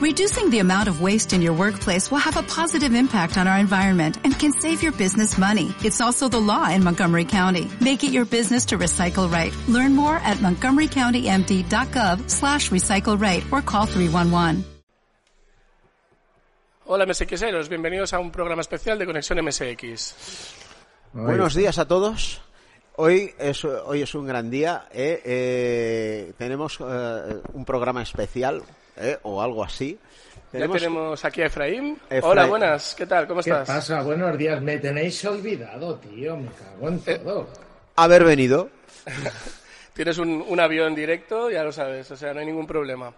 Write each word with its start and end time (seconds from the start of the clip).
Reducing 0.00 0.48
the 0.48 0.60
amount 0.60 0.88
of 0.88 1.02
waste 1.02 1.34
in 1.34 1.42
your 1.42 1.52
workplace 1.52 2.10
will 2.10 2.24
have 2.24 2.38
a 2.38 2.42
positive 2.42 2.94
impact 2.94 3.36
on 3.36 3.46
our 3.46 3.58
environment 3.58 4.16
and 4.24 4.32
can 4.32 4.50
save 4.50 4.82
your 4.82 4.92
business 4.92 5.36
money. 5.36 5.74
It's 5.84 6.00
also 6.00 6.26
the 6.26 6.40
law 6.40 6.70
in 6.70 6.82
Montgomery 6.82 7.26
County. 7.26 7.68
Make 7.82 8.02
it 8.02 8.10
your 8.10 8.24
business 8.24 8.64
to 8.72 8.78
recycle 8.78 9.30
right. 9.30 9.52
Learn 9.68 9.94
more 9.94 10.16
at 10.24 10.38
montgomerycountymd.gov 10.38 12.30
slash 12.30 12.70
recycle 12.70 13.20
right 13.20 13.44
or 13.52 13.60
call 13.60 13.84
311. 13.84 14.64
Hola 16.86 17.04
MSXeros, 17.04 17.68
bienvenidos 17.68 18.14
a 18.14 18.20
un 18.20 18.30
programa 18.30 18.62
especial 18.62 18.98
de 18.98 19.04
Conexión 19.04 19.44
MSX. 19.44 20.14
Buenos 21.12 21.54
días 21.54 21.76
a 21.76 21.86
todos. 21.86 22.40
Hoy 22.96 23.34
es, 23.38 23.66
hoy 23.66 24.00
es 24.00 24.14
un 24.14 24.26
gran 24.26 24.48
día. 24.48 24.88
¿eh? 24.94 25.20
Eh, 25.26 26.32
tenemos 26.38 26.78
eh, 26.80 27.42
un 27.52 27.66
programa 27.66 28.00
especial 28.00 28.62
¿eh? 29.00 29.18
o 29.22 29.40
algo 29.42 29.64
así. 29.64 29.98
Ya 30.52 30.68
tenemos 30.68 31.24
aquí 31.24 31.42
a 31.42 31.46
Efraín. 31.46 31.98
Hola, 32.22 32.46
buenas, 32.46 32.94
¿qué 32.96 33.06
tal? 33.06 33.26
¿Cómo 33.26 33.40
estás? 33.40 33.68
¿Qué 33.68 33.72
pasa? 33.72 34.02
Buenos 34.02 34.36
días. 34.36 34.60
Me 34.60 34.78
tenéis 34.78 35.24
olvidado, 35.24 35.96
tío. 35.96 36.36
Me 36.36 36.48
cago 36.48 36.88
en 36.88 37.00
todo. 37.00 37.48
Haber 37.96 38.24
venido. 38.24 38.68
Tienes 39.94 40.18
un, 40.18 40.44
un 40.46 40.60
avión 40.60 40.94
directo, 40.94 41.50
ya 41.50 41.62
lo 41.62 41.72
sabes, 41.72 42.10
o 42.10 42.16
sea, 42.16 42.32
no 42.32 42.40
hay 42.40 42.46
ningún 42.46 42.66
problema. 42.66 43.12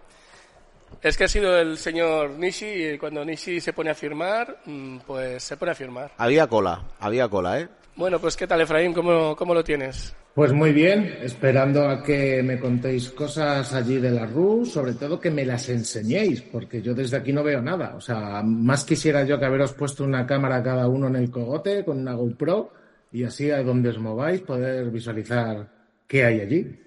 Es 1.01 1.17
que 1.17 1.23
ha 1.25 1.27
sido 1.27 1.57
el 1.57 1.77
señor 1.77 2.31
Nishi 2.31 2.65
y 2.65 2.97
cuando 2.97 3.25
Nishi 3.25 3.59
se 3.59 3.73
pone 3.73 3.89
a 3.89 3.95
firmar, 3.95 4.59
mm, 4.65 4.99
pues 4.99 5.43
se 5.43 5.57
pone 5.57 5.71
a 5.71 5.75
firmar. 5.75 6.11
Había 6.17 6.47
cola, 6.47 6.83
había 6.99 7.27
cola, 7.27 7.59
¿eh? 7.59 7.67
Bueno, 7.95 8.19
pues 8.19 8.35
¿qué 8.35 8.47
tal, 8.47 8.61
Efraín? 8.61 8.93
¿Cómo, 8.93 9.35
cómo 9.35 9.53
lo 9.53 9.63
tienes? 9.63 10.15
Pues 10.33 10.51
muy 10.51 10.71
bien, 10.71 11.19
esperando 11.21 11.87
a 11.87 12.01
que 12.01 12.41
me 12.41 12.59
contéis 12.59 13.11
cosas 13.11 13.71
allí 13.71 13.99
de 13.99 14.09
la 14.09 14.25
RU, 14.25 14.65
sobre 14.65 14.93
todo 14.93 15.19
que 15.19 15.29
me 15.29 15.45
las 15.45 15.69
enseñéis, 15.69 16.41
porque 16.41 16.81
yo 16.81 16.95
desde 16.95 17.17
aquí 17.17 17.31
no 17.31 17.43
veo 17.43 17.61
nada. 17.61 17.93
O 17.95 18.01
sea, 18.01 18.41
más 18.43 18.83
quisiera 18.83 19.23
yo 19.25 19.37
que 19.37 19.45
haberos 19.45 19.73
puesto 19.73 20.03
una 20.03 20.25
cámara 20.25 20.63
cada 20.63 20.87
uno 20.87 21.05
en 21.07 21.17
el 21.17 21.29
cogote 21.29 21.85
con 21.85 21.99
una 21.99 22.13
GoPro 22.13 22.71
y 23.11 23.23
así 23.23 23.51
a 23.51 23.61
donde 23.61 23.89
os 23.89 23.99
mováis 23.99 24.41
poder 24.41 24.89
visualizar 24.89 25.67
qué 26.07 26.25
hay 26.25 26.41
allí. 26.41 26.79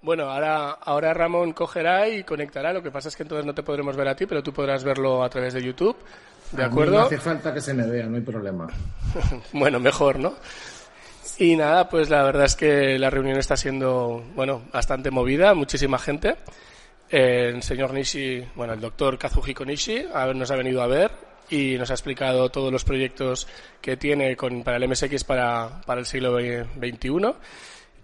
Bueno, 0.00 0.30
ahora, 0.30 0.70
ahora 0.70 1.12
Ramón 1.12 1.52
cogerá 1.52 2.08
y 2.08 2.22
conectará. 2.22 2.72
Lo 2.72 2.84
que 2.84 2.92
pasa 2.92 3.08
es 3.08 3.16
que 3.16 3.24
entonces 3.24 3.44
no 3.44 3.54
te 3.54 3.64
podremos 3.64 3.96
ver 3.96 4.06
a 4.06 4.14
ti, 4.14 4.26
pero 4.26 4.44
tú 4.44 4.52
podrás 4.52 4.84
verlo 4.84 5.24
a 5.24 5.28
través 5.28 5.54
de 5.54 5.64
YouTube. 5.64 5.96
¿De 6.52 6.64
acuerdo? 6.64 6.98
no 6.98 7.06
hace 7.06 7.18
falta 7.18 7.52
que 7.52 7.60
se 7.60 7.74
me 7.74 7.86
vea, 7.86 8.06
no 8.06 8.16
hay 8.16 8.22
problema. 8.22 8.68
bueno, 9.52 9.80
mejor, 9.80 10.18
¿no? 10.18 10.34
Y 11.38 11.56
nada, 11.56 11.88
pues 11.88 12.08
la 12.08 12.22
verdad 12.22 12.44
es 12.44 12.56
que 12.56 12.98
la 12.98 13.10
reunión 13.10 13.38
está 13.38 13.56
siendo, 13.56 14.24
bueno, 14.34 14.62
bastante 14.72 15.10
movida, 15.10 15.54
muchísima 15.54 15.98
gente. 15.98 16.36
El 17.08 17.62
señor 17.62 17.92
Nishi, 17.92 18.44
bueno, 18.54 18.72
el 18.72 18.80
doctor 18.80 19.18
Kazuhiko 19.18 19.64
Nishi 19.64 20.06
nos 20.34 20.50
ha 20.50 20.56
venido 20.56 20.82
a 20.82 20.86
ver 20.86 21.10
y 21.50 21.76
nos 21.78 21.90
ha 21.90 21.94
explicado 21.94 22.48
todos 22.48 22.72
los 22.72 22.84
proyectos 22.84 23.46
que 23.80 23.96
tiene 23.96 24.34
con, 24.36 24.64
para 24.64 24.78
el 24.78 24.88
MSX 24.88 25.24
para, 25.24 25.80
para 25.84 26.00
el 26.00 26.06
siglo 26.06 26.36
XXI. 26.38 27.10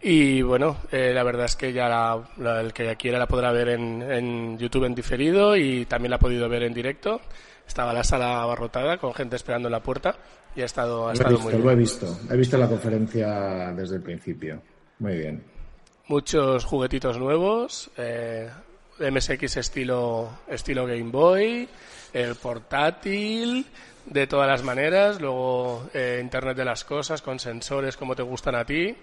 Y 0.03 0.42
bueno, 0.42 0.78
eh, 0.91 1.12
la 1.14 1.22
verdad 1.22 1.47
es 1.47 1.55
que 1.55 1.72
ya 1.72 1.89
la, 1.89 2.61
el 2.61 2.72
que 2.72 2.97
quiera 2.97 3.19
la 3.19 3.28
podrá 3.28 3.53
ver 3.53 3.69
en, 3.69 4.03
en 4.03 4.58
YouTube 4.58 4.84
en 4.84 4.97
diferido 4.97 5.56
y 5.56 5.86
también 5.86 6.11
la 6.11 6.17
ha 6.17 6.19
podido 6.20 6.48
ver 6.48 6.64
en 6.64 6.75
directo. 6.75 7.20
Estaba 7.67 7.92
la 7.92 8.03
sala 8.03 8.42
abarrotada 8.42 8.98
con 8.98 9.14
gente 9.14 9.36
esperando 9.36 9.69
en 9.69 9.73
la 9.73 9.83
puerta 9.83 10.17
y 10.56 10.62
ha 10.62 10.64
estado, 10.64 11.08
ha 11.08 11.12
estado 11.12 11.30
visto, 11.30 11.45
muy 11.45 11.53
bien. 11.53 11.64
lo 11.64 11.70
he 11.70 11.77
visto. 11.77 12.19
He 12.30 12.36
visto 12.36 12.58
la 12.58 12.69
conferencia 12.69 13.73
desde 13.73 13.97
el 13.97 14.03
principio. 14.03 14.61
Muy 14.98 15.17
bien. 15.19 15.45
Muchos 16.08 16.64
juguetitos 16.64 17.17
nuevos, 17.17 17.91
eh, 17.97 18.50
MSX 18.98 19.56
estilo, 19.56 20.41
estilo 20.48 20.84
Game 20.84 21.11
Boy, 21.11 21.69
el 22.12 22.34
portátil, 22.34 23.67
de 24.06 24.27
todas 24.27 24.48
las 24.48 24.64
maneras, 24.64 25.20
luego 25.20 25.89
eh, 25.95 26.19
Internet 26.20 26.56
de 26.56 26.64
las 26.64 26.84
cosas 26.84 27.23
con 27.23 27.39
sensores 27.39 27.97
como 27.97 28.17
te 28.17 28.23
gustan 28.23 28.56
a 28.56 28.64
ti. 28.64 28.97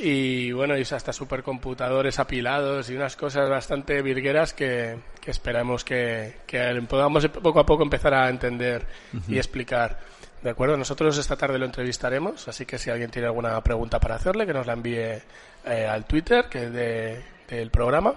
Y 0.00 0.52
bueno, 0.52 0.76
y 0.76 0.82
hasta 0.82 1.12
supercomputadores 1.12 2.18
apilados 2.18 2.90
y 2.90 2.96
unas 2.96 3.16
cosas 3.16 3.48
bastante 3.48 4.02
virgueras 4.02 4.52
que, 4.52 4.98
que 5.20 5.30
esperamos 5.30 5.84
que, 5.84 6.36
que, 6.46 6.82
podamos 6.88 7.26
poco 7.28 7.60
a 7.60 7.66
poco 7.66 7.82
empezar 7.82 8.14
a 8.14 8.28
entender 8.28 8.86
y 9.28 9.36
explicar. 9.36 9.98
¿De 10.42 10.50
acuerdo? 10.50 10.76
Nosotros 10.76 11.16
esta 11.18 11.36
tarde 11.36 11.58
lo 11.58 11.64
entrevistaremos, 11.64 12.46
así 12.46 12.66
que 12.66 12.78
si 12.78 12.90
alguien 12.90 13.10
tiene 13.10 13.26
alguna 13.26 13.60
pregunta 13.62 13.98
para 13.98 14.16
hacerle, 14.16 14.46
que 14.46 14.52
nos 14.52 14.66
la 14.66 14.74
envíe 14.74 15.22
eh, 15.64 15.86
al 15.88 16.04
Twitter, 16.04 16.46
que 16.48 16.64
es 16.64 16.72
de, 16.72 17.24
del 17.48 17.70
programa. 17.70 18.14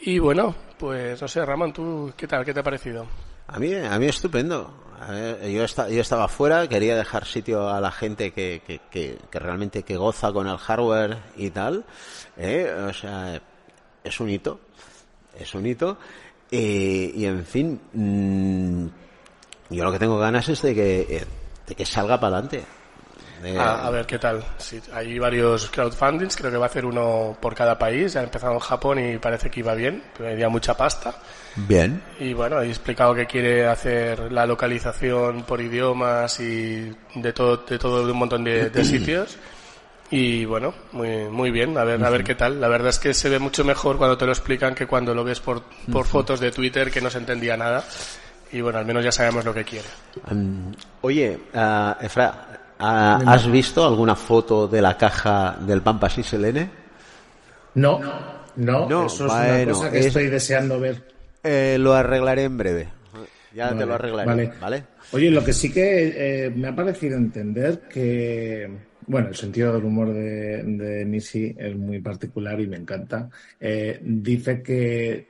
Y 0.00 0.18
bueno, 0.18 0.54
pues 0.78 1.20
no 1.20 1.28
sé, 1.28 1.44
Ramón, 1.44 1.72
¿tú 1.72 2.12
qué 2.16 2.26
tal? 2.26 2.44
¿Qué 2.44 2.54
te 2.54 2.60
ha 2.60 2.64
parecido? 2.64 3.06
A 3.46 3.58
mí, 3.58 3.74
a 3.74 3.98
mí 3.98 4.06
estupendo. 4.06 4.87
Yo, 5.06 5.64
está, 5.64 5.88
yo 5.88 6.00
estaba 6.00 6.26
fuera, 6.26 6.68
quería 6.68 6.96
dejar 6.96 7.24
sitio 7.24 7.68
a 7.68 7.80
la 7.80 7.92
gente 7.92 8.32
que, 8.32 8.62
que, 8.66 8.80
que, 8.90 9.18
que 9.30 9.38
realmente 9.38 9.84
que 9.84 9.96
goza 9.96 10.32
con 10.32 10.48
el 10.48 10.58
hardware 10.58 11.18
y 11.36 11.50
tal. 11.50 11.84
¿eh? 12.36 12.74
O 12.88 12.92
sea, 12.92 13.40
es 14.02 14.20
un 14.20 14.28
hito, 14.28 14.60
es 15.38 15.54
un 15.54 15.66
hito. 15.66 15.98
Y, 16.50 17.12
y 17.14 17.26
en 17.26 17.44
fin, 17.44 17.80
mmm, 17.92 18.86
yo 19.70 19.84
lo 19.84 19.92
que 19.92 19.98
tengo 19.98 20.18
ganas 20.18 20.48
es 20.48 20.62
de 20.62 20.74
que, 20.74 21.26
de 21.66 21.74
que 21.74 21.86
salga 21.86 22.18
para 22.18 22.38
adelante. 22.38 22.64
De... 23.42 23.56
A, 23.56 23.88
ver 23.90 24.04
qué 24.04 24.18
tal. 24.18 24.44
Sí, 24.56 24.80
hay 24.92 25.16
varios 25.18 25.70
crowdfundings, 25.70 26.36
creo 26.36 26.50
que 26.50 26.56
va 26.56 26.66
a 26.66 26.68
hacer 26.68 26.84
uno 26.84 27.36
por 27.40 27.54
cada 27.54 27.78
país. 27.78 28.16
Ha 28.16 28.22
empezado 28.24 28.54
en 28.54 28.58
Japón 28.58 28.98
y 28.98 29.18
parece 29.18 29.48
que 29.48 29.60
iba 29.60 29.74
bien, 29.74 30.02
que 30.16 30.26
había 30.26 30.48
mucha 30.48 30.74
pasta. 30.74 31.14
Bien. 31.66 32.00
Y 32.20 32.32
bueno, 32.34 32.60
he 32.60 32.68
explicado 32.68 33.14
que 33.14 33.26
quiere 33.26 33.66
hacer 33.66 34.30
la 34.30 34.46
localización 34.46 35.42
por 35.42 35.60
idiomas 35.60 36.38
y 36.40 36.92
de 37.14 37.32
todo, 37.32 37.56
de 37.58 37.78
todo 37.78 38.06
de 38.06 38.12
un 38.12 38.18
montón 38.18 38.44
de, 38.44 38.70
de 38.70 38.84
sitios. 38.84 39.38
Y 40.10 40.46
bueno, 40.46 40.72
muy, 40.92 41.28
muy 41.28 41.50
bien, 41.50 41.76
a 41.76 41.84
ver, 41.84 42.02
a 42.02 42.10
ver 42.10 42.24
qué 42.24 42.34
tal. 42.34 42.60
La 42.60 42.68
verdad 42.68 42.88
es 42.88 42.98
que 42.98 43.12
se 43.12 43.28
ve 43.28 43.38
mucho 43.38 43.64
mejor 43.64 43.98
cuando 43.98 44.16
te 44.16 44.24
lo 44.24 44.32
explican 44.32 44.74
que 44.74 44.86
cuando 44.86 45.14
lo 45.14 45.22
ves 45.22 45.40
por, 45.40 45.62
por 45.92 46.06
fotos 46.06 46.40
de 46.40 46.50
Twitter 46.50 46.90
que 46.90 47.00
no 47.00 47.10
se 47.10 47.18
entendía 47.18 47.56
nada. 47.56 47.84
Y 48.50 48.62
bueno, 48.62 48.78
al 48.78 48.86
menos 48.86 49.04
ya 49.04 49.12
sabemos 49.12 49.44
lo 49.44 49.52
que 49.52 49.64
quiere. 49.64 49.86
Um, 50.30 50.72
oye, 51.02 51.38
uh, 51.52 52.02
Efra, 52.02 52.48
uh, 52.80 53.28
¿has 53.28 53.50
visto 53.50 53.86
alguna 53.86 54.16
foto 54.16 54.66
de 54.66 54.80
la 54.80 54.96
caja 54.96 55.58
del 55.60 55.82
Pampa 55.82 56.08
SLN? 56.08 56.70
No, 57.74 58.00
no, 58.56 58.88
no 58.88 59.06
eso 59.06 59.26
es 59.26 59.32
bueno, 59.32 59.54
una 59.54 59.72
cosa 59.72 59.90
que 59.90 59.98
es, 59.98 60.06
estoy 60.06 60.26
deseando 60.28 60.80
ver. 60.80 61.17
Eh, 61.42 61.76
lo 61.78 61.94
arreglaré 61.94 62.44
en 62.44 62.56
breve. 62.56 62.88
Ya 63.54 63.66
vale, 63.66 63.78
te 63.78 63.86
lo 63.86 63.94
arreglaré, 63.94 64.26
vale. 64.26 64.52
¿vale? 64.60 64.84
Oye, 65.12 65.30
lo 65.30 65.44
que 65.44 65.52
sí 65.52 65.72
que 65.72 66.46
eh, 66.46 66.50
me 66.50 66.68
ha 66.68 66.76
parecido 66.76 67.16
entender 67.16 67.80
que, 67.88 68.70
bueno, 69.06 69.28
el 69.28 69.36
sentido 69.36 69.72
del 69.72 69.84
humor 69.84 70.12
de, 70.12 70.62
de 70.62 71.04
Nisi 71.04 71.54
es 71.58 71.74
muy 71.76 72.00
particular 72.00 72.60
y 72.60 72.66
me 72.66 72.76
encanta. 72.76 73.30
Eh, 73.58 73.98
dice 74.02 74.62
que 74.62 75.26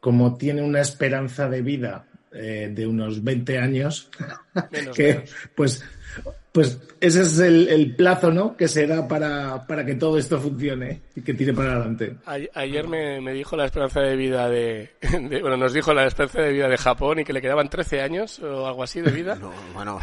como 0.00 0.36
tiene 0.36 0.62
una 0.62 0.80
esperanza 0.80 1.48
de 1.48 1.62
vida 1.62 2.06
eh, 2.32 2.70
de 2.72 2.86
unos 2.86 3.22
20 3.22 3.58
años, 3.58 4.10
menos, 4.70 4.96
que 4.96 5.14
menos. 5.14 5.30
pues 5.54 5.84
pues 6.52 6.80
ese 7.00 7.22
es 7.22 7.38
el, 7.38 7.68
el, 7.68 7.94
plazo, 7.94 8.32
¿no? 8.32 8.56
Que 8.56 8.66
será 8.66 9.06
para, 9.06 9.66
para 9.66 9.86
que 9.86 9.94
todo 9.94 10.18
esto 10.18 10.40
funcione 10.40 11.02
y 11.14 11.22
que 11.22 11.34
tire 11.34 11.52
para 11.52 11.72
adelante. 11.72 12.16
Ayer 12.54 12.88
me, 12.88 13.20
me, 13.20 13.32
dijo 13.32 13.56
la 13.56 13.66
esperanza 13.66 14.00
de 14.00 14.16
vida 14.16 14.48
de, 14.48 14.90
de, 15.00 15.40
Bueno, 15.40 15.56
nos 15.56 15.72
dijo 15.72 15.94
la 15.94 16.06
esperanza 16.06 16.42
de 16.42 16.52
vida 16.52 16.68
de 16.68 16.76
Japón 16.76 17.20
y 17.20 17.24
que 17.24 17.32
le 17.32 17.40
quedaban 17.40 17.68
13 17.68 18.00
años 18.00 18.40
o 18.40 18.66
algo 18.66 18.82
así 18.82 19.00
de 19.00 19.10
vida. 19.10 19.38
No, 19.40 19.52
bueno, 19.72 20.00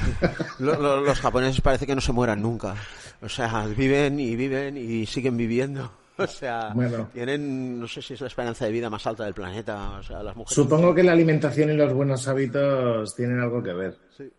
lo, 0.60 0.82
lo, 0.82 1.02
los 1.02 1.20
japoneses 1.20 1.62
parece 1.62 1.86
que 1.86 1.94
no 1.94 2.02
se 2.02 2.12
mueran 2.12 2.42
nunca. 2.42 2.76
O 3.22 3.30
sea, 3.30 3.66
viven 3.68 4.20
y 4.20 4.36
viven 4.36 4.78
y 4.78 5.06
siguen 5.06 5.38
viviendo. 5.38 5.92
O 6.18 6.26
sea, 6.26 6.72
bueno. 6.74 7.10
tienen, 7.14 7.80
no 7.80 7.88
sé 7.88 8.02
si 8.02 8.16
es 8.16 8.22
la 8.22 8.28
esperanza 8.28 8.66
de 8.66 8.72
vida 8.72 8.90
más 8.90 9.06
alta 9.06 9.26
del 9.26 9.34
planeta. 9.34 9.98
O 10.00 10.04
sea, 10.04 10.24
las 10.24 10.36
mujeres. 10.36 10.56
Supongo 10.56 10.94
que 10.96 11.04
la 11.04 11.12
alimentación 11.12 11.72
y 11.72 11.74
los 11.76 11.94
buenos 11.94 12.28
hábitos 12.28 13.16
tienen 13.16 13.40
algo 13.40 13.62
que 13.62 13.74
ver. 13.74 13.98
Sí. 14.18 14.32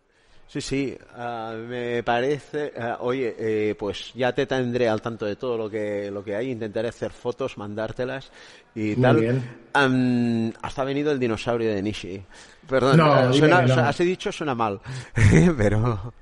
Sí, 0.51 0.61
sí, 0.61 0.97
uh, 1.15 1.53
me 1.57 2.01
parece. 2.01 2.73
Uh, 2.75 3.03
oye, 3.05 3.35
eh, 3.37 3.75
pues 3.77 4.11
ya 4.15 4.33
te 4.33 4.47
tendré 4.47 4.89
al 4.89 4.99
tanto 4.99 5.27
de 5.27 5.35
todo 5.35 5.55
lo 5.55 5.69
que 5.69 6.09
lo 6.09 6.23
que 6.23 6.35
hay. 6.35 6.49
Intentaré 6.49 6.87
hacer 6.87 7.11
fotos, 7.11 7.55
mandártelas 7.55 8.31
y 8.73 8.95
Muy 8.95 8.95
tal. 8.95 9.17
Bien. 9.17 9.59
Um, 9.75 10.51
hasta 10.63 10.81
ha 10.81 10.85
venido 10.85 11.11
el 11.11 11.19
dinosaurio 11.19 11.69
de 11.71 11.83
Nishi. 11.83 12.23
Perdón, 12.67 12.97
no, 12.97 13.29
uh, 13.29 13.33
suena, 13.33 13.61
no. 13.61 13.75
has 13.75 13.97
dicho 13.99 14.31
suena 14.31 14.55
mal, 14.55 14.81
pero 15.57 16.13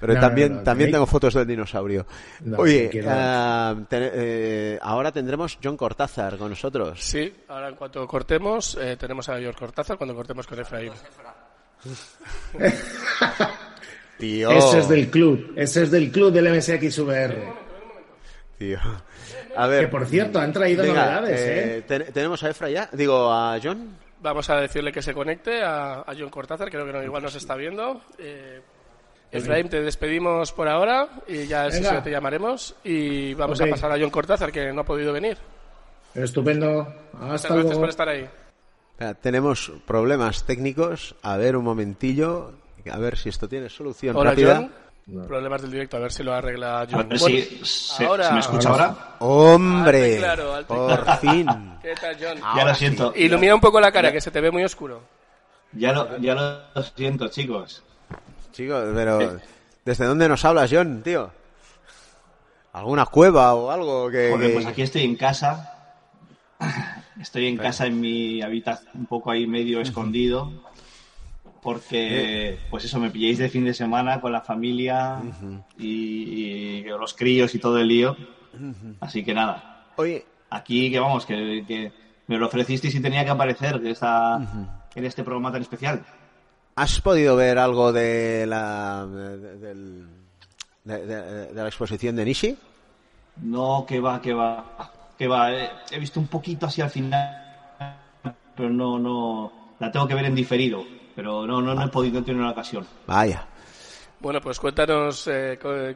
pero 0.00 0.14
No, 0.14 0.20
también 0.20 0.52
no, 0.52 0.58
no, 0.58 0.62
también 0.62 0.90
tengo 0.90 1.04
fotos 1.06 1.34
del 1.34 1.46
dinosaurio. 1.46 2.06
No, 2.40 2.56
Oye, 2.58 2.90
ah, 3.06 3.74
te- 3.88 4.10
eh, 4.14 4.78
ahora 4.80 5.12
tendremos 5.12 5.58
John 5.62 5.76
Cortázar 5.76 6.38
con 6.38 6.48
nosotros. 6.48 6.98
Sí, 7.02 7.30
ahora 7.48 7.68
en 7.68 7.74
cuanto 7.74 8.06
cortemos, 8.06 8.78
eh, 8.80 8.96
tenemos 8.98 9.28
a 9.28 9.38
George 9.38 9.58
Cortázar 9.58 9.98
cuando 9.98 10.14
cortemos 10.14 10.46
con 10.46 10.58
Efraín. 10.58 10.92
Tío, 14.18 14.50
Ese 14.52 14.78
es 14.78 14.88
del 14.88 15.10
club, 15.10 15.52
ese 15.56 15.82
es 15.82 15.90
del 15.90 16.10
club 16.10 16.32
del 16.32 16.54
MSX 16.56 16.98
VR. 17.00 17.36
tío. 18.58 18.78
A 19.56 19.66
ver, 19.66 19.82
Que 19.86 19.88
por 19.88 20.06
cierto, 20.06 20.38
han 20.38 20.52
traído 20.52 20.82
venga, 20.84 21.04
novedades, 21.04 21.40
¿eh? 21.40 21.84
ten- 21.86 22.12
tenemos 22.12 22.42
a 22.42 22.50
Efra 22.50 22.70
ya, 22.70 22.88
digo 22.92 23.30
a 23.32 23.58
John. 23.62 23.96
vamos 24.20 24.48
a 24.50 24.56
decirle 24.60 24.90
que 24.92 25.02
se 25.02 25.12
conecte 25.14 25.62
a, 25.62 26.00
a 26.00 26.14
John 26.18 26.30
Cortázar, 26.30 26.70
creo 26.70 26.86
que 26.86 26.92
no, 26.92 27.02
igual 27.02 27.22
nos 27.22 27.34
está 27.34 27.54
viendo. 27.56 28.00
Eh, 28.18 28.60
Efraín, 29.30 29.68
te 29.68 29.80
despedimos 29.82 30.52
por 30.52 30.68
ahora 30.68 31.08
y 31.26 31.46
ya 31.46 31.68
te 31.68 32.10
llamaremos 32.10 32.76
y 32.84 33.34
vamos 33.34 33.60
a 33.60 33.66
pasar 33.66 33.90
a 33.92 33.98
John 33.98 34.10
Cortázar, 34.10 34.52
que 34.52 34.72
no 34.72 34.82
ha 34.82 34.84
podido 34.84 35.12
venir. 35.12 35.36
Estupendo. 36.14 36.84
Muchas 37.14 37.34
Hasta 37.44 37.48
gracias 37.48 37.64
luego. 37.64 37.80
por 37.80 37.88
estar 37.88 38.08
ahí. 38.08 38.28
Espera, 38.94 39.14
tenemos 39.14 39.72
problemas 39.86 40.44
técnicos. 40.44 41.14
A 41.22 41.36
ver, 41.36 41.56
un 41.56 41.64
momentillo. 41.64 42.52
A 42.90 42.98
ver 42.98 43.16
si 43.16 43.28
esto 43.28 43.48
tiene 43.48 43.68
solución 43.68 44.14
Hola, 44.16 44.30
rápida. 44.30 44.56
John. 45.06 45.26
Problemas 45.26 45.60
del 45.62 45.70
directo, 45.72 45.96
a 45.98 46.00
ver 46.00 46.12
si 46.12 46.22
lo 46.22 46.32
arregla 46.32 46.80
A 46.80 46.86
John. 46.90 47.08
ver 47.08 47.18
Bueno, 47.18 47.36
si 47.36 47.60
se, 47.64 48.06
ahora- 48.06 48.28
¿se 48.28 48.32
me 48.34 48.40
escucha 48.40 48.68
ahora. 48.70 48.96
¡Hombre! 49.18 50.16
Claro, 50.18 50.64
por 50.66 50.86
claro. 51.02 51.16
fin. 51.20 51.46
¿Qué 51.82 51.94
tal, 52.00 52.16
John? 52.20 52.38
Ya 52.56 52.64
lo 52.64 52.74
siento. 52.74 53.12
Ilumina 53.16 53.54
un 53.54 53.60
poco 53.60 53.80
la 53.80 53.90
cara, 53.92 54.10
que 54.12 54.20
se 54.20 54.30
te 54.30 54.40
ve 54.40 54.50
muy 54.50 54.64
oscuro. 54.64 55.02
Ya 55.72 55.92
lo, 55.92 56.16
ya 56.18 56.34
lo 56.34 56.82
siento, 56.96 57.28
chicos. 57.28 57.82
Chicos, 58.52 58.84
pero 58.94 59.38
¿desde 59.84 60.04
dónde 60.06 60.28
nos 60.28 60.44
hablas, 60.44 60.70
John, 60.72 61.02
tío? 61.02 61.30
¿Alguna 62.72 63.06
cueva 63.06 63.54
o 63.54 63.70
algo 63.70 64.08
que...? 64.10 64.30
Joder, 64.32 64.48
que- 64.48 64.54
pues 64.54 64.66
aquí 64.66 64.82
estoy 64.82 65.02
en 65.04 65.16
casa. 65.16 65.70
Estoy 67.24 67.46
en 67.46 67.56
casa 67.56 67.86
en 67.86 67.98
mi 68.00 68.42
habitación, 68.42 68.90
un 68.94 69.06
poco 69.06 69.30
ahí 69.30 69.46
medio 69.46 69.80
escondido. 69.80 70.52
Porque, 71.62 72.58
pues 72.70 72.84
eso, 72.84 73.00
me 73.00 73.10
pilléis 73.10 73.38
de 73.38 73.48
fin 73.48 73.64
de 73.64 73.72
semana 73.72 74.20
con 74.20 74.30
la 74.30 74.42
familia 74.42 75.18
y, 75.78 75.86
y 75.86 76.82
los 76.84 77.14
críos 77.14 77.54
y 77.54 77.58
todo 77.58 77.78
el 77.78 77.88
lío. 77.88 78.14
Así 79.00 79.24
que 79.24 79.32
nada, 79.32 79.86
Oye, 79.96 80.26
aquí 80.50 80.90
que 80.90 81.00
vamos, 81.00 81.24
que, 81.24 81.64
que 81.66 81.90
me 82.26 82.36
lo 82.36 82.46
ofrecisteis 82.48 82.94
y 82.94 83.00
tenía 83.00 83.24
que 83.24 83.30
aparecer 83.30 83.80
en, 83.82 85.04
este 85.04 85.24
programa 85.24 85.50
tan 85.52 85.62
especial. 85.62 86.04
¿has 86.76 87.00
podido 87.00 87.34
ver 87.36 87.56
algo 87.58 87.92
de 87.92 88.44
la, 88.46 89.06
de, 89.06 89.56
del- 89.58 90.06
de- 90.84 91.06
de- 91.06 91.46
de 91.46 91.54
la 91.54 91.66
exposición 91.66 92.14
de 92.16 92.24
Nishi? 92.26 92.58
No, 93.42 93.84
que 93.88 94.00
va, 94.00 94.20
que 94.20 94.34
va, 94.34 94.92
que 95.18 95.28
va. 95.28 95.52
He, 95.52 95.70
he 95.90 95.98
visto 95.98 96.20
un 96.20 96.26
poquito 96.26 96.66
así 96.66 96.80
al 96.80 96.90
final, 96.90 98.20
pero 98.56 98.70
no, 98.70 98.98
no. 98.98 99.52
La 99.78 99.90
tengo 99.90 100.06
que 100.06 100.14
ver 100.14 100.24
en 100.26 100.34
diferido, 100.34 100.84
pero 101.14 101.46
no, 101.46 101.60
no, 101.60 101.74
no 101.74 101.84
he 101.84 101.88
podido 101.88 102.22
tener 102.22 102.40
una 102.40 102.52
ocasión. 102.52 102.86
Vaya. 103.06 103.46
Bueno, 104.20 104.40
pues 104.40 104.58
cuéntanos 104.58 105.26
eh, 105.26 105.58
qué, 105.60 105.94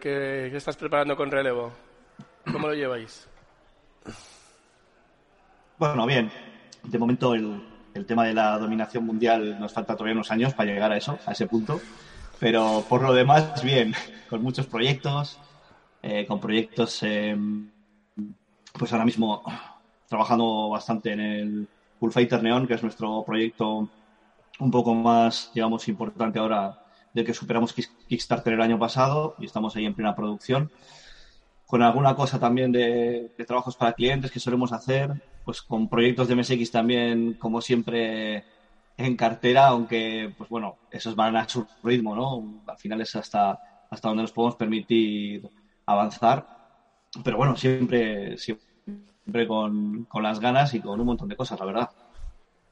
qué 0.51 0.57
estás 0.57 0.77
preparando 0.77 1.17
con 1.17 1.31
relevo. 1.31 1.73
¿Cómo 2.53 2.69
lo 2.69 2.75
lleváis? 2.75 3.29
Bueno, 5.79 6.07
bien. 6.07 6.31
De 6.83 6.99
momento 6.99 7.35
el, 7.35 7.63
el 7.95 8.07
tema 8.07 8.25
de 8.25 8.35
la 8.35 8.59
dominación 8.59 9.05
mundial 9.05 9.59
nos 9.61 9.73
falta 9.73 9.95
todavía 9.95 10.15
unos 10.15 10.31
años 10.31 10.55
para 10.55 10.71
llegar 10.71 10.93
a 10.93 10.97
eso, 10.97 11.19
a 11.27 11.33
ese 11.33 11.47
punto. 11.47 11.81
Pero 12.39 12.85
por 12.89 13.03
lo 13.03 13.13
demás, 13.13 13.63
bien, 13.63 13.95
con 14.31 14.43
muchos 14.43 14.67
proyectos, 14.67 15.39
eh, 16.03 16.25
con 16.27 16.41
proyectos, 16.41 17.03
eh, 17.03 17.37
pues 18.73 18.93
ahora 18.93 19.05
mismo 19.05 19.43
trabajando 20.09 20.69
bastante 20.71 21.13
en 21.13 21.21
el 21.21 21.69
Bullfighter 22.01 22.43
Neon, 22.43 22.67
que 22.67 22.75
es 22.75 22.83
nuestro 22.83 23.25
proyecto 23.25 23.91
un 24.61 24.71
poco 24.71 24.95
más, 24.95 25.51
digamos, 25.55 25.89
importante 25.89 26.39
ahora 26.39 26.75
del 27.13 27.27
que 27.27 27.35
superamos 27.35 27.75
Kick- 27.77 27.95
Kickstarter 28.07 28.55
el 28.55 28.63
año 28.63 28.79
pasado 28.79 29.35
y 29.39 29.47
estamos 29.47 29.77
ahí 29.77 29.87
en 29.87 29.95
plena 29.95 30.15
producción. 30.17 30.71
Con 31.67 31.83
alguna 31.83 32.15
cosa 32.17 32.39
también 32.41 32.73
de, 32.73 33.31
de 33.37 33.45
trabajos 33.45 33.77
para 33.77 33.93
clientes 33.93 34.31
que 34.31 34.41
solemos 34.41 34.73
hacer, 34.73 35.11
pues 35.45 35.63
con 35.63 35.89
proyectos 35.89 36.29
de 36.29 36.35
MSX 36.35 36.71
también, 36.71 37.35
como 37.35 37.61
siempre, 37.61 38.45
en 38.97 39.17
cartera, 39.17 39.69
aunque, 39.69 40.33
pues 40.37 40.49
bueno, 40.51 40.79
esos 40.91 41.15
van 41.17 41.37
a 41.37 41.49
su 41.49 41.69
ritmo, 41.83 42.15
¿no? 42.17 42.43
Al 42.67 42.79
final 42.79 43.01
es 43.03 43.15
hasta, 43.17 43.61
hasta 43.91 44.09
donde 44.09 44.23
nos 44.25 44.33
podemos 44.33 44.57
permitir 44.57 45.43
avanzar. 45.87 46.49
Pero 47.25 47.37
bueno, 47.37 47.57
siempre, 47.57 48.37
siempre 48.39 49.47
con, 49.47 50.05
con 50.05 50.23
las 50.23 50.41
ganas 50.41 50.75
y 50.75 50.81
con 50.81 51.01
un 51.01 51.07
montón 51.07 51.29
de 51.29 51.37
cosas, 51.37 51.59
la 51.59 51.67
verdad. 51.67 51.91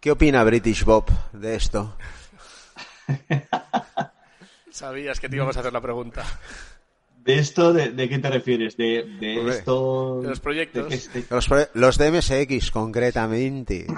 ¿Qué 0.01 0.11
opina 0.11 0.45
British 0.45 0.85
Bob 0.85 1.07
de 1.33 1.57
esto? 1.57 1.97
Sabías 4.71 5.21
que 5.21 5.29
te 5.29 5.37
íbamos 5.37 5.57
a 5.57 5.61
hacer 5.61 5.73
la 5.73 5.81
pregunta. 5.81 6.25
¿De 7.25 7.39
esto 7.39 7.73
de, 7.73 7.91
de 7.91 8.09
qué 8.09 8.19
te 8.19 8.31
refieres? 8.31 8.77
¿De, 8.77 9.05
de 9.19 9.39
Hombre. 9.39 9.57
esto? 9.57 10.21
De 10.23 10.29
los 10.29 10.41
proyectos. 10.41 11.13
de 11.13 11.25
Los, 11.31 11.49
pro- 11.49 11.69
los 11.75 11.99
de 11.99 12.07
MSX, 12.13 12.71
concretamente. 12.71 13.87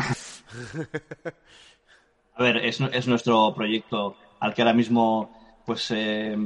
A 2.37 2.43
ver, 2.43 2.59
es, 2.59 2.81
es 2.81 3.09
nuestro 3.09 3.53
proyecto 3.55 4.17
al 4.41 4.55
que 4.55 4.63
ahora 4.63 4.73
mismo, 4.73 5.29
pues, 5.67 5.91
eh, 5.91 6.37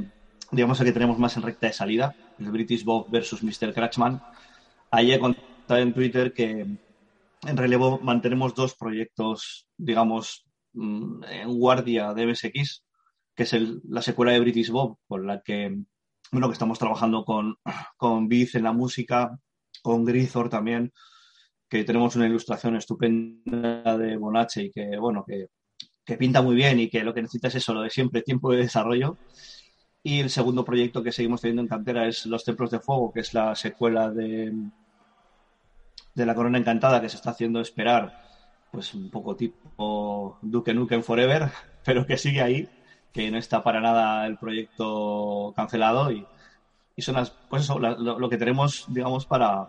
digamos 0.51 0.79
el 0.79 0.87
que 0.87 0.91
tenemos 0.91 1.19
más 1.19 1.37
en 1.37 1.43
recta 1.43 1.67
de 1.67 1.73
salida, 1.73 2.15
el 2.39 2.51
British 2.51 2.83
Bob 2.83 3.09
versus 3.09 3.43
Mr. 3.43 3.73
Cratchman. 3.73 4.19
Ayer 4.91 5.19
contaba 5.19 5.79
en 5.79 5.93
Twitter 5.93 6.33
que 6.33 6.61
en 6.61 7.57
relevo 7.57 7.99
mantenemos 8.01 8.53
dos 8.55 8.75
proyectos, 8.75 9.67
digamos, 9.77 10.45
mm, 10.73 11.23
en 11.25 11.53
guardia 11.57 12.13
de 12.13 12.23
MSX, 12.23 12.83
que 13.35 13.43
es 13.43 13.53
el- 13.53 13.81
la 13.89 14.01
secuela 14.01 14.31
de 14.31 14.39
British 14.39 14.69
Bob, 14.69 14.97
con 15.07 15.25
la 15.27 15.41
que, 15.41 15.75
bueno, 16.31 16.47
que 16.47 16.53
estamos 16.53 16.79
trabajando 16.79 17.25
con, 17.25 17.55
con 17.97 18.27
Biz 18.27 18.55
en 18.55 18.63
la 18.63 18.73
música, 18.73 19.37
con 19.81 20.05
Grisor 20.05 20.49
también, 20.49 20.91
que 21.69 21.83
tenemos 21.83 22.15
una 22.15 22.27
ilustración 22.27 22.75
estupenda 22.75 23.97
de 23.97 24.17
Bonache 24.17 24.63
y 24.63 24.71
que, 24.71 24.97
bueno, 24.97 25.23
que 25.27 25.47
que 26.05 26.17
pinta 26.17 26.41
muy 26.41 26.53
bien 26.55 26.81
y 26.81 26.89
que 26.89 27.01
lo 27.01 27.13
que 27.13 27.21
necesita 27.21 27.47
es 27.47 27.55
eso, 27.55 27.73
lo 27.73 27.81
de 27.81 27.89
siempre, 27.89 28.21
tiempo 28.21 28.51
de 28.51 28.57
desarrollo. 28.57 29.17
Y 30.03 30.19
el 30.19 30.29
segundo 30.29 30.63
proyecto 30.63 31.01
que 31.01 31.11
seguimos 31.11 31.41
teniendo 31.41 31.63
en 31.63 31.67
cantera 31.67 32.07
es 32.07 32.25
Los 32.27 32.43
Templos 32.43 32.69
de 32.69 32.79
Fuego, 32.79 33.11
que 33.11 33.21
es 33.21 33.33
la 33.33 33.55
secuela 33.55 34.11
de, 34.11 34.51
de 36.15 36.25
La 36.25 36.35
Corona 36.35 36.57
Encantada, 36.57 37.01
que 37.01 37.09
se 37.09 37.15
está 37.17 37.31
haciendo 37.31 37.59
esperar, 37.61 38.13
pues 38.71 38.93
un 38.93 39.09
poco 39.09 39.35
tipo 39.35 40.37
Duke 40.41 40.73
Nukem 40.73 41.03
Forever, 41.03 41.51
pero 41.83 42.05
que 42.05 42.17
sigue 42.17 42.41
ahí, 42.41 42.69
que 43.11 43.29
no 43.31 43.37
está 43.37 43.63
para 43.63 43.81
nada 43.81 44.25
el 44.27 44.37
proyecto 44.37 45.53
cancelado 45.55 46.11
y, 46.11 46.27
y 46.95 47.01
son 47.03 47.15
las, 47.15 47.37
pues 47.49 47.63
eso, 47.63 47.79
la- 47.79 47.95
lo, 47.97 48.29
que 48.29 48.37
tenemos, 48.37 48.85
digamos, 48.87 49.25
para, 49.27 49.65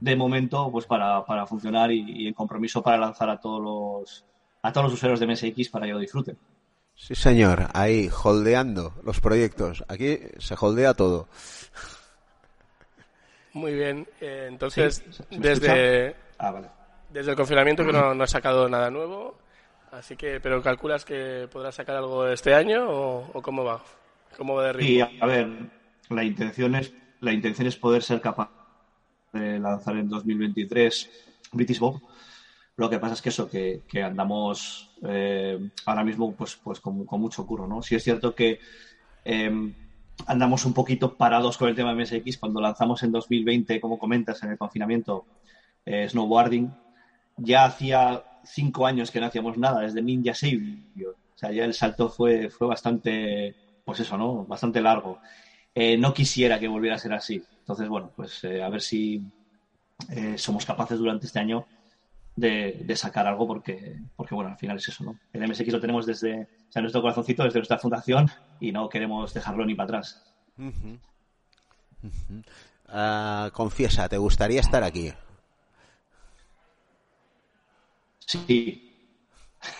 de 0.00 0.16
momento, 0.16 0.70
pues 0.72 0.86
para, 0.86 1.24
para 1.24 1.46
funcionar 1.46 1.92
y, 1.92 2.24
y 2.24 2.28
en 2.28 2.34
compromiso 2.34 2.82
para 2.82 2.98
lanzar 2.98 3.30
a 3.30 3.38
todos 3.38 3.62
los 3.62 4.26
a 4.62 4.72
todos 4.72 4.86
los 4.86 4.94
usuarios 4.94 5.20
de 5.20 5.26
MSX 5.26 5.70
para 5.70 5.86
que 5.86 5.92
lo 5.94 6.00
disfruten. 6.00 6.38
Sí, 7.00 7.14
señor, 7.14 7.68
ahí, 7.74 8.10
holdeando 8.24 8.92
los 9.04 9.20
proyectos. 9.20 9.84
Aquí 9.88 10.18
se 10.38 10.54
holdea 10.60 10.94
todo. 10.94 11.28
Muy 13.52 13.72
bien. 13.74 14.06
eh, 14.20 14.46
entonces, 14.48 15.02
Sí, 15.10 15.12
¿se 15.12 15.24
me 15.30 15.38
desde, 15.38 16.16
Ah, 16.38 16.50
vale. 16.50 16.68
desde 17.10 17.30
el 17.30 17.36
confinamiento 17.36 17.84
que 17.86 17.92
no, 17.92 18.14
no 18.14 18.24
has 18.24 18.30
sacado 18.30 18.68
nada 18.68 18.90
nuevo. 18.90 19.38
Así 19.92 20.16
que, 20.16 20.38
pero 20.40 20.62
calculas 20.62 21.04
que 21.04 21.48
podrás 21.50 21.74
sacar 21.76 21.96
algo 21.96 22.26
este 22.28 22.52
año 22.54 22.88
o, 22.90 23.30
o 23.32 23.42
cómo 23.42 23.64
va? 23.64 23.82
¿Cómo 24.36 24.54
va 24.56 24.66
de 24.66 24.72
ritmo? 24.74 24.90
Y 24.90 25.20
a 25.22 25.26
ver, 25.26 25.48
la 26.10 26.24
intención 26.24 26.74
es 26.74 26.92
la 27.20 27.32
intención 27.32 27.66
es 27.66 27.76
poder 27.76 28.02
ser 28.02 28.20
capaz 28.20 28.50
de 29.32 29.58
lanzar 29.58 29.96
en 29.96 30.08
2023 30.08 31.10
British 31.52 31.78
Bob. 31.78 32.00
Lo 32.78 32.88
que 32.88 33.00
pasa 33.00 33.14
es 33.14 33.22
que 33.22 33.30
eso, 33.30 33.50
que, 33.50 33.82
andamos 34.04 34.92
eh, 35.02 35.58
ahora 35.84 36.04
mismo 36.04 36.32
pues, 36.32 36.54
pues 36.62 36.78
con, 36.78 37.04
mucho 37.10 37.44
curro, 37.44 37.66
¿no? 37.66 37.82
Sí 37.82 37.96
es 37.96 38.04
cierto 38.04 38.36
que 38.36 38.60
eh, 39.24 39.74
andamos 40.26 40.64
un 40.64 40.74
poquito 40.74 41.16
parados 41.16 41.58
con 41.58 41.68
el 41.68 41.74
tema 41.74 41.92
de 41.92 42.04
MSX. 42.04 42.38
Cuando 42.38 42.60
lanzamos 42.60 43.02
en 43.02 43.10
2020, 43.10 43.80
como 43.80 43.98
comentas, 43.98 44.44
en 44.44 44.52
el 44.52 44.58
confinamiento, 44.58 45.26
eh, 45.84 46.08
Snowboarding, 46.08 46.72
ya 47.38 47.64
hacía 47.64 48.22
cinco 48.44 48.86
años 48.86 49.10
que 49.10 49.18
no 49.18 49.26
hacíamos 49.26 49.58
nada, 49.58 49.80
desde 49.80 50.00
Ninja 50.00 50.34
Savior. 50.34 51.16
O 51.34 51.36
sea, 51.36 51.50
ya 51.50 51.64
el 51.64 51.74
salto 51.74 52.08
fue, 52.08 52.48
fue 52.48 52.68
bastante, 52.68 53.56
pues 53.84 53.98
eso, 53.98 54.16
¿no? 54.16 54.44
Bastante 54.44 54.80
largo. 54.80 55.18
Eh, 55.74 55.98
no 55.98 56.14
quisiera 56.14 56.60
que 56.60 56.68
volviera 56.68 56.94
a 56.94 57.00
ser 57.00 57.12
así. 57.12 57.42
Entonces, 57.58 57.88
bueno, 57.88 58.12
pues 58.14 58.44
a 58.44 58.68
ver 58.68 58.82
si 58.82 59.20
somos 60.36 60.64
capaces 60.64 60.96
durante 61.00 61.26
este 61.26 61.40
año 61.40 61.66
de, 62.38 62.82
de 62.84 62.96
sacar 62.96 63.26
algo 63.26 63.46
porque, 63.46 64.00
porque, 64.16 64.34
bueno, 64.34 64.50
al 64.50 64.56
final 64.58 64.76
es 64.76 64.88
eso, 64.88 65.04
¿no? 65.04 65.18
El 65.32 65.48
MSX 65.48 65.72
lo 65.72 65.80
tenemos 65.80 66.06
desde, 66.06 66.42
o 66.68 66.72
sea, 66.72 66.82
nuestro 66.82 67.00
corazoncito, 67.02 67.42
desde 67.44 67.58
nuestra 67.58 67.78
fundación 67.78 68.30
y 68.60 68.72
no 68.72 68.88
queremos 68.88 69.34
dejarlo 69.34 69.64
ni 69.66 69.74
para 69.74 69.84
atrás. 69.86 70.24
Ah, 72.88 73.50
confiesa, 73.52 74.08
¿te 74.08 74.16
gustaría 74.18 74.60
estar 74.60 74.82
aquí? 74.84 75.12
Sí, 78.20 78.84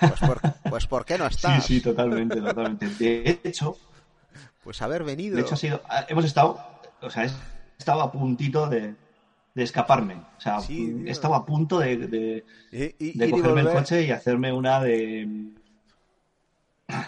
Pues 0.00 0.21
por, 0.21 0.41
pues 0.71 0.87
¿por 0.87 1.05
qué 1.05 1.19
no 1.19 1.29
sí, 1.31 1.37
estás? 1.37 1.65
sí, 1.65 1.81
totalmente, 1.81 2.41
totalmente. 2.41 2.87
De 2.88 3.41
hecho, 3.45 3.77
Pues 4.65 4.83
haber 4.83 5.05
venido. 5.05 5.37
De 5.37 5.43
hecho, 5.43 5.55
ha 5.55 5.59
sido, 5.59 5.83
hemos 6.09 6.25
estado, 6.25 6.59
o 7.00 7.11
sea, 7.11 7.25
he 7.25 7.31
estado 7.79 8.03
a 8.03 8.11
puntito 8.12 8.67
de, 8.69 8.95
de 9.59 9.65
escaparme. 9.65 10.15
O 10.15 10.41
sea, 10.41 10.59
estaba 11.07 11.38
a 11.38 11.45
punto 11.45 11.81
de, 11.81 11.97
de, 11.97 13.31
cogerme 13.31 13.62
el 13.62 13.69
coche 13.71 14.05
y 14.05 14.11
hacerme 14.12 14.53
una 14.53 14.81
de... 14.81 15.29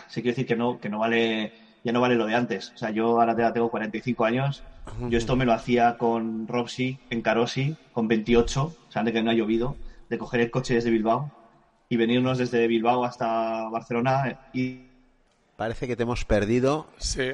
Se 0.09 0.21
quiere 0.21 0.33
decir 0.33 0.47
que 0.47 0.57
no, 0.57 0.81
que 0.81 0.89
no 0.89 0.99
vale, 0.99 1.53
ya 1.85 1.93
no 1.93 2.01
vale 2.01 2.17
lo 2.17 2.27
de 2.27 2.35
antes. 2.35 2.73
O 2.75 2.77
sea, 2.77 2.91
yo 2.91 3.21
ahora 3.21 3.53
tengo 3.53 3.71
45 3.71 4.25
años. 4.25 4.65
Yo 5.09 5.17
esto 5.17 5.37
me 5.37 5.45
lo 5.45 5.53
hacía 5.53 5.97
con 5.97 6.49
Roxy 6.49 6.99
en 7.09 7.23
Carosi, 7.23 7.77
con 7.93 8.09
28, 8.09 8.65
o 8.65 8.93
sea, 8.93 9.05
de 9.05 9.13
que 9.13 9.23
no 9.23 9.31
ha 9.31 9.35
llovido, 9.35 9.77
de 10.09 10.19
coger 10.19 10.41
el 10.41 10.51
coche 10.51 10.75
desde 10.75 10.91
Bilbao 10.91 11.31
y 11.89 11.97
venirnos 11.97 12.39
desde 12.39 12.67
Bilbao 12.67 13.05
hasta 13.05 13.69
Barcelona 13.69 14.41
y... 14.53 14.87
Parece 15.57 15.87
que 15.87 15.95
te 15.95 16.03
hemos 16.03 16.25
perdido. 16.25 16.89
Sí. 16.97 17.31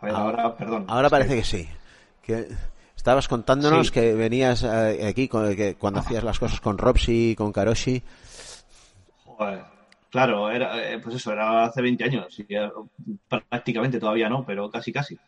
ahora, 0.00 0.56
perdón. 0.56 0.84
Ahora 0.86 1.10
parece 1.10 1.34
que 1.34 1.44
sí. 1.44 1.68
Que 2.22 2.46
Estabas 3.02 3.26
contándonos 3.26 3.90
que 3.90 4.14
venías 4.14 4.62
eh, 4.62 5.08
aquí 5.08 5.26
cuando 5.26 5.98
hacías 5.98 6.22
las 6.22 6.38
cosas 6.38 6.60
con 6.60 6.78
Robsi 6.78 7.30
y 7.30 7.34
con 7.34 7.50
Karoshi. 7.50 8.00
claro, 10.08 10.48
era, 10.48 10.88
eh, 10.88 11.00
pues 11.00 11.16
eso, 11.16 11.32
era 11.32 11.64
hace 11.64 11.82
20 11.82 12.04
años. 12.04 12.38
Y 12.38 12.46
prácticamente 13.48 13.98
todavía 13.98 14.28
no, 14.28 14.46
pero 14.46 14.70
casi, 14.70 14.92
casi. 14.92 15.18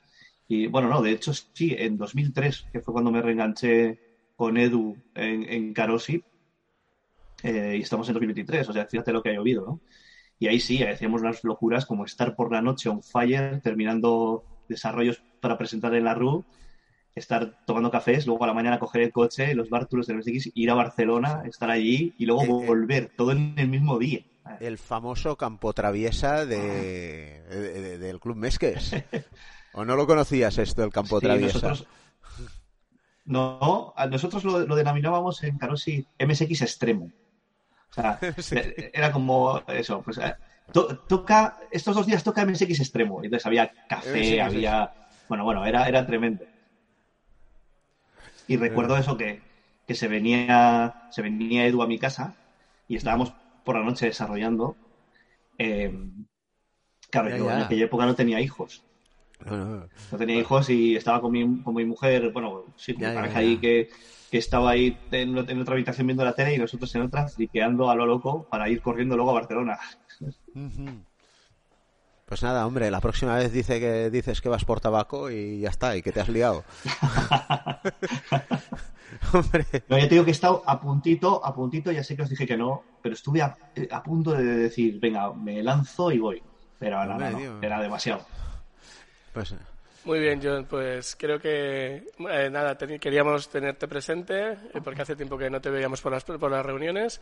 Y 0.46 0.68
bueno, 0.68 0.88
no, 0.88 1.02
de 1.02 1.10
hecho 1.10 1.34
sí, 1.34 1.74
en 1.76 1.96
2003, 1.96 2.68
que 2.72 2.80
fue 2.80 2.92
cuando 2.92 3.10
me 3.10 3.20
reenganché 3.20 3.98
con 4.36 4.56
Edu 4.56 4.96
en, 5.12 5.42
en 5.52 5.74
Karoshi, 5.74 6.22
eh, 7.42 7.74
y 7.76 7.82
estamos 7.82 8.06
en 8.06 8.14
2023, 8.14 8.68
o 8.68 8.72
sea, 8.72 8.86
fíjate 8.86 9.10
lo 9.10 9.20
que 9.20 9.30
ha 9.30 9.34
llovido, 9.34 9.66
¿no? 9.66 9.80
Y 10.38 10.46
ahí 10.46 10.60
sí, 10.60 10.80
hacíamos 10.84 11.22
unas 11.22 11.42
locuras 11.42 11.86
como 11.86 12.04
estar 12.04 12.36
por 12.36 12.52
la 12.52 12.62
noche 12.62 12.88
on 12.88 13.02
fire, 13.02 13.60
terminando 13.62 14.44
desarrollos 14.68 15.20
para 15.40 15.58
presentar 15.58 15.92
en 15.96 16.04
la 16.04 16.14
RU 16.14 16.44
estar 17.14 17.54
tomando 17.64 17.90
cafés, 17.90 18.26
luego 18.26 18.44
a 18.44 18.48
la 18.48 18.54
mañana 18.54 18.78
coger 18.78 19.02
el 19.02 19.12
coche, 19.12 19.54
los 19.54 19.70
bártulos 19.70 20.06
del 20.06 20.18
MSX, 20.18 20.50
ir 20.54 20.70
a 20.70 20.74
Barcelona, 20.74 21.42
estar 21.46 21.70
allí 21.70 22.14
y 22.18 22.26
luego 22.26 22.42
eh, 22.42 22.46
eh. 22.46 22.66
volver, 22.66 23.12
todo 23.16 23.32
en 23.32 23.54
el 23.56 23.68
mismo 23.68 23.98
día. 23.98 24.24
El 24.60 24.78
famoso 24.78 25.36
campo 25.36 25.72
traviesa 25.72 26.44
de, 26.44 27.98
del 27.98 28.20
Club 28.20 28.36
Mesques. 28.36 28.94
¿O 29.72 29.84
no 29.84 29.96
lo 29.96 30.06
conocías 30.06 30.58
esto, 30.58 30.84
el 30.84 30.90
campo 30.90 31.20
traviesa? 31.20 31.74
No, 33.24 33.94
nosotros 34.10 34.44
lo, 34.44 34.76
denominábamos 34.76 35.42
en 35.44 35.56
Carosi 35.56 36.06
MSX 36.18 36.62
extremo. 36.62 37.10
O 37.90 37.92
sea, 37.94 38.18
eh, 38.52 38.90
era 38.92 39.10
como 39.10 39.62
eso, 39.68 40.02
pues 40.02 40.20
toca, 41.08 41.58
estos 41.70 41.94
dos 41.94 42.06
días 42.06 42.22
toca 42.22 42.44
MSX 42.44 42.80
extremo. 42.80 43.22
Entonces 43.22 43.46
había 43.46 43.72
café, 43.88 44.42
había... 44.42 44.92
Bueno, 45.28 45.44
bueno, 45.44 45.64
era, 45.64 45.88
era 45.88 46.06
tremendo. 46.06 46.44
Y 48.46 48.56
recuerdo 48.56 48.96
eso 48.96 49.16
que, 49.16 49.40
que 49.86 49.94
se 49.94 50.08
venía 50.08 51.08
se 51.10 51.22
venía 51.22 51.66
Edu 51.66 51.82
a 51.82 51.86
mi 51.86 51.98
casa 51.98 52.34
y 52.88 52.96
estábamos 52.96 53.32
por 53.64 53.76
la 53.76 53.84
noche 53.84 54.06
desarrollando. 54.06 54.76
Eh, 55.58 55.92
claro, 57.10 57.36
yo 57.36 57.50
en 57.50 57.62
aquella 57.62 57.84
época 57.84 58.06
no 58.06 58.14
tenía 58.14 58.40
hijos. 58.40 58.82
No, 59.44 59.88
tenía 60.16 60.38
hijos 60.38 60.70
y 60.70 60.96
estaba 60.96 61.20
con 61.20 61.32
mi, 61.32 61.62
con 61.62 61.74
mi 61.74 61.84
mujer, 61.84 62.32
bueno, 62.32 62.64
sí, 62.76 62.94
con 62.94 63.08
mi 63.08 63.14
pareja 63.14 63.40
ahí 63.40 63.58
que, 63.58 63.90
que, 64.30 64.38
estaba 64.38 64.70
ahí 64.70 64.96
en, 65.10 65.36
otra 65.36 65.74
habitación 65.74 66.06
viendo 66.06 66.24
la 66.24 66.34
tele 66.34 66.54
y 66.54 66.58
nosotros 66.58 66.94
en 66.94 67.02
otra 67.02 67.28
friqueando 67.28 67.90
a 67.90 67.94
lo 67.94 68.06
loco 68.06 68.46
para 68.48 68.68
ir 68.68 68.80
corriendo 68.80 69.16
luego 69.16 69.32
a 69.32 69.34
Barcelona. 69.34 69.78
Pues 72.26 72.42
nada, 72.42 72.66
hombre, 72.66 72.90
la 72.90 73.00
próxima 73.00 73.36
vez 73.36 73.52
dice 73.52 73.80
que 73.80 74.10
dices 74.10 74.40
que 74.40 74.48
vas 74.48 74.64
por 74.64 74.80
tabaco 74.80 75.30
y 75.30 75.60
ya 75.60 75.68
está, 75.68 75.96
y 75.96 76.02
que 76.02 76.10
te 76.10 76.20
has 76.20 76.28
liado. 76.28 76.64
hombre. 79.32 79.66
No, 79.88 79.98
ya 79.98 80.08
te 80.08 80.14
digo 80.14 80.24
que 80.24 80.30
he 80.30 80.32
estado 80.32 80.62
a 80.66 80.80
puntito, 80.80 81.44
a 81.44 81.54
puntito, 81.54 81.92
ya 81.92 82.02
sé 82.02 82.16
que 82.16 82.22
os 82.22 82.30
dije 82.30 82.46
que 82.46 82.56
no, 82.56 82.82
pero 83.02 83.14
estuve 83.14 83.42
a, 83.42 83.54
punto 84.02 84.32
de 84.32 84.44
decir, 84.44 84.98
venga, 85.00 85.32
me 85.34 85.62
lanzo 85.62 86.10
y 86.10 86.18
voy. 86.18 86.42
Pero 86.78 86.98
era 87.62 87.80
demasiado. 87.80 88.26
Pues 89.32 89.54
muy 90.04 90.18
bien, 90.18 90.40
John, 90.42 90.66
pues 90.68 91.16
creo 91.16 91.38
que 91.38 92.06
eh, 92.30 92.50
nada, 92.50 92.76
queríamos 92.76 93.48
tenerte 93.48 93.88
presente 93.88 94.52
eh, 94.52 94.80
porque 94.82 95.02
hace 95.02 95.16
tiempo 95.16 95.38
que 95.38 95.48
no 95.48 95.60
te 95.60 95.70
veíamos 95.70 96.00
por 96.00 96.12
las, 96.12 96.24
por 96.24 96.50
las 96.50 96.64
reuniones 96.64 97.20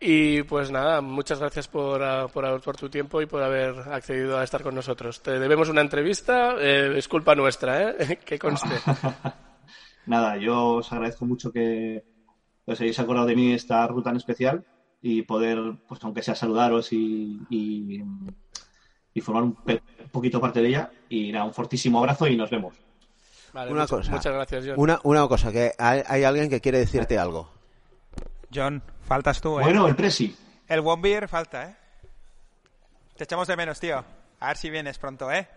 y 0.00 0.42
pues 0.42 0.70
nada, 0.70 1.00
muchas 1.00 1.38
gracias 1.40 1.68
por, 1.68 2.02
ah, 2.02 2.28
por, 2.28 2.60
por, 2.62 2.76
tu 2.76 2.88
tiempo 2.88 3.20
y 3.20 3.26
por 3.26 3.42
haber 3.42 3.78
accedido 3.90 4.38
a 4.38 4.44
estar 4.44 4.62
con 4.62 4.74
nosotros. 4.74 5.22
Te 5.22 5.38
debemos 5.38 5.68
una 5.68 5.82
entrevista, 5.82 6.56
eh, 6.58 6.96
es 6.96 7.06
culpa 7.06 7.34
nuestra, 7.34 7.90
¿eh? 7.90 8.18
que 8.24 8.38
conste. 8.38 8.74
nada, 10.06 10.36
yo 10.38 10.76
os 10.76 10.92
agradezco 10.92 11.26
mucho 11.26 11.52
que 11.52 12.02
os 12.64 12.80
hayáis 12.80 12.98
acordado 12.98 13.26
de 13.26 13.36
mí 13.36 13.52
esta 13.52 13.86
ruta 13.86 14.10
en 14.10 14.16
especial 14.16 14.64
y 15.00 15.22
poder, 15.22 15.58
pues 15.86 16.02
aunque 16.04 16.22
sea 16.22 16.34
saludaros 16.34 16.92
y, 16.92 17.40
y 17.50 18.02
y 19.14 19.20
formar 19.20 19.44
un 19.44 19.56
poquito 20.10 20.40
parte 20.40 20.60
de 20.60 20.68
ella. 20.68 20.90
Y 21.08 21.32
nada, 21.32 21.44
un 21.44 21.54
fortísimo 21.54 21.98
abrazo 21.98 22.26
y 22.26 22.36
nos 22.36 22.50
vemos. 22.50 22.74
una 23.54 23.86
cosa, 23.86 24.10
muchas 24.10 24.32
gracias, 24.32 24.64
John. 24.66 24.74
Una, 24.78 25.00
una 25.04 25.28
cosa, 25.28 25.52
que 25.52 25.72
hay, 25.78 26.24
alguien 26.24 26.48
que 26.48 26.60
quiere 26.60 26.78
decirte 26.78 27.18
algo. 27.18 27.50
John, 28.54 28.82
faltas 29.02 29.40
tú, 29.40 29.58
¿eh? 29.60 29.62
Bueno, 29.62 29.86
el 29.86 29.96
Presi. 29.96 30.36
El 30.68 30.80
One 30.80 31.02
Beer 31.02 31.28
falta, 31.28 31.70
¿eh? 31.70 31.76
Te 33.16 33.24
echamos 33.24 33.48
de 33.48 33.56
menos, 33.56 33.78
tío. 33.78 34.04
A 34.40 34.48
ver 34.48 34.56
si 34.56 34.70
vienes 34.70 34.98
pronto, 34.98 35.30
¿eh? 35.30 35.48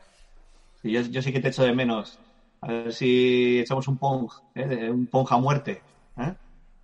Sí, 0.82 0.92
yo, 0.92 1.02
yo 1.02 1.22
sí 1.22 1.32
que 1.32 1.40
te 1.40 1.50
echo 1.50 1.64
de 1.64 1.74
menos. 1.74 2.20
A 2.62 2.68
ver 2.68 2.94
si 2.94 3.60
echamos 3.60 3.88
un 3.88 3.98
pong, 3.98 4.30
¿eh? 4.56 4.90
un 4.90 5.08
pong 5.08 5.28
a 5.30 5.38
muerte. 5.38 5.82
¿eh? 6.18 6.34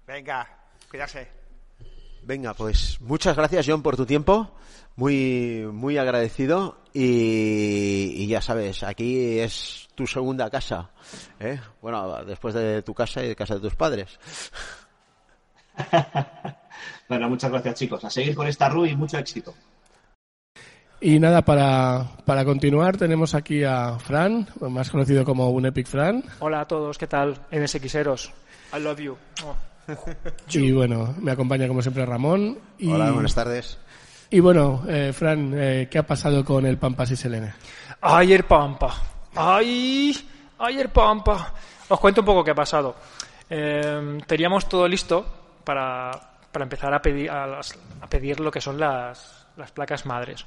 Venga, 0.05 0.47
cuidarse. 0.89 1.40
Venga, 2.23 2.53
pues 2.53 2.99
muchas 3.01 3.35
gracias, 3.35 3.65
John, 3.67 3.81
por 3.81 3.97
tu 3.97 4.05
tiempo 4.05 4.51
muy, 4.95 5.67
muy 5.71 5.97
agradecido 5.97 6.77
y, 6.93 8.27
ya 8.27 8.41
sabes, 8.41 8.83
aquí 8.83 9.39
es 9.39 9.87
tu 9.95 10.05
segunda 10.05 10.49
casa, 10.49 10.91
¿eh? 11.39 11.59
Bueno, 11.81 12.23
después 12.25 12.53
de 12.53 12.81
tu 12.81 12.93
casa 12.93 13.23
y 13.23 13.29
de 13.29 13.35
casa 13.35 13.55
de 13.55 13.61
tus 13.61 13.75
padres. 13.75 14.19
bueno, 17.09 17.29
muchas 17.29 17.51
gracias 17.51 17.75
chicos. 17.75 18.03
A 18.03 18.09
seguir 18.09 18.35
con 18.35 18.47
esta 18.47 18.69
RU 18.69 18.85
y 18.85 18.95
mucho 18.95 19.17
éxito. 19.17 19.53
Y 20.99 21.19
nada, 21.19 21.43
para, 21.43 22.05
para 22.25 22.45
continuar 22.45 22.95
tenemos 22.95 23.33
aquí 23.33 23.63
a 23.63 23.97
Fran, 23.97 24.47
más 24.59 24.91
conocido 24.91 25.25
como 25.25 25.49
un 25.49 25.65
Epic 25.65 25.87
Fran. 25.87 26.23
Hola 26.39 26.61
a 26.61 26.67
todos, 26.67 26.97
¿qué 26.97 27.07
tal? 27.07 27.39
MSXeros. 27.51 28.31
I 28.73 28.79
love 28.79 28.99
you. 28.99 29.17
y 30.49 30.71
bueno, 30.71 31.15
me 31.19 31.31
acompaña 31.31 31.67
como 31.67 31.81
siempre 31.81 32.05
Ramón. 32.05 32.59
Y... 32.77 32.91
Hola, 32.91 33.11
buenas 33.11 33.35
tardes. 33.35 33.77
Y 34.29 34.39
bueno, 34.39 34.83
eh, 34.87 35.11
Fran, 35.13 35.53
eh, 35.55 35.87
¿qué 35.91 35.97
ha 35.97 36.05
pasado 36.07 36.45
con 36.45 36.65
el 36.65 36.77
Pampas 36.77 37.11
y 37.11 37.15
Selene? 37.17 37.53
Ay, 37.99 38.33
el 38.33 38.43
Pampa. 38.43 38.95
Ay, 39.35 40.15
ay, 40.57 40.79
el 40.79 40.89
Pampa. 40.89 41.53
Os 41.89 41.99
cuento 41.99 42.21
un 42.21 42.25
poco 42.25 42.43
qué 42.43 42.51
ha 42.51 42.55
pasado. 42.55 42.95
Eh, 43.49 44.19
teníamos 44.25 44.69
todo 44.69 44.87
listo 44.87 45.25
para, 45.65 46.11
para 46.51 46.63
empezar 46.63 46.93
a 46.93 47.01
pedir, 47.01 47.29
a, 47.29 47.59
pedir 48.09 48.39
lo 48.39 48.49
que 48.51 48.61
son 48.61 48.79
las, 48.79 49.47
las 49.57 49.71
placas 49.71 50.05
madres. 50.05 50.45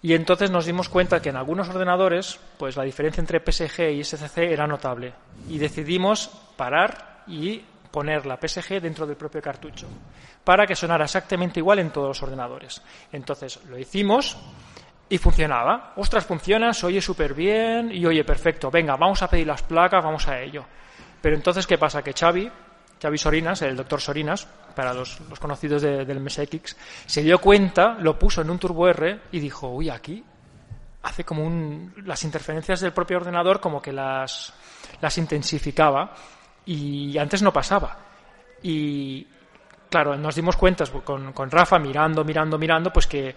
Y 0.00 0.14
entonces 0.14 0.50
nos 0.50 0.64
dimos 0.64 0.88
cuenta 0.88 1.20
que 1.20 1.28
en 1.28 1.36
algunos 1.36 1.68
ordenadores, 1.68 2.38
pues 2.58 2.76
la 2.76 2.84
diferencia 2.84 3.20
entre 3.20 3.40
PSG 3.40 3.90
y 3.92 4.04
SCC 4.04 4.38
era 4.38 4.66
notable. 4.66 5.12
Y 5.48 5.58
decidimos 5.58 6.30
parar 6.56 7.24
y 7.26 7.62
poner 7.94 8.26
la 8.26 8.36
PSG 8.36 8.80
dentro 8.80 9.06
del 9.06 9.16
propio 9.16 9.40
cartucho 9.40 9.86
para 10.42 10.66
que 10.66 10.74
sonara 10.74 11.04
exactamente 11.04 11.60
igual 11.60 11.78
en 11.78 11.90
todos 11.90 12.08
los 12.08 12.22
ordenadores. 12.24 12.82
Entonces 13.12 13.60
lo 13.66 13.78
hicimos 13.78 14.36
y 15.08 15.16
funcionaba. 15.16 15.92
Ostras, 15.94 16.26
funciona, 16.26 16.72
oye 16.82 17.00
súper 17.00 17.34
bien 17.34 17.92
y 17.92 18.04
oye 18.04 18.24
perfecto. 18.24 18.68
Venga, 18.68 18.96
vamos 18.96 19.22
a 19.22 19.28
pedir 19.28 19.46
las 19.46 19.62
placas, 19.62 20.02
vamos 20.02 20.26
a 20.26 20.40
ello. 20.40 20.64
Pero 21.22 21.36
entonces, 21.36 21.68
¿qué 21.68 21.78
pasa? 21.78 22.02
Que 22.02 22.12
Xavi, 22.12 22.50
Xavi 23.00 23.16
Sorinas, 23.16 23.62
el 23.62 23.76
doctor 23.76 24.00
Sorinas, 24.00 24.44
para 24.74 24.92
los, 24.92 25.20
conocidos 25.38 25.82
del 25.82 26.18
MSX, 26.20 26.76
se 27.06 27.22
dio 27.22 27.40
cuenta, 27.40 27.94
lo 28.00 28.18
puso 28.18 28.42
en 28.42 28.50
un 28.50 28.58
Turbo 28.58 28.88
R 28.88 29.20
y 29.30 29.38
dijo, 29.38 29.68
uy, 29.68 29.88
aquí 29.88 30.24
hace 31.04 31.22
como 31.22 31.44
un, 31.44 31.94
las 32.04 32.24
interferencias 32.24 32.80
del 32.80 32.92
propio 32.92 33.18
ordenador 33.18 33.60
como 33.60 33.80
que 33.80 33.92
las, 33.92 34.52
las 35.00 35.16
intensificaba 35.16 36.12
y 36.66 37.16
antes 37.18 37.42
no 37.42 37.52
pasaba. 37.52 37.98
Y 38.62 39.26
claro, 39.90 40.16
nos 40.16 40.34
dimos 40.34 40.56
cuenta 40.56 40.84
con, 41.04 41.32
con 41.32 41.50
Rafa 41.50 41.78
mirando, 41.78 42.24
mirando, 42.24 42.58
mirando, 42.58 42.92
pues 42.92 43.06
que 43.06 43.34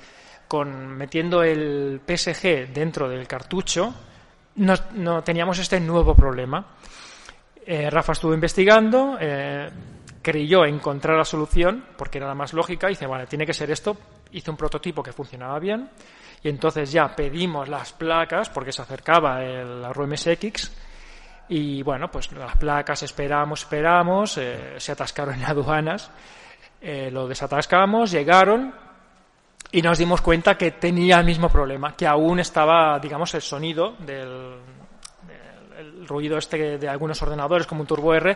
con 0.48 0.88
metiendo 0.88 1.44
el 1.44 2.02
PSG 2.08 2.74
dentro 2.74 3.10
del 3.10 3.28
cartucho 3.28 3.94
no, 4.56 5.24
teníamos 5.24 5.60
este 5.60 5.80
nuevo 5.80 6.16
problema. 6.16 6.66
Eh, 7.66 7.90
Rafa 7.90 8.14
estuvo 8.14 8.34
investigando, 8.34 9.18
eh, 9.20 9.70
creyó 10.22 10.66
encontrar 10.66 11.18
la 11.18 11.26
solución 11.26 11.84
porque 11.98 12.18
era 12.18 12.28
la 12.28 12.34
más 12.34 12.54
lógica 12.54 12.88
y 12.88 12.94
dice, 12.94 13.06
vale, 13.06 13.28
tiene 13.28 13.46
que 13.46 13.54
ser 13.54 13.70
esto. 13.70 13.98
Hizo 14.32 14.52
un 14.52 14.58
prototipo 14.58 15.04
que 15.04 15.12
funcionaba 15.12 15.60
bien 15.60 15.90
y 16.42 16.50
entonces 16.50 16.92
ya 16.92 17.16
pedimos 17.16 17.70
las 17.70 17.94
placas 17.94 18.50
porque 18.50 18.72
se 18.72 18.82
acercaba 18.82 19.44
el, 19.44 19.82
la 19.82 19.94
ROM 19.94 20.14
Y 21.50 21.82
bueno, 21.84 22.10
pues 22.12 22.32
las 22.34 22.58
placas 22.58 23.04
esperamos, 23.04 23.62
esperamos, 23.62 24.38
eh, 24.38 24.76
se 24.78 24.92
atascaron 24.92 25.36
en 25.40 25.46
aduanas, 25.46 26.12
eh, 26.82 27.10
lo 27.12 27.28
desatascamos, 27.28 28.12
llegaron 28.12 28.74
y 29.72 29.82
nos 29.82 29.98
dimos 29.98 30.22
cuenta 30.22 30.58
que 30.58 30.72
tenía 30.72 31.20
el 31.20 31.26
mismo 31.26 31.50
problema, 31.50 31.96
que 31.96 32.06
aún 32.08 32.40
estaba, 32.40 33.00
digamos, 33.00 33.34
el 33.34 33.42
sonido 33.42 33.96
del, 34.00 34.56
del- 35.28 35.78
el 35.78 36.08
ruido 36.08 36.38
este 36.38 36.78
de 36.78 36.90
algunos 36.90 37.22
ordenadores 37.22 37.68
como 37.68 37.82
un 37.82 37.88
Turbo 37.88 38.14
R, 38.14 38.36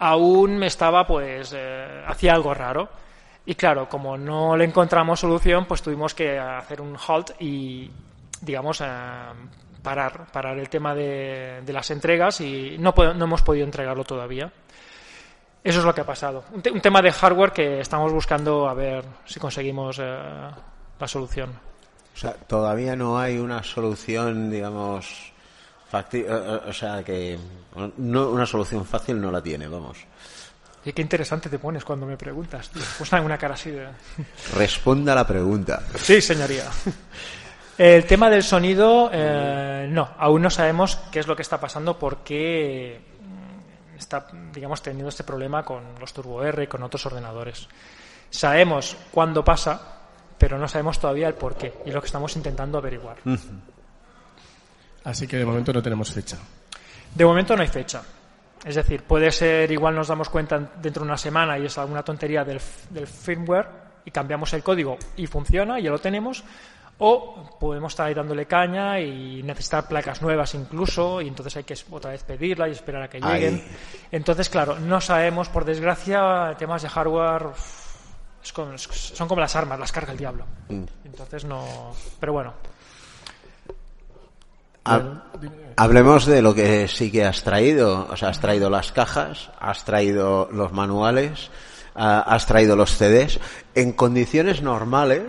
aún 0.00 0.62
estaba, 0.64 1.06
pues, 1.06 1.52
eh, 1.56 2.02
hacía 2.06 2.34
algo 2.34 2.52
raro. 2.54 2.88
Y 3.46 3.54
claro, 3.54 3.88
como 3.88 4.16
no 4.16 4.56
le 4.56 4.64
encontramos 4.64 5.20
solución, 5.20 5.66
pues 5.66 5.82
tuvimos 5.82 6.14
que 6.14 6.38
hacer 6.38 6.80
un 6.80 6.96
halt 7.08 7.32
y, 7.40 7.90
digamos, 8.40 8.80
eh, 8.80 8.86
parar, 9.84 10.26
parar 10.32 10.58
el 10.58 10.68
tema 10.68 10.92
de, 10.96 11.60
de 11.64 11.72
las 11.72 11.88
entregas 11.92 12.40
y 12.40 12.76
no, 12.80 12.92
no 12.96 13.24
hemos 13.24 13.42
podido 13.42 13.64
entregarlo 13.64 14.02
todavía. 14.02 14.50
Eso 15.62 15.78
es 15.78 15.84
lo 15.84 15.94
que 15.94 16.00
ha 16.00 16.06
pasado. 16.06 16.44
Un, 16.52 16.60
te- 16.62 16.70
un 16.72 16.80
tema 16.80 17.00
de 17.00 17.12
hardware 17.12 17.52
que 17.52 17.80
estamos 17.80 18.12
buscando 18.12 18.68
a 18.68 18.74
ver 18.74 19.04
si 19.24 19.38
conseguimos 19.38 19.98
eh, 20.00 20.02
la 20.98 21.06
solución. 21.08 21.50
O 22.14 22.16
sea, 22.16 22.32
todavía 22.34 22.96
no 22.96 23.18
hay 23.18 23.38
una 23.38 23.62
solución, 23.62 24.50
digamos, 24.50 25.32
eh, 25.92 26.04
eh, 26.12 26.60
o 26.68 26.72
sea, 26.72 27.02
que 27.02 27.38
no, 27.96 28.28
una 28.30 28.46
solución 28.46 28.84
fácil 28.84 29.20
no 29.20 29.30
la 29.30 29.40
tiene, 29.42 29.68
vamos. 29.68 29.98
Y 30.84 30.92
qué 30.92 31.00
interesante 31.00 31.48
te 31.48 31.58
pones 31.58 31.82
cuando 31.82 32.04
me 32.04 32.16
preguntas. 32.18 32.68
tío. 32.68 32.82
Pues 32.98 33.10
una 33.12 33.38
cara 33.38 33.54
así 33.54 33.70
de... 33.70 33.88
Responda 34.54 35.12
a 35.12 35.16
la 35.16 35.26
pregunta. 35.26 35.82
Sí, 35.96 36.20
señoría. 36.20 36.64
El 37.76 38.04
tema 38.04 38.30
del 38.30 38.44
sonido, 38.44 39.10
eh, 39.12 39.88
no, 39.90 40.10
aún 40.18 40.42
no 40.42 40.50
sabemos 40.50 40.96
qué 41.10 41.18
es 41.18 41.26
lo 41.26 41.34
que 41.34 41.42
está 41.42 41.58
pasando 41.58 41.98
porque 41.98 43.00
mm, 43.20 43.96
está, 43.96 44.26
digamos, 44.52 44.80
teniendo 44.80 45.08
este 45.08 45.24
problema 45.24 45.64
con 45.64 45.82
los 45.98 46.12
Turbo 46.12 46.42
R 46.44 46.64
y 46.64 46.66
con 46.68 46.82
otros 46.84 47.04
ordenadores. 47.06 47.68
Sabemos 48.30 48.96
cuándo 49.10 49.44
pasa, 49.44 49.80
pero 50.38 50.56
no 50.56 50.68
sabemos 50.68 51.00
todavía 51.00 51.26
el 51.26 51.34
por 51.34 51.56
qué 51.56 51.74
y 51.84 51.90
lo 51.90 52.00
que 52.00 52.06
estamos 52.06 52.36
intentando 52.36 52.78
averiguar. 52.78 53.16
Así 55.04 55.26
que 55.26 55.36
de 55.36 55.44
momento 55.44 55.72
no 55.72 55.82
tenemos 55.82 56.12
fecha. 56.12 56.38
De 57.14 57.24
momento 57.24 57.56
no 57.56 57.62
hay 57.62 57.68
fecha. 57.68 58.02
Es 58.64 58.76
decir, 58.76 59.02
puede 59.02 59.30
ser, 59.30 59.70
igual 59.70 59.94
nos 59.94 60.08
damos 60.08 60.28
cuenta 60.28 60.58
dentro 60.58 61.02
de 61.02 61.08
una 61.08 61.18
semana 61.18 61.58
y 61.58 61.66
es 61.66 61.76
alguna 61.76 62.02
tontería 62.02 62.44
del, 62.44 62.60
del 62.90 63.06
firmware 63.06 63.68
y 64.04 64.10
cambiamos 64.10 64.52
el 64.54 64.62
código 64.62 64.96
y 65.16 65.26
funciona, 65.26 65.78
ya 65.80 65.90
lo 65.90 65.98
tenemos, 65.98 66.44
o 66.98 67.56
podemos 67.58 67.92
estar 67.92 68.06
ahí 68.06 68.14
dándole 68.14 68.46
caña 68.46 69.00
y 69.00 69.42
necesitar 69.42 69.88
placas 69.88 70.22
nuevas 70.22 70.54
incluso, 70.54 71.20
y 71.20 71.28
entonces 71.28 71.56
hay 71.56 71.64
que 71.64 71.74
otra 71.90 72.10
vez 72.12 72.22
pedirla 72.22 72.68
y 72.68 72.72
esperar 72.72 73.02
a 73.02 73.08
que 73.08 73.18
Ahí. 73.22 73.40
lleguen. 73.40 73.64
Entonces, 74.12 74.48
claro, 74.48 74.78
no 74.78 75.00
sabemos, 75.00 75.48
por 75.48 75.64
desgracia, 75.64 76.54
temas 76.58 76.82
de 76.82 76.88
hardware 76.88 77.46
es 78.42 78.52
son 79.14 79.26
como 79.26 79.40
las 79.40 79.56
armas, 79.56 79.80
las 79.80 79.90
carga 79.90 80.12
el 80.12 80.18
diablo. 80.18 80.44
Entonces 81.04 81.44
no. 81.44 81.92
Pero 82.20 82.32
bueno, 82.34 82.52
Ha- 84.86 85.22
Hablemos 85.76 86.26
de 86.26 86.42
lo 86.42 86.54
que 86.54 86.86
sí 86.88 87.10
que 87.10 87.24
has 87.24 87.42
traído. 87.42 88.06
O 88.10 88.16
sea, 88.16 88.28
has 88.28 88.40
traído 88.40 88.68
las 88.70 88.92
cajas, 88.92 89.50
has 89.58 89.84
traído 89.84 90.48
los 90.52 90.72
manuales, 90.72 91.50
ah, 91.94 92.20
has 92.26 92.46
traído 92.46 92.76
los 92.76 92.90
CDs. 92.96 93.40
En 93.74 93.92
condiciones 93.92 94.60
normales, 94.62 95.24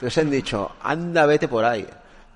te 0.00 0.20
han 0.20 0.30
dicho, 0.30 0.76
anda, 0.82 1.26
vete 1.26 1.48
por 1.48 1.64
ahí. 1.64 1.86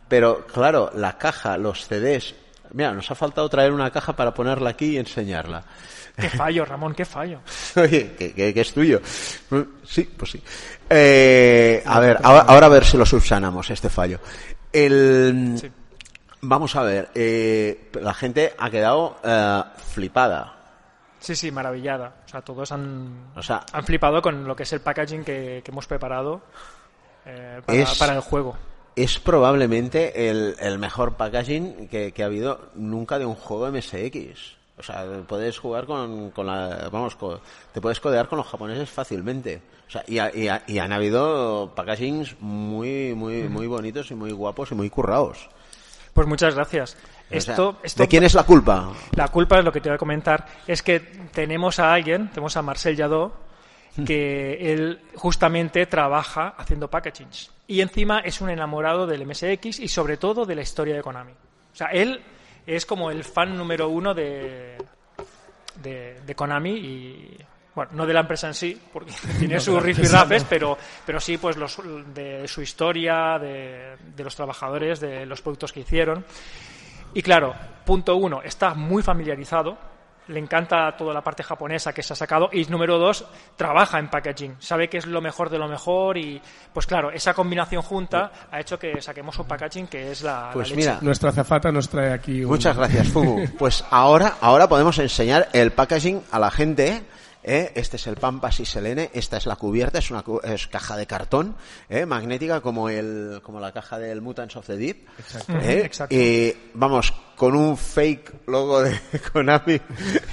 Pero 0.08 0.46
claro, 0.46 0.90
la 0.94 1.18
caja, 1.18 1.58
los 1.58 1.86
CDs. 1.86 2.34
Mira, 2.72 2.92
nos 2.92 3.10
ha 3.10 3.14
faltado 3.14 3.48
traer 3.48 3.72
una 3.72 3.90
caja 3.90 4.14
para 4.14 4.32
ponerla 4.34 4.70
aquí 4.70 4.86
y 4.90 4.98
enseñarla. 4.98 5.62
qué 6.16 6.28
fallo, 6.30 6.64
Ramón, 6.64 6.94
qué 6.94 7.04
fallo. 7.04 7.40
Oye, 7.76 8.14
que, 8.18 8.32
que- 8.34 8.52
que 8.54 8.60
es 8.60 8.72
tuyo. 8.72 9.00
Sí, 9.84 10.04
pues 10.16 10.30
sí. 10.32 10.42
Eh, 10.88 11.82
a 11.84 12.00
ver, 12.00 12.18
ahora, 12.22 12.40
ahora 12.42 12.66
a 12.66 12.70
ver 12.70 12.84
si 12.84 12.96
lo 12.96 13.06
subsanamos, 13.06 13.70
este 13.70 13.88
fallo. 13.90 14.20
El, 14.72 15.56
Sí. 15.60 15.70
Vamos 16.40 16.76
a 16.76 16.82
ver, 16.82 17.08
eh, 17.16 17.90
la 18.00 18.14
gente 18.14 18.54
ha 18.58 18.70
quedado 18.70 19.16
eh, 19.24 19.62
flipada. 19.92 20.54
Sí, 21.18 21.34
sí, 21.34 21.50
maravillada. 21.50 22.14
O 22.24 22.28
sea, 22.28 22.42
todos 22.42 22.70
han, 22.70 23.30
O 23.34 23.42
sea- 23.42 23.66
han 23.72 23.84
flipado 23.84 24.22
con 24.22 24.44
lo 24.46 24.54
que 24.54 24.62
es 24.62 24.72
el 24.72 24.80
packaging 24.80 25.24
que, 25.24 25.62
que 25.64 25.70
hemos 25.72 25.86
preparado 25.88 26.42
eh, 27.28 27.60
para, 27.64 27.78
Es- 27.78 27.98
para 27.98 28.14
el 28.14 28.20
juego. 28.20 28.56
Es 28.96 29.20
probablemente 29.20 30.28
el, 30.28 30.56
el 30.58 30.78
mejor 30.80 31.14
packaging 31.14 31.86
que, 31.88 32.10
que 32.10 32.22
ha 32.24 32.26
habido 32.26 32.70
nunca 32.74 33.18
de 33.20 33.26
un 33.26 33.36
juego 33.36 33.70
MSX. 33.70 34.56
O 34.76 34.82
sea, 34.82 35.04
puedes 35.26 35.56
jugar 35.58 35.86
con, 35.86 36.30
con 36.32 36.46
la, 36.46 36.88
vamos, 36.90 37.14
co- 37.14 37.40
te 37.72 37.80
puedes 37.80 38.00
codear 38.00 38.28
con 38.28 38.38
los 38.38 38.46
japoneses 38.48 38.90
fácilmente. 38.90 39.62
O 39.86 39.90
sea, 39.90 40.02
y, 40.08 40.18
ha- 40.18 40.34
y 40.34 40.48
ha- 40.48 40.62
y 40.66 40.78
han 40.80 40.92
habido 40.92 41.72
packagings 41.76 42.40
muy, 42.40 43.14
muy, 43.14 43.44
muy 43.48 43.68
bonitos 43.68 44.10
y 44.10 44.14
muy 44.16 44.32
guapos 44.32 44.72
y 44.72 44.74
muy 44.74 44.90
currados. 44.90 45.48
Pues 46.12 46.26
muchas 46.26 46.56
gracias. 46.56 46.96
O 46.96 47.28
sea, 47.28 47.38
Esto, 47.38 47.76
esto, 47.84 48.02
¿De 48.02 48.08
quién 48.08 48.24
es 48.24 48.34
la 48.34 48.42
culpa? 48.42 48.90
La 49.12 49.28
culpa, 49.28 49.58
es 49.60 49.64
lo 49.64 49.70
que 49.70 49.80
te 49.80 49.90
voy 49.90 49.94
a 49.94 49.98
comentar, 49.98 50.44
es 50.66 50.82
que 50.82 50.98
tenemos 51.32 51.78
a 51.78 51.92
alguien, 51.92 52.28
tenemos 52.30 52.56
a 52.56 52.62
Marcel 52.62 52.96
Jadot, 52.96 53.32
que 54.04 54.72
él 54.72 55.00
justamente 55.14 55.86
trabaja 55.86 56.54
haciendo 56.56 56.88
packagings. 56.88 57.50
Y 57.66 57.80
encima 57.80 58.20
es 58.20 58.40
un 58.40 58.50
enamorado 58.50 59.06
del 59.06 59.26
MSX 59.26 59.80
y 59.80 59.88
sobre 59.88 60.16
todo 60.16 60.46
de 60.46 60.54
la 60.54 60.62
historia 60.62 60.94
de 60.94 61.02
Konami. 61.02 61.32
O 61.32 61.76
sea, 61.76 61.88
él 61.88 62.20
es 62.66 62.86
como 62.86 63.10
el 63.10 63.24
fan 63.24 63.56
número 63.56 63.88
uno 63.88 64.14
de, 64.14 64.76
de, 65.82 66.20
de 66.24 66.34
Konami 66.34 66.70
y 66.70 67.38
bueno, 67.74 67.92
no 67.94 68.06
de 68.06 68.12
la 68.12 68.20
empresa 68.20 68.48
en 68.48 68.54
sí, 68.54 68.80
porque 68.92 69.12
tiene 69.38 69.60
sus 69.60 69.80
rifirrafes, 69.80 70.44
pero, 70.44 70.76
pero 71.06 71.20
sí 71.20 71.38
pues 71.38 71.56
los, 71.56 71.78
de 72.12 72.48
su 72.48 72.60
historia, 72.62 73.38
de, 73.38 73.96
de 74.16 74.24
los 74.24 74.34
trabajadores, 74.34 74.98
de 74.98 75.24
los 75.26 75.42
productos 75.42 75.72
que 75.72 75.80
hicieron. 75.80 76.24
Y 77.14 77.22
claro, 77.22 77.54
punto 77.84 78.16
uno, 78.16 78.42
está 78.42 78.74
muy 78.74 79.02
familiarizado, 79.02 79.78
le 80.28 80.38
encanta 80.40 80.96
toda 80.96 81.12
la 81.12 81.22
parte 81.22 81.42
japonesa 81.42 81.92
que 81.92 82.02
se 82.02 82.12
ha 82.12 82.16
sacado 82.16 82.48
y 82.52 82.64
número 82.66 82.98
dos, 82.98 83.24
trabaja 83.56 83.98
en 83.98 84.08
packaging, 84.08 84.56
sabe 84.58 84.88
que 84.88 84.98
es 84.98 85.06
lo 85.06 85.20
mejor 85.20 85.50
de 85.50 85.58
lo 85.58 85.68
mejor 85.68 86.16
y 86.18 86.40
pues 86.72 86.86
claro, 86.86 87.10
esa 87.10 87.34
combinación 87.34 87.82
junta 87.82 88.30
ha 88.50 88.60
hecho 88.60 88.78
que 88.78 89.00
saquemos 89.00 89.38
un 89.38 89.46
packaging 89.46 89.86
que 89.86 90.10
es 90.12 90.22
la, 90.22 90.46
la 90.48 90.50
Pues 90.52 90.68
leche. 90.70 90.80
mira, 90.80 90.98
Nuestra 91.00 91.30
azafata 91.30 91.72
nos 91.72 91.88
trae 91.88 92.12
aquí 92.12 92.42
un... 92.44 92.50
Muchas 92.50 92.76
gracias, 92.76 93.08
Fugu. 93.08 93.44
Pues 93.58 93.84
ahora, 93.90 94.34
ahora 94.40 94.68
podemos 94.68 94.98
enseñar 94.98 95.48
el 95.52 95.72
packaging 95.72 96.22
a 96.30 96.38
la 96.38 96.50
gente. 96.50 96.88
¿eh? 96.88 97.02
Este 97.74 97.96
es 97.96 98.06
el 98.06 98.16
Pampas 98.16 98.60
y 98.60 98.66
Selene, 98.66 99.10
esta 99.14 99.36
es 99.38 99.46
la 99.46 99.56
cubierta, 99.56 99.98
es 99.98 100.10
una 100.10 100.22
cu- 100.22 100.40
es 100.44 100.66
caja 100.66 100.96
de 100.96 101.06
cartón 101.06 101.56
¿eh? 101.88 102.04
magnética 102.06 102.60
como 102.60 102.88
el 102.90 103.40
como 103.42 103.58
la 103.60 103.72
caja 103.72 103.98
del 103.98 104.20
Mutants 104.20 104.56
of 104.56 104.66
the 104.66 104.76
Deep. 104.76 105.06
Exacto. 105.18 105.52
¿eh? 105.60 105.82
Exacto. 105.84 106.14
Y 106.14 106.54
vamos, 106.74 107.12
con 107.36 107.54
un 107.56 107.76
fake 107.76 108.46
logo 108.48 108.82
de 108.82 108.98
Konami. 109.32 109.80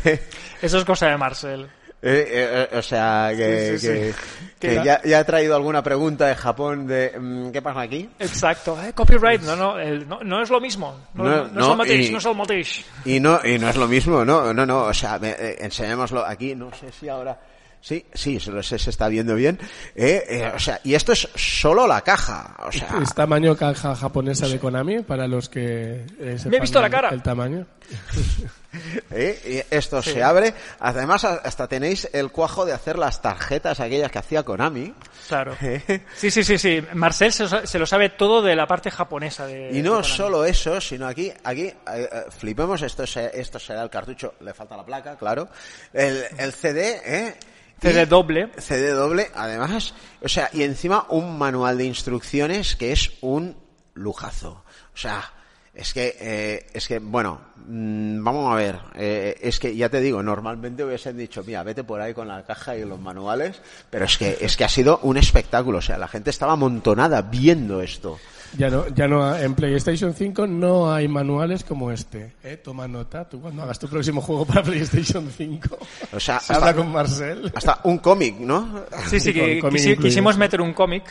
¿eh? 0.04 0.28
Eso 0.62 0.78
es 0.78 0.84
cosa 0.86 1.08
de 1.08 1.18
Marcel. 1.18 1.70
Eh, 2.08 2.68
eh, 2.72 2.78
o 2.78 2.82
sea, 2.84 3.32
que, 3.36 3.72
Sí, 3.72 3.80
sí, 3.80 3.88
que- 3.88 4.14
sí. 4.14 4.20
que 4.60 4.76
ya, 4.86 5.02
ya 5.04 5.20
ha 5.20 5.24
traído 5.24 5.56
alguna 5.56 5.82
pregunta 5.82 6.28
de 6.28 6.36
Japón 6.36 6.86
de 6.86 7.14
mm, 7.20 7.50
¿qué 7.52 7.62
pasa 7.64 7.82
aquí? 7.82 8.08
Exacto. 8.20 8.78
Eh, 8.82 8.94
copyright, 8.94 9.42
no, 9.42 9.56
no, 9.56 9.80
el- 9.80 10.08
no, 10.08 10.20
no 10.24 10.42
es 10.44 10.50
lo 10.52 10.62
mismo. 10.62 10.96
No, 11.16 11.24
No, 11.24 11.48
no, 11.48 11.62
es 11.62 11.68
el 11.72 11.78
mateix, 11.78 12.10
y- 12.10 12.12
no 12.12 12.18
es 12.20 12.26
el 12.26 12.36
mateix. 12.36 12.86
Y 13.06 13.20
no, 13.20 13.40
y 13.44 13.58
no 13.58 13.70
es 13.70 13.76
lo 13.76 13.88
mismo, 13.88 14.24
no, 14.24 14.54
no, 14.54 14.66
no, 14.68 14.84
o 14.84 14.94
sea, 14.94 15.20
eh, 15.24 15.58
enseñémoslo 15.62 16.24
aquí, 16.24 16.54
no 16.54 16.72
sé 16.76 16.92
si 16.92 17.10
ahora, 17.10 17.38
sí, 17.86 18.04
sí, 18.14 18.40
se, 18.40 18.52
lo- 18.52 18.64
se, 18.64 18.76
está 18.78 19.08
viendo 19.08 19.36
bien, 19.36 19.60
eh, 19.96 20.24
eh, 20.28 20.52
o 20.56 20.60
sea, 20.60 20.80
y 20.84 20.96
esto 20.96 21.12
es 21.12 21.30
solo 21.36 21.86
la 21.86 22.02
caja, 22.02 22.56
o 22.66 22.72
sea, 22.72 22.90
Es 23.04 23.14
tamaño 23.14 23.56
caja 23.56 23.96
japonesa 23.96 24.48
de 24.48 24.58
Konami, 24.60 25.04
para 25.04 25.28
los 25.28 25.50
que... 25.50 26.06
eh, 26.20 26.38
sepan 26.40 26.62
visto 26.62 26.82
la 26.82 26.90
cara. 26.90 27.10
El 27.10 27.22
tamaño. 27.22 27.66
eh, 29.12 29.64
y 29.70 29.76
esto 29.76 30.02
se 30.02 30.24
abre, 30.24 30.54
además 30.80 31.24
hasta 31.26 31.68
tenéis 31.68 32.10
el 32.12 32.32
cuajo 32.32 32.66
de 32.66 32.74
hacer 32.74 32.98
las 32.98 33.22
tarjetas 33.22 33.80
aquellas 33.80 34.12
que 34.12 34.20
hacía 34.20 34.44
Konami, 34.44 34.94
Claro. 35.28 35.56
eh, 35.62 36.02
Sí, 36.16 36.30
sí, 36.30 36.44
sí, 36.44 36.58
sí. 36.58 36.84
Marcel 36.94 37.32
se, 37.34 37.66
se 37.66 37.80
lo 37.80 37.86
sabe 37.86 38.10
todo 38.10 38.42
de 38.44 38.56
la 38.56 38.68
parte 38.68 38.92
japonesa 38.92 39.46
de 39.48 39.70
y 39.72 39.76
de 39.78 39.82
no 39.84 39.96
Konami. 39.96 40.08
solo 40.08 40.46
eso, 40.46 40.80
sino 40.82 41.08
aquí, 41.08 41.32
aquí, 41.44 41.64
eh, 41.64 41.76
eh, 41.88 42.08
flipemos, 42.30 42.82
esto, 42.82 43.06
se- 43.08 43.32
esto 43.40 43.58
será 43.60 43.82
el 43.84 43.90
cartucho, 43.90 44.36
le 44.42 44.54
falta 44.54 44.76
la 44.78 44.86
placa, 44.86 45.16
claro, 45.16 45.48
el, 45.94 46.24
el 46.38 46.54
CD, 46.54 47.02
eh, 47.06 47.36
CD 47.80 48.06
doble. 48.06 48.50
CD 48.58 48.92
doble, 48.92 49.30
además, 49.36 49.94
o 50.22 50.30
sea, 50.30 50.50
y 50.54 50.64
encima 50.64 51.06
un 51.10 51.38
manual 51.38 51.78
de 51.78 51.86
instrucciones 51.86 52.76
que 52.76 52.92
es 52.92 53.12
un 53.22 53.56
lujazo. 53.94 54.64
O 54.94 54.98
sea, 54.98 55.34
es 55.76 55.94
que, 55.94 56.16
eh, 56.20 56.68
es 56.74 56.88
que, 56.88 57.00
bueno, 57.00 57.42
mm, 57.68 58.24
vamos 58.24 58.52
a 58.52 58.56
ver, 58.56 58.80
eh, 58.96 59.38
es 59.42 59.60
que 59.60 59.76
ya 59.76 59.90
te 59.90 60.00
digo, 60.00 60.24
normalmente 60.24 60.86
hubiesen 60.86 61.18
dicho, 61.18 61.44
mira, 61.46 61.64
vete 61.64 61.84
por 61.84 62.00
ahí 62.00 62.14
con 62.14 62.30
la 62.30 62.46
caja 62.46 62.78
y 62.78 62.86
los 62.86 63.00
manuales, 63.00 63.62
pero 63.90 64.06
es 64.06 64.18
que, 64.18 64.38
es 64.40 64.56
que 64.56 64.64
ha 64.64 64.70
sido 64.70 65.00
un 65.04 65.18
espectáculo, 65.18 65.80
o 65.80 65.82
sea, 65.82 65.98
la 65.98 66.08
gente 66.08 66.30
estaba 66.30 66.54
amontonada 66.54 67.22
viendo 67.24 67.82
esto. 67.82 68.20
Ya 68.58 68.70
no, 68.70 68.88
ya 68.90 69.08
no, 69.08 69.36
en 69.36 69.54
PlayStation 69.56 70.14
5 70.14 70.48
no 70.48 70.94
hay 70.94 71.08
manuales 71.08 71.64
como 71.64 71.92
este. 71.92 72.36
¿eh? 72.44 72.58
Toma 72.58 72.88
nota, 72.88 73.28
tú 73.28 73.42
cuando 73.42 73.64
hagas 73.64 73.78
tu 73.80 73.88
próximo 73.88 74.22
juego 74.22 74.46
para 74.46 74.64
PlayStation 74.64 75.30
5. 75.30 75.78
O 76.14 76.20
sea, 76.20 76.40
Se 76.40 76.54
habla 76.54 76.68
hasta, 76.68 76.78
con 76.82 76.92
Marcel. 76.92 77.52
hasta 77.56 77.80
un 77.84 77.98
cómic, 77.98 78.38
¿no? 78.40 78.84
Sí, 79.08 79.20
sí, 79.20 79.34
que 79.34 79.62
quisi- 79.62 79.98
quisimos 80.02 80.38
meter 80.38 80.62
un 80.62 80.74
cómic. 80.74 81.04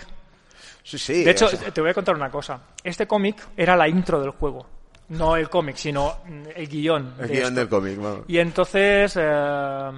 Sí, 0.82 0.98
sí. 0.98 1.24
De 1.24 1.30
hecho, 1.30 1.46
o 1.46 1.48
sea, 1.48 1.70
te 1.72 1.80
voy 1.80 1.90
a 1.90 1.94
contar 1.94 2.14
una 2.14 2.30
cosa. 2.30 2.60
Este 2.82 3.06
cómic 3.06 3.36
era 3.56 3.76
la 3.76 3.88
intro 3.88 4.20
del 4.20 4.30
juego. 4.30 4.66
No 5.10 5.36
el 5.36 5.50
cómic, 5.50 5.76
sino 5.76 6.14
mm, 6.26 6.42
el 6.56 6.68
guion. 6.68 7.14
el 7.20 7.28
de 7.28 7.34
guion 7.34 7.44
esto. 7.48 7.60
del 7.60 7.68
cómic, 7.68 7.98
vamos. 8.00 8.20
Y 8.28 8.38
entonces, 8.38 9.14
eh, 9.20 9.90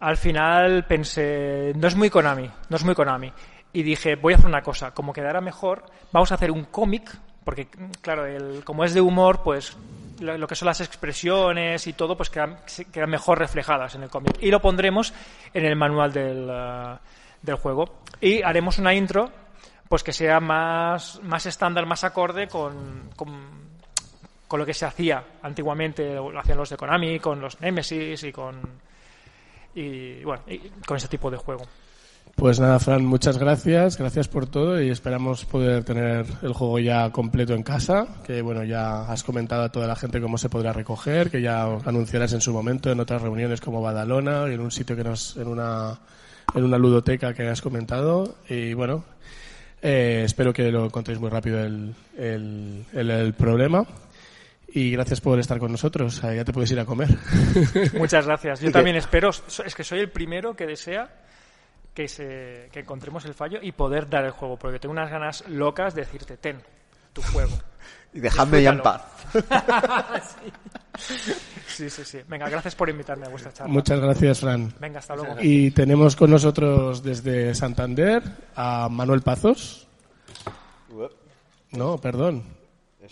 al 0.00 0.16
final 0.16 0.84
pensé, 0.86 1.72
no 1.76 1.88
es 1.88 1.96
muy 1.96 2.10
Konami, 2.10 2.48
no 2.68 2.76
es 2.76 2.84
muy 2.84 2.94
Konami. 2.94 3.32
Y 3.72 3.82
dije, 3.82 4.16
voy 4.16 4.32
a 4.32 4.36
hacer 4.36 4.48
una 4.48 4.62
cosa, 4.62 4.92
como 4.92 5.12
quedará 5.12 5.40
mejor, 5.40 5.84
vamos 6.12 6.32
a 6.32 6.34
hacer 6.34 6.50
un 6.50 6.64
cómic, 6.64 7.10
porque 7.44 7.68
claro, 8.02 8.26
el, 8.26 8.64
como 8.64 8.84
es 8.84 8.94
de 8.94 9.00
humor, 9.00 9.42
pues 9.44 9.76
lo, 10.18 10.36
lo 10.36 10.46
que 10.48 10.54
son 10.56 10.66
las 10.66 10.80
expresiones 10.80 11.86
y 11.86 11.92
todo, 11.92 12.16
pues 12.16 12.30
quedan, 12.30 12.58
quedan 12.92 13.10
mejor 13.10 13.38
reflejadas 13.38 13.94
en 13.94 14.02
el 14.02 14.08
cómic. 14.10 14.36
Y 14.40 14.50
lo 14.50 14.60
pondremos 14.60 15.14
en 15.54 15.64
el 15.64 15.76
manual 15.76 16.12
del, 16.12 16.48
eh, 16.50 16.96
del 17.42 17.54
juego. 17.56 18.00
Y 18.20 18.42
haremos 18.42 18.78
una 18.78 18.92
intro, 18.92 19.30
pues 19.88 20.02
que 20.02 20.12
sea 20.12 20.40
más, 20.40 21.20
más 21.22 21.46
estándar, 21.46 21.86
más 21.86 22.02
acorde 22.04 22.48
con- 22.48 23.10
con 23.16 23.60
con 24.50 24.58
lo 24.58 24.66
que 24.66 24.74
se 24.74 24.84
hacía 24.84 25.22
antiguamente, 25.42 26.12
lo 26.16 26.36
hacían 26.36 26.58
los 26.58 26.68
de 26.70 26.76
Konami, 26.76 27.20
con 27.20 27.40
los 27.40 27.60
Nemesis 27.60 28.24
y 28.24 28.32
con 28.32 28.60
y 29.76 30.24
bueno, 30.24 30.42
y 30.48 30.58
con 30.84 30.96
ese 30.96 31.06
tipo 31.06 31.30
de 31.30 31.36
juego. 31.36 31.62
Pues 32.36 32.58
nada, 32.58 32.78
Fran, 32.78 33.04
muchas 33.04 33.36
gracias. 33.36 33.98
Gracias 33.98 34.26
por 34.28 34.46
todo 34.46 34.80
y 34.80 34.88
esperamos 34.88 35.44
poder 35.44 35.84
tener 35.84 36.24
el 36.42 36.52
juego 36.54 36.78
ya 36.78 37.10
completo 37.10 37.54
en 37.54 37.62
casa. 37.62 38.06
Que 38.26 38.40
bueno, 38.40 38.64
ya 38.64 39.02
has 39.02 39.22
comentado 39.22 39.62
a 39.64 39.68
toda 39.70 39.86
la 39.86 39.94
gente 39.94 40.22
cómo 40.22 40.38
se 40.38 40.48
podrá 40.48 40.72
recoger, 40.72 41.30
que 41.30 41.42
ya 41.42 41.64
anunciarás 41.84 42.32
en 42.32 42.40
su 42.40 42.52
momento 42.54 42.90
en 42.90 42.98
otras 43.00 43.20
reuniones 43.20 43.60
como 43.60 43.82
Badalona 43.82 44.46
y 44.48 44.54
en 44.54 44.60
un 44.60 44.70
sitio 44.70 44.96
que 44.96 45.04
nos, 45.04 45.36
en 45.36 45.48
una, 45.48 45.98
en 46.54 46.64
una 46.64 46.78
ludoteca 46.78 47.34
que 47.34 47.46
has 47.46 47.60
comentado. 47.60 48.36
Y 48.48 48.72
bueno, 48.72 49.04
eh, 49.82 50.22
espero 50.24 50.54
que 50.54 50.70
lo 50.72 50.86
encontréis 50.86 51.20
muy 51.20 51.28
rápido 51.28 51.60
el, 51.62 51.94
el, 52.16 52.86
el- 52.94 53.10
el 53.10 53.34
problema. 53.34 53.84
Y 54.72 54.92
gracias 54.92 55.20
por 55.20 55.38
estar 55.38 55.58
con 55.58 55.72
nosotros. 55.72 56.22
Ya 56.22 56.44
te 56.44 56.52
puedes 56.54 56.70
ir 56.70 56.80
a 56.80 56.86
comer. 56.86 57.08
Muchas 57.98 58.24
gracias. 58.24 58.60
Yo 58.60 58.70
también 58.72 58.96
espero, 58.96 59.28
es 59.28 59.74
que 59.74 59.84
soy 59.84 59.98
el 59.98 60.08
primero 60.08 60.54
que 60.56 60.64
desea 60.66 61.10
que 61.94 62.08
se 62.08 62.68
que 62.72 62.80
encontremos 62.80 63.24
el 63.24 63.34
fallo 63.34 63.58
y 63.62 63.72
poder 63.72 64.08
dar 64.08 64.24
el 64.24 64.30
juego, 64.30 64.56
porque 64.56 64.78
tengo 64.78 64.92
unas 64.92 65.10
ganas 65.10 65.46
locas 65.48 65.94
de 65.94 66.02
decirte, 66.02 66.36
ten, 66.36 66.62
tu 67.12 67.22
juego. 67.22 67.52
Y 68.12 68.18
dejadme 68.18 68.60
ya 68.60 68.70
en 68.70 68.82
paz. 68.82 69.02
Sí, 71.68 71.88
sí, 71.88 72.04
sí. 72.04 72.18
Venga, 72.28 72.48
gracias 72.48 72.74
por 72.74 72.90
invitarme 72.90 73.26
a 73.26 73.30
vuestra 73.30 73.52
charla. 73.52 73.72
Muchas 73.72 74.00
gracias, 74.00 74.40
Fran. 74.40 74.74
Venga, 74.80 74.98
hasta 74.98 75.14
luego. 75.16 75.36
Y 75.40 75.70
tenemos 75.70 76.14
con 76.14 76.30
nosotros 76.30 77.02
desde 77.02 77.54
Santander 77.54 78.22
a 78.54 78.88
Manuel 78.90 79.22
Pazos. 79.22 79.86
No, 81.70 81.96
perdón. 81.98 82.44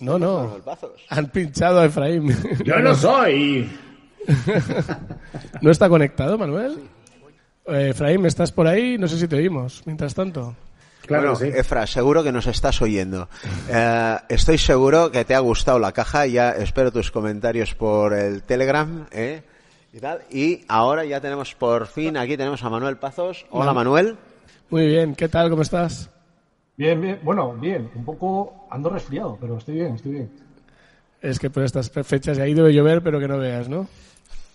No, 0.01 0.19
no. 0.19 0.61
Han 1.09 1.31
pinchado 1.31 1.81
a 1.81 1.87
Efraín. 1.87 2.37
Yo 2.65 2.79
no 2.81 2.95
soy. 2.95 3.71
¿No 5.63 5.71
está 5.71 5.89
conectado, 5.89 6.37
Manuel? 6.37 6.83
Eh, 7.69 7.91
Efraín, 7.91 8.25
¿estás 8.25 8.53
por 8.53 8.67
ahí? 8.67 8.97
No 8.99 9.09
sé 9.09 9.19
si 9.19 9.29
te 9.29 9.37
oímos. 9.37 9.83
Mientras 9.85 10.15
tanto. 10.15 10.55
Claro 11.07 11.35
bueno, 11.35 11.37
sí. 11.37 11.59
Efra, 11.59 11.87
seguro 11.87 12.23
que 12.23 12.33
nos 12.33 12.47
estás 12.47 12.81
oyendo. 12.83 13.29
Eh, 13.71 14.17
estoy 14.29 14.59
seguro 14.59 15.11
que 15.11 15.25
te 15.25 15.35
ha 15.35 15.39
gustado 15.39 15.79
la 15.79 15.93
caja. 15.93 16.27
Ya 16.27 16.51
espero 16.51 16.93
tus 16.93 17.11
comentarios 17.11 17.75
por 17.75 18.15
el 18.15 18.43
Telegram. 18.43 19.07
¿eh? 19.13 19.43
Y, 19.93 20.01
tal. 20.01 20.21
y 20.31 20.65
ahora 20.69 21.05
ya 21.05 21.21
tenemos 21.21 21.55
por 21.55 21.87
fin, 21.87 22.17
aquí 22.19 22.37
tenemos 22.37 22.63
a 22.63 22.69
Manuel 22.69 22.99
Pazos. 22.99 23.47
Hola, 23.51 23.73
Manuel. 23.73 24.17
Muy 24.69 24.87
bien, 24.87 25.15
¿qué 25.15 25.29
tal? 25.29 25.49
¿Cómo 25.49 25.63
estás? 25.63 26.11
Bien, 26.77 27.01
bien, 27.01 27.19
bueno, 27.23 27.55
bien, 27.55 27.91
un 27.95 28.05
poco 28.05 28.67
ando 28.71 28.91
resfriado, 28.91 29.39
pero 29.41 29.57
estoy 29.57 29.77
bien, 29.77 29.95
estoy 29.95 30.13
bien. 30.13 30.31
Es 31.23 31.39
que 31.39 31.49
por 31.49 31.65
estas 31.65 31.91
fechas 31.91 32.39
ahí 32.39 32.53
debe 32.53 32.73
llover, 32.73 33.03
pero 33.03 33.19
que 33.19 33.27
no 33.27 33.39
veas, 33.39 33.69
¿no? 33.69 33.89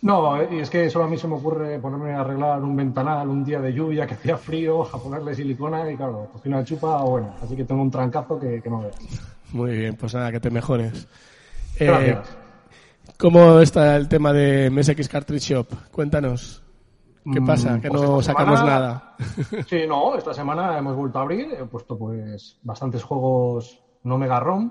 No, 0.04 0.36
eh, 0.42 0.50
y 0.52 0.60
es 0.60 0.70
que 0.70 0.90
solo 0.90 1.06
a 1.06 1.08
mí 1.08 1.18
se 1.18 1.28
me 1.28 1.36
ocurre 1.36 1.80
ponerme 1.80 2.14
a 2.14 2.20
arreglar 2.20 2.62
un 2.62 2.76
ventanal 2.76 3.28
un 3.30 3.44
día 3.44 3.62
de 3.62 3.74
lluvia 3.74 4.06
que 4.06 4.16
hacía 4.16 4.36
frío, 4.38 4.84
a 4.84 4.98
ponerle 4.98 5.34
silicona 5.34 5.90
y 5.90 5.96
claro, 5.96 6.28
cogí 6.32 6.50
una 6.50 6.64
chupa, 6.64 7.02
bueno, 7.04 7.34
así 7.42 7.56
que 7.56 7.64
tengo 7.64 7.82
un 7.82 7.90
trancazo 7.92 8.38
que, 8.38 8.62
que 8.62 8.70
no 8.70 8.82
veas. 8.82 8.96
Muy 9.54 9.72
bien, 9.78 9.96
pues 9.96 10.14
nada, 10.14 10.32
que 10.32 10.40
te 10.42 10.50
mejores. 10.50 11.08
Eh. 11.80 12.18
¿Cómo 13.18 13.60
está 13.60 13.96
el 13.96 14.10
tema 14.10 14.34
de 14.34 14.70
MSX 14.70 15.08
Cartridge 15.08 15.44
Shop? 15.44 15.68
Cuéntanos. 15.92 16.62
¿Qué 17.32 17.40
Mm, 17.40 17.46
pasa? 17.46 17.80
Que 17.80 17.88
pues 17.88 18.02
no 18.02 18.22
sacamos 18.22 18.60
semana- 18.60 18.80
nada. 18.80 19.16
Sí, 19.70 19.84
no, 19.88 20.18
esta 20.18 20.34
semana 20.34 20.78
hemos 20.78 20.98
vuelto 20.98 21.20
a 21.20 21.22
abrir, 21.22 21.48
he 21.54 21.64
puesto 21.64 21.98
pues 21.98 22.60
bastantes 22.64 23.02
juegos 23.04 23.82
no 24.04 24.18
mega 24.18 24.42
ROM 24.42 24.70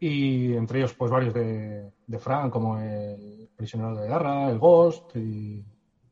y 0.00 0.54
entre 0.54 0.80
ellos 0.80 0.94
pues 0.94 1.10
varios 1.12 1.32
de, 1.34 1.92
de 2.06 2.18
Fran 2.18 2.50
como 2.50 2.78
el 2.80 3.37
Prisionero 3.58 3.96
de 3.96 4.06
Guerra, 4.06 4.48
el 4.50 4.58
Ghost 4.60 5.16
y 5.16 5.64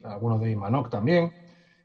algunos 0.03 0.41
de 0.41 0.51
Imanok 0.51 0.91
también, 0.91 1.33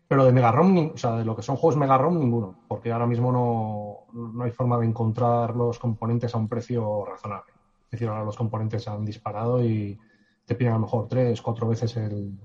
pero 0.08 0.26
de 0.26 0.32
mega 0.34 0.52
ROM, 0.52 0.74
ni- 0.74 0.91
o 0.93 0.97
sea, 0.97 1.17
de 1.17 1.24
lo 1.24 1.36
que 1.36 1.43
son 1.43 1.56
juegos 1.56 1.78
mega 1.78 1.97
ROM 2.00 2.17
ninguno, 2.17 2.58
porque 2.67 2.91
ahora 2.91 3.06
mismo 3.06 3.32
no, 3.32 4.30
no 4.34 4.43
hay 4.43 4.50
forma 4.52 4.80
de 4.80 4.88
encontrar 4.88 5.56
los 5.56 5.78
componentes 5.78 6.34
a 6.34 6.39
un 6.39 6.50
precio 6.50 7.06
razonable. 7.06 7.54
Es 7.86 7.91
decir, 7.91 8.08
ahora 8.08 8.24
los 8.24 8.36
componentes 8.36 8.88
han 8.88 9.06
disparado 9.06 9.63
y 9.63 9.97
te 10.45 10.56
piden 10.56 10.74
a 10.74 10.76
lo 10.78 10.82
mejor 10.82 11.08
tres, 11.08 11.39
cuatro 11.43 11.67
veces 11.67 11.95
el, 11.95 12.39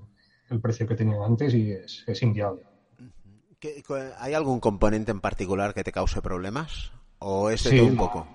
el 0.51 0.61
precio 0.61 0.85
que 0.87 0.95
tenían 0.95 1.23
antes 1.23 1.53
y 1.55 1.71
es, 1.71 2.03
es 2.05 2.21
inviable. 2.21 2.61
¿Qué- 3.59 3.81
cu- 3.81 3.95
¿Hay 4.19 4.35
algún 4.35 4.59
componente 4.59 5.09
en 5.11 5.21
particular 5.21 5.73
que 5.73 5.83
te 5.83 5.91
cause 5.91 6.21
problemas? 6.21 6.91
¿O 7.17 7.49
es 7.49 7.61
Sí. 7.61 7.79
un 7.79 7.97
poco? 7.97 8.27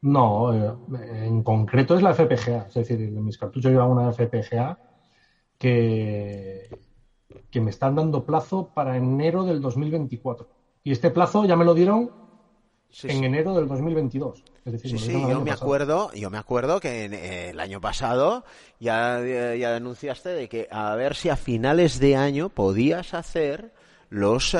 No, 0.00 0.54
eh, 0.54 1.26
en 1.26 1.42
concreto 1.42 1.96
es 1.96 2.02
la 2.02 2.10
FPGA. 2.14 2.66
Es 2.68 2.74
decir, 2.74 3.00
en 3.00 3.24
mis 3.24 3.36
cartuchos 3.38 3.72
llevan 3.72 3.90
una 3.90 4.10
FPGA 4.10 4.78
que, 5.58 6.78
que 7.50 7.60
me 7.60 7.70
están 7.70 7.96
dando 7.96 8.24
plazo 8.24 8.72
para 8.74 8.96
enero 8.96 9.44
del 9.44 9.60
2024. 9.60 10.48
Y 10.84 10.92
este 10.92 11.10
plazo 11.10 11.44
ya 11.44 11.56
me 11.56 11.64
lo 11.64 11.74
dieron 11.74 12.12
Sí, 12.90 13.08
en 13.08 13.18
sí. 13.18 13.24
enero 13.24 13.54
del 13.54 13.68
2022. 13.68 14.44
Es 14.64 14.72
decir, 14.72 14.90
Sí, 14.90 14.98
sí, 14.98 15.12
yo 15.28 15.40
me 15.40 15.50
pasado. 15.50 15.66
acuerdo, 15.66 16.12
yo 16.14 16.30
me 16.30 16.38
acuerdo 16.38 16.80
que 16.80 17.04
en, 17.04 17.12
eh, 17.14 17.50
el 17.50 17.60
año 17.60 17.80
pasado 17.80 18.44
ya, 18.80 19.20
eh, 19.20 19.58
ya 19.58 19.76
anunciaste 19.76 20.30
de 20.30 20.48
que 20.48 20.68
a 20.70 20.94
ver 20.94 21.14
si 21.14 21.28
a 21.28 21.36
finales 21.36 21.98
de 22.00 22.16
año 22.16 22.48
podías 22.48 23.12
hacer 23.14 23.74
los 24.10 24.54
eh, 24.54 24.58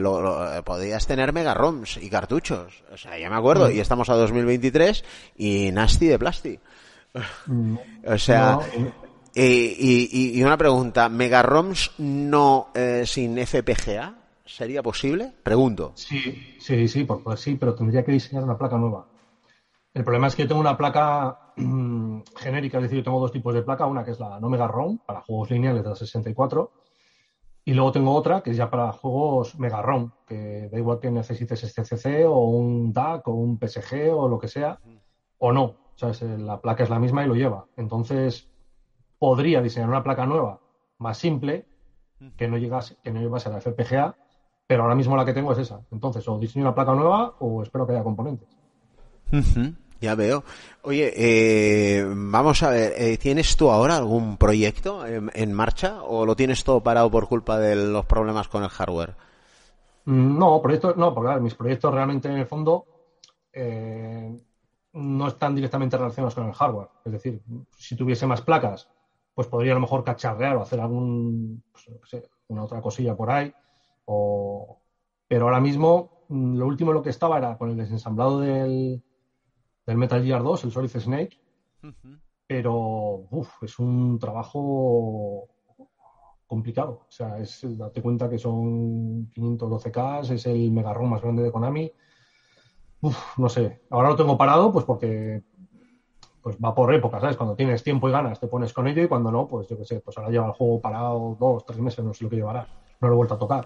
lo- 0.00 0.20
lo- 0.22 0.54
eh, 0.56 0.62
podías 0.62 1.06
tener 1.06 1.32
mega 1.32 1.54
ROMs 1.54 1.98
y 1.98 2.08
cartuchos. 2.08 2.82
O 2.92 2.96
sea, 2.96 3.18
ya 3.18 3.28
me 3.30 3.36
acuerdo, 3.36 3.68
Mm. 3.68 3.72
y 3.72 3.80
estamos 3.80 4.08
a 4.08 4.14
2023 4.14 5.04
y 5.36 5.70
nasty 5.72 6.06
de 6.06 6.18
plasti. 6.18 6.58
Mm, 7.46 7.76
O 8.06 8.18
sea, 8.18 8.52
no, 8.52 8.62
eh, 9.34 9.76
y, 9.78 10.08
y- 10.10 10.38
y 10.38 10.42
una 10.44 10.56
pregunta, 10.56 11.08
mega 11.08 11.42
ROMs 11.42 11.92
no 11.98 12.68
eh, 12.74 13.02
sin 13.06 13.36
FPGA 13.38 14.14
sería 14.46 14.82
posible? 14.82 15.32
Pregunto. 15.42 15.92
Sí, 15.94 16.56
sí, 16.58 16.88
sí, 16.88 17.04
por 17.04 17.22
poder 17.22 17.38
sí, 17.38 17.56
pero 17.56 17.74
tendría 17.74 18.04
que 18.04 18.12
diseñar 18.12 18.44
una 18.44 18.56
placa 18.58 18.76
nueva. 18.76 19.06
El 19.92 20.04
problema 20.04 20.28
es 20.28 20.36
que 20.36 20.42
yo 20.42 20.48
tengo 20.48 20.60
una 20.60 20.76
placa 20.76 21.52
mm, 21.56 22.20
genérica, 22.36 22.78
es 22.78 22.84
decir, 22.84 22.98
yo 22.98 23.04
tengo 23.04 23.20
dos 23.20 23.32
tipos 23.32 23.52
de 23.54 23.62
placa, 23.62 23.86
una 23.86 24.04
que 24.04 24.12
es 24.12 24.20
la 24.20 24.38
no 24.40 24.48
Mega 24.48 24.66
ROM 24.68 24.98
para 25.04 25.20
juegos 25.22 25.50
lineales 25.50 25.82
de 25.82 25.88
la 25.90 25.96
64 25.96 26.70
y 27.64 27.74
luego 27.74 27.92
tengo 27.92 28.14
otra 28.14 28.42
que 28.42 28.50
es 28.50 28.56
ya 28.56 28.70
para 28.70 28.92
juegos 28.92 29.58
Mega 29.58 29.82
ROM, 29.82 30.10
que 30.26 30.68
da 30.70 30.78
igual 30.78 30.98
que 30.98 31.10
necesites 31.10 31.62
este 31.62 31.84
CC 31.84 32.26
o 32.26 32.38
un 32.40 32.92
DAC 32.92 33.28
o 33.28 33.32
un 33.32 33.58
PSG 33.58 34.12
o 34.12 34.28
lo 34.28 34.38
que 34.38 34.48
sea, 34.48 34.78
o 35.38 35.52
no, 35.52 35.76
¿sabes? 35.94 36.22
Eh, 36.22 36.38
La 36.38 36.60
placa 36.60 36.82
es 36.84 36.90
la 36.90 36.98
misma 36.98 37.24
y 37.24 37.28
lo 37.28 37.34
lleva. 37.34 37.66
Entonces, 37.76 38.48
podría 39.18 39.60
diseñar 39.60 39.88
una 39.88 40.02
placa 40.02 40.26
nueva, 40.26 40.60
más 40.98 41.18
simple, 41.18 41.66
que 42.36 42.48
no 42.48 42.58
llegase, 42.58 42.96
que 43.02 43.12
no 43.12 43.20
llevase 43.20 43.48
a 43.48 43.52
la 43.52 43.60
FPGA, 43.60 44.14
pero 44.66 44.82
ahora 44.82 44.94
mismo 44.94 45.16
la 45.16 45.24
que 45.24 45.32
tengo 45.32 45.52
es 45.52 45.58
esa. 45.58 45.80
Entonces, 45.90 46.26
o 46.28 46.38
diseño 46.38 46.64
una 46.64 46.74
placa 46.74 46.94
nueva 46.94 47.34
o 47.40 47.62
espero 47.62 47.86
que 47.86 47.92
haya 47.92 48.04
componentes. 48.04 48.48
Ya 50.00 50.14
veo. 50.14 50.44
Oye, 50.82 51.12
eh, 51.14 52.04
vamos 52.06 52.62
a 52.62 52.70
ver, 52.70 52.94
eh, 52.96 53.18
¿tienes 53.18 53.54
tú 53.56 53.70
ahora 53.70 53.96
algún 53.98 54.38
proyecto 54.38 55.04
en, 55.06 55.52
marcha 55.52 56.02
o 56.02 56.24
lo 56.24 56.34
tienes 56.34 56.64
todo 56.64 56.82
parado 56.82 57.10
por 57.10 57.28
culpa 57.28 57.58
de 57.58 57.76
los 57.76 58.06
problemas 58.06 58.48
con 58.48 58.62
el 58.62 58.70
hardware? 58.70 59.14
Mm, 60.06 60.38
No, 60.38 60.62
proyectos, 60.62 60.96
no, 60.96 61.14
porque 61.14 61.38
mis 61.40 61.54
proyectos 61.54 61.92
realmente 61.92 62.28
en 62.28 62.38
el 62.38 62.46
fondo 62.46 62.86
eh, 63.52 64.40
no 64.94 65.28
están 65.28 65.54
directamente 65.54 65.98
relacionados 65.98 66.34
con 66.34 66.46
el 66.46 66.54
hardware. 66.54 66.88
Es 67.04 67.12
decir, 67.12 67.42
si 67.76 67.94
tuviese 67.94 68.26
más 68.26 68.40
placas, 68.40 68.88
pues 69.34 69.48
podría 69.48 69.72
a 69.72 69.74
lo 69.74 69.82
mejor 69.82 70.02
cacharrear 70.02 70.56
o 70.56 70.62
hacer 70.62 70.80
algún, 70.80 71.62
pues, 71.72 72.24
una 72.48 72.64
otra 72.64 72.80
cosilla 72.80 73.14
por 73.14 73.30
ahí. 73.30 73.52
O... 74.06 74.80
Pero 75.28 75.44
ahora 75.44 75.60
mismo 75.60 76.24
mm, 76.28 76.56
lo 76.56 76.66
último 76.66 76.92
lo 76.94 77.02
que 77.02 77.10
estaba 77.10 77.36
era 77.36 77.58
con 77.58 77.68
el 77.68 77.76
desensamblado 77.76 78.40
del, 78.40 79.02
del 79.90 79.98
Metal 79.98 80.22
Gear 80.22 80.40
2, 80.40 80.64
el 80.64 80.70
Solid 80.70 80.88
Snake, 80.88 81.36
pero 82.46 83.26
uf, 83.28 83.62
es 83.62 83.76
un 83.80 84.20
trabajo 84.20 85.48
complicado. 86.46 87.06
O 87.08 87.10
sea, 87.10 87.38
es, 87.38 87.66
date 87.76 88.00
cuenta 88.00 88.30
que 88.30 88.38
son 88.38 89.28
512K, 89.32 90.30
es 90.30 90.46
el 90.46 90.70
mega 90.70 90.92
ROM 90.92 91.10
más 91.10 91.22
grande 91.22 91.42
de 91.42 91.50
Konami. 91.50 91.92
Uf, 93.00 93.36
no 93.36 93.48
sé. 93.48 93.82
Ahora 93.90 94.10
lo 94.10 94.16
tengo 94.16 94.38
parado, 94.38 94.72
pues 94.72 94.84
porque 94.84 95.42
pues 96.40 96.56
va 96.56 96.72
por 96.72 96.94
épocas, 96.94 97.20
¿sabes? 97.20 97.36
Cuando 97.36 97.56
tienes 97.56 97.82
tiempo 97.82 98.08
y 98.08 98.12
ganas 98.12 98.38
te 98.38 98.46
pones 98.46 98.72
con 98.72 98.86
ello 98.86 99.02
y 99.02 99.08
cuando 99.08 99.32
no, 99.32 99.48
pues 99.48 99.66
yo 99.66 99.76
qué 99.76 99.84
sé, 99.84 100.00
pues 100.00 100.16
ahora 100.16 100.30
lleva 100.30 100.46
el 100.46 100.52
juego 100.52 100.80
parado 100.80 101.36
dos, 101.38 101.66
tres 101.66 101.80
meses, 101.80 102.04
no 102.04 102.14
sé 102.14 102.22
lo 102.22 102.30
que 102.30 102.36
llevará. 102.36 102.66
No 103.00 103.08
lo 103.08 103.14
he 103.14 103.16
vuelto 103.16 103.34
a 103.34 103.38
tocar. 103.38 103.64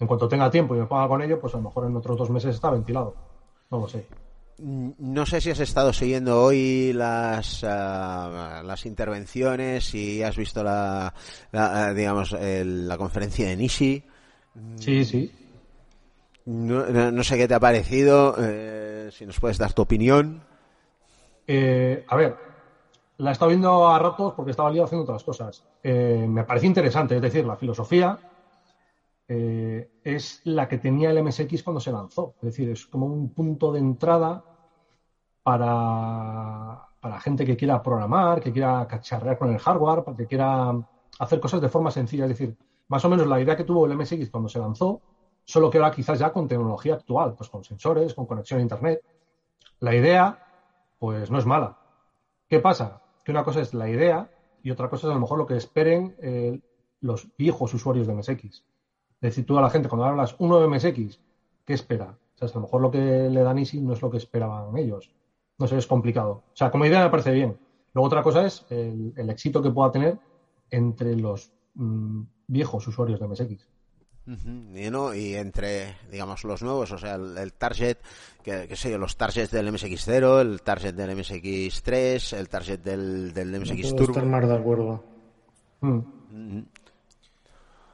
En 0.00 0.08
cuanto 0.08 0.26
tenga 0.26 0.50
tiempo 0.50 0.74
y 0.74 0.80
me 0.80 0.86
ponga 0.86 1.06
con 1.06 1.22
ello, 1.22 1.40
pues 1.40 1.54
a 1.54 1.58
lo 1.58 1.62
mejor 1.62 1.86
en 1.86 1.96
otros 1.96 2.18
dos 2.18 2.28
meses 2.28 2.56
está 2.56 2.70
ventilado. 2.70 3.14
No 3.70 3.78
lo 3.78 3.86
sé. 3.86 4.08
Mm, 4.62 4.90
no 4.98 5.24
sé 5.24 5.40
si 5.40 5.50
has 5.50 5.60
estado 5.60 5.92
siguiendo 5.92 6.42
hoy 6.42 6.92
las, 6.92 7.62
uh, 7.62 7.66
las 7.66 8.84
intervenciones, 8.84 9.94
y 9.94 10.22
has 10.22 10.36
visto 10.36 10.62
la, 10.62 11.14
la 11.50 11.94
digamos, 11.94 12.32
el, 12.34 12.86
la 12.86 12.98
conferencia 12.98 13.48
de 13.48 13.56
Nishi. 13.56 14.04
Sí, 14.76 15.04
sí. 15.04 15.32
No, 16.44 16.86
no, 16.86 17.10
no 17.10 17.24
sé 17.24 17.38
qué 17.38 17.48
te 17.48 17.54
ha 17.54 17.60
parecido, 17.60 18.34
eh, 18.38 19.08
si 19.12 19.24
nos 19.24 19.40
puedes 19.40 19.56
dar 19.56 19.72
tu 19.72 19.82
opinión. 19.82 20.42
Eh, 21.46 22.04
a 22.06 22.16
ver, 22.16 22.36
la 23.18 23.30
he 23.30 23.32
estado 23.32 23.48
viendo 23.50 23.88
a 23.88 23.98
ratos 23.98 24.34
porque 24.34 24.50
estaba 24.50 24.70
liado 24.70 24.86
haciendo 24.86 25.04
otras 25.04 25.24
cosas. 25.24 25.64
Eh, 25.82 26.26
me 26.28 26.44
parece 26.44 26.66
interesante, 26.66 27.16
es 27.16 27.22
decir, 27.22 27.46
la 27.46 27.56
filosofía 27.56 28.18
es 29.32 30.40
la 30.42 30.66
que 30.66 30.78
tenía 30.78 31.10
el 31.10 31.22
MSX 31.22 31.62
cuando 31.62 31.78
se 31.78 31.92
lanzó. 31.92 32.34
Es 32.42 32.46
decir, 32.46 32.68
es 32.68 32.84
como 32.88 33.06
un 33.06 33.32
punto 33.32 33.70
de 33.70 33.78
entrada 33.78 34.42
para, 35.42 36.88
para 37.00 37.20
gente 37.20 37.44
que 37.44 37.56
quiera 37.56 37.82
programar, 37.82 38.40
que 38.40 38.52
quiera 38.52 38.86
cacharrear 38.86 39.38
con 39.38 39.50
el 39.50 39.58
hardware, 39.58 40.04
que 40.16 40.26
quiera 40.26 40.72
hacer 41.18 41.40
cosas 41.40 41.60
de 41.60 41.68
forma 41.68 41.90
sencilla. 41.90 42.24
Es 42.24 42.30
decir, 42.30 42.56
más 42.88 43.04
o 43.04 43.08
menos 43.08 43.26
la 43.26 43.40
idea 43.40 43.56
que 43.56 43.64
tuvo 43.64 43.86
el 43.86 43.96
MSX 43.96 44.30
cuando 44.30 44.48
se 44.48 44.58
lanzó, 44.58 45.00
solo 45.44 45.70
que 45.70 45.78
ahora 45.78 45.90
quizás 45.90 46.18
ya 46.18 46.32
con 46.32 46.48
tecnología 46.48 46.94
actual, 46.94 47.34
pues 47.34 47.48
con 47.48 47.64
sensores, 47.64 48.14
con 48.14 48.26
conexión 48.26 48.60
a 48.60 48.62
Internet. 48.62 49.02
La 49.80 49.94
idea, 49.94 50.46
pues 50.98 51.30
no 51.30 51.38
es 51.38 51.46
mala. 51.46 51.78
¿Qué 52.48 52.60
pasa? 52.60 53.00
Que 53.24 53.32
una 53.32 53.44
cosa 53.44 53.60
es 53.60 53.74
la 53.74 53.88
idea 53.88 54.30
y 54.62 54.70
otra 54.70 54.88
cosa 54.88 55.06
es 55.06 55.10
a 55.10 55.14
lo 55.14 55.20
mejor 55.20 55.38
lo 55.38 55.46
que 55.46 55.56
esperen 55.56 56.16
eh, 56.20 56.60
los 57.00 57.28
viejos 57.36 57.72
usuarios 57.72 58.06
de 58.06 58.14
MSX. 58.14 58.44
Es 58.44 58.64
decir, 59.20 59.46
tú 59.46 59.58
a 59.58 59.62
la 59.62 59.70
gente 59.70 59.88
cuando 59.88 60.04
hablas 60.04 60.34
uno 60.38 60.58
de 60.60 60.68
MSX, 60.68 61.20
¿qué 61.64 61.74
espera? 61.74 62.18
O 62.34 62.38
sea, 62.38 62.48
a 62.48 62.54
lo 62.54 62.60
mejor 62.62 62.80
lo 62.80 62.90
que 62.90 62.98
le 62.98 63.42
dan 63.42 63.58
Easy 63.58 63.80
no 63.80 63.92
es 63.92 64.02
lo 64.02 64.10
que 64.10 64.16
esperaban 64.16 64.76
ellos. 64.76 65.10
No 65.60 65.66
sé, 65.68 65.76
es 65.76 65.86
complicado. 65.86 66.30
O 66.52 66.56
sea, 66.56 66.70
como 66.70 66.86
idea 66.86 67.04
me 67.04 67.10
parece 67.10 67.32
bien. 67.32 67.56
Luego 67.92 68.06
otra 68.06 68.22
cosa 68.22 68.46
es 68.46 68.64
el, 68.70 69.12
el 69.16 69.30
éxito 69.30 69.62
que 69.62 69.70
pueda 69.70 69.92
tener 69.92 70.18
entre 70.70 71.14
los 71.16 71.52
mmm, 71.74 72.22
viejos 72.46 72.86
usuarios 72.88 73.20
de 73.20 73.28
MSX. 73.28 73.68
Uh 74.26 74.32
-huh. 74.32 74.86
y, 74.86 74.90
no, 74.90 75.14
y 75.14 75.34
entre, 75.34 75.96
digamos, 76.10 76.44
los 76.44 76.62
nuevos, 76.62 76.92
o 76.92 76.98
sea, 76.98 77.16
el, 77.16 77.36
el 77.36 77.52
target, 77.54 77.98
que, 78.42 78.68
que, 78.68 78.76
sé 78.76 78.90
yo, 78.90 78.98
los 78.98 79.16
targets 79.16 79.50
del 79.50 79.68
MSX0, 79.72 80.40
el 80.40 80.62
target 80.62 80.94
del 80.94 81.10
MSX3, 81.18 82.36
el 82.38 82.48
target 82.48 82.80
del, 82.80 83.32
del 83.34 83.60
MSX 83.60 83.90
no 83.90 83.96
Turbo. 83.96 84.12
estar 84.12 84.26
más 84.26 84.48
de 84.48 84.54
acuerdo. 84.54 85.04
Mm. 85.80 85.88
Uh 85.98 86.02
-huh. 86.32 86.64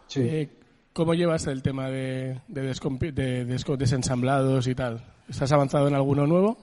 Sí. 0.09 0.21
Eh, 0.23 0.51
¿Cómo 0.93 1.15
llevas 1.15 1.47
el 1.47 1.63
tema 1.63 1.89
de, 1.89 2.41
de, 2.49 2.63
de, 2.63 3.13
de 3.13 3.77
desensamblados 3.77 4.67
y 4.67 4.75
tal? 4.75 5.05
¿Estás 5.29 5.53
avanzado 5.53 5.89
en 5.89 5.95
alguno 5.95 6.27
nuevo? 6.27 6.57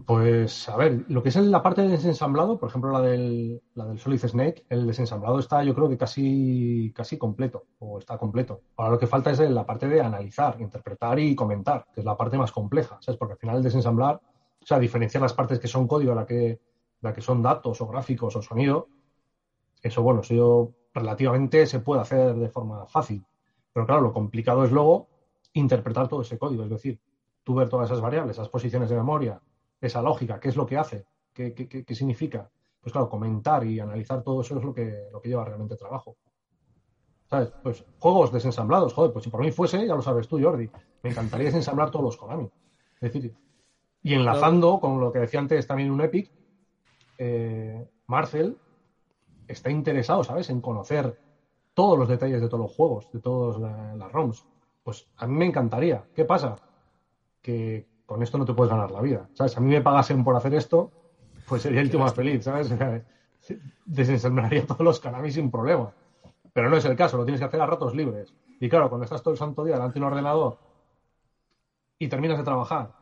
Pues, 0.00 0.70
a 0.70 0.76
ver, 0.76 1.04
lo 1.08 1.22
que 1.22 1.28
es 1.28 1.36
la 1.36 1.62
parte 1.62 1.82
de 1.82 1.88
desensamblado, 1.88 2.58
por 2.58 2.70
ejemplo, 2.70 2.90
la 2.92 3.02
del, 3.02 3.62
la 3.74 3.84
del 3.84 3.98
Solid 3.98 4.20
Snake, 4.26 4.64
el 4.70 4.86
desensamblado 4.86 5.38
está 5.38 5.62
yo 5.64 5.74
creo 5.74 5.90
que 5.90 5.98
casi, 5.98 6.90
casi 6.96 7.18
completo, 7.18 7.66
o 7.78 7.98
está 7.98 8.16
completo. 8.16 8.62
Ahora 8.76 8.92
lo 8.92 8.98
que 8.98 9.06
falta 9.06 9.30
es 9.32 9.40
la 9.40 9.66
parte 9.66 9.88
de 9.88 10.00
analizar, 10.00 10.58
interpretar 10.60 11.18
y 11.18 11.34
comentar, 11.34 11.88
que 11.92 12.00
es 12.00 12.06
la 12.06 12.16
parte 12.16 12.38
más 12.38 12.52
compleja, 12.52 12.96
¿sabes? 13.02 13.18
Porque 13.18 13.34
al 13.34 13.38
final 13.38 13.56
el 13.56 13.62
desensamblar, 13.62 14.22
o 14.62 14.66
sea, 14.66 14.78
diferenciar 14.78 15.20
las 15.20 15.34
partes 15.34 15.58
que 15.58 15.68
son 15.68 15.86
código, 15.86 16.14
la 16.14 16.24
que, 16.24 16.58
la 17.02 17.12
que 17.12 17.20
son 17.20 17.42
datos 17.42 17.78
o 17.82 17.86
gráficos 17.86 18.34
o 18.34 18.40
sonido, 18.40 18.88
eso, 19.82 20.02
bueno, 20.02 20.22
eso 20.22 20.72
relativamente 20.94 21.66
se 21.66 21.80
puede 21.80 22.00
hacer 22.00 22.34
de 22.34 22.48
forma 22.48 22.86
fácil. 22.86 23.26
Pero 23.74 23.84
claro, 23.86 24.00
lo 24.00 24.12
complicado 24.14 24.64
es 24.64 24.72
luego 24.72 25.08
interpretar 25.52 26.08
todo 26.08 26.22
ese 26.22 26.38
código, 26.38 26.64
es 26.64 26.70
decir, 26.70 26.98
tú 27.44 27.54
ver 27.54 27.68
todas 27.68 27.90
esas 27.90 28.00
variables, 28.00 28.36
esas 28.36 28.48
posiciones 28.48 28.88
de 28.88 28.96
memoria, 28.96 29.38
esa 29.82 30.00
lógica, 30.00 30.40
qué 30.40 30.48
es 30.48 30.56
lo 30.56 30.64
que 30.64 30.78
hace, 30.78 31.04
qué, 31.34 31.52
qué, 31.52 31.84
qué, 31.84 31.94
significa. 31.94 32.48
Pues 32.80 32.92
claro, 32.92 33.08
comentar 33.08 33.64
y 33.64 33.78
analizar 33.78 34.22
todo 34.22 34.40
eso 34.40 34.56
es 34.56 34.64
lo 34.64 34.72
que, 34.72 35.08
lo 35.12 35.20
que 35.20 35.28
lleva 35.28 35.44
realmente 35.44 35.76
trabajo. 35.76 36.16
¿Sabes? 37.28 37.52
Pues 37.62 37.84
juegos 37.98 38.32
desensamblados, 38.32 38.92
joder, 38.94 39.12
pues 39.12 39.24
si 39.24 39.30
por 39.30 39.40
mí 39.40 39.50
fuese, 39.50 39.86
ya 39.86 39.94
lo 39.94 40.02
sabes 40.02 40.28
tú, 40.28 40.40
Jordi, 40.40 40.70
me 41.02 41.10
encantaría 41.10 41.46
desensamblar 41.46 41.90
todos 41.90 42.04
los 42.04 42.16
Konami. 42.16 42.50
Es 43.00 43.12
decir, 43.12 43.34
y 44.02 44.14
enlazando 44.14 44.80
con 44.80 45.00
lo 45.00 45.12
que 45.12 45.20
decía 45.20 45.40
antes 45.40 45.66
también 45.66 45.90
un 45.90 46.00
Epic, 46.00 46.30
eh, 47.18 47.88
Marcel 48.06 48.58
está 49.46 49.70
interesado, 49.70 50.24
¿sabes?, 50.24 50.50
en 50.50 50.60
conocer 50.60 51.18
todos 51.74 51.98
los 51.98 52.08
detalles 52.08 52.40
de 52.40 52.48
todos 52.48 52.62
los 52.62 52.74
juegos, 52.74 53.10
de 53.12 53.20
todas 53.20 53.60
la, 53.60 53.94
las 53.96 54.12
ROMs. 54.12 54.44
Pues 54.82 55.08
a 55.16 55.26
mí 55.26 55.34
me 55.34 55.46
encantaría. 55.46 56.04
¿Qué 56.14 56.24
pasa? 56.24 56.56
Que 57.40 57.86
con 58.12 58.22
esto 58.22 58.36
no 58.36 58.44
te 58.44 58.52
puedes 58.52 58.70
ganar 58.70 58.90
la 58.90 59.00
vida. 59.00 59.26
¿Sabes? 59.32 59.56
A 59.56 59.60
mí 59.60 59.70
me 59.70 59.80
pagasen 59.80 60.22
por 60.22 60.36
hacer 60.36 60.52
esto, 60.54 60.90
pues 61.48 61.62
sería 61.62 61.80
el 61.80 61.90
tío 61.90 61.98
más 61.98 62.12
feliz, 62.12 62.44
¿sabes? 62.44 62.70
Desensamblaría 63.86 64.66
todos 64.66 64.82
los 64.82 65.00
Konami 65.00 65.30
sin 65.30 65.50
problema. 65.50 65.94
Pero 66.52 66.68
no 66.68 66.76
es 66.76 66.84
el 66.84 66.94
caso, 66.94 67.16
lo 67.16 67.24
tienes 67.24 67.40
que 67.40 67.46
hacer 67.46 67.60
a 67.62 67.66
ratos 67.66 67.94
libres. 67.94 68.34
Y 68.60 68.68
claro, 68.68 68.90
cuando 68.90 69.04
estás 69.04 69.22
todo 69.22 69.32
el 69.32 69.38
santo 69.38 69.64
día 69.64 69.76
delante 69.76 69.98
de 69.98 70.04
un 70.04 70.12
ordenador 70.12 70.58
y 71.98 72.08
terminas 72.08 72.36
de 72.36 72.44
trabajar, 72.44 72.92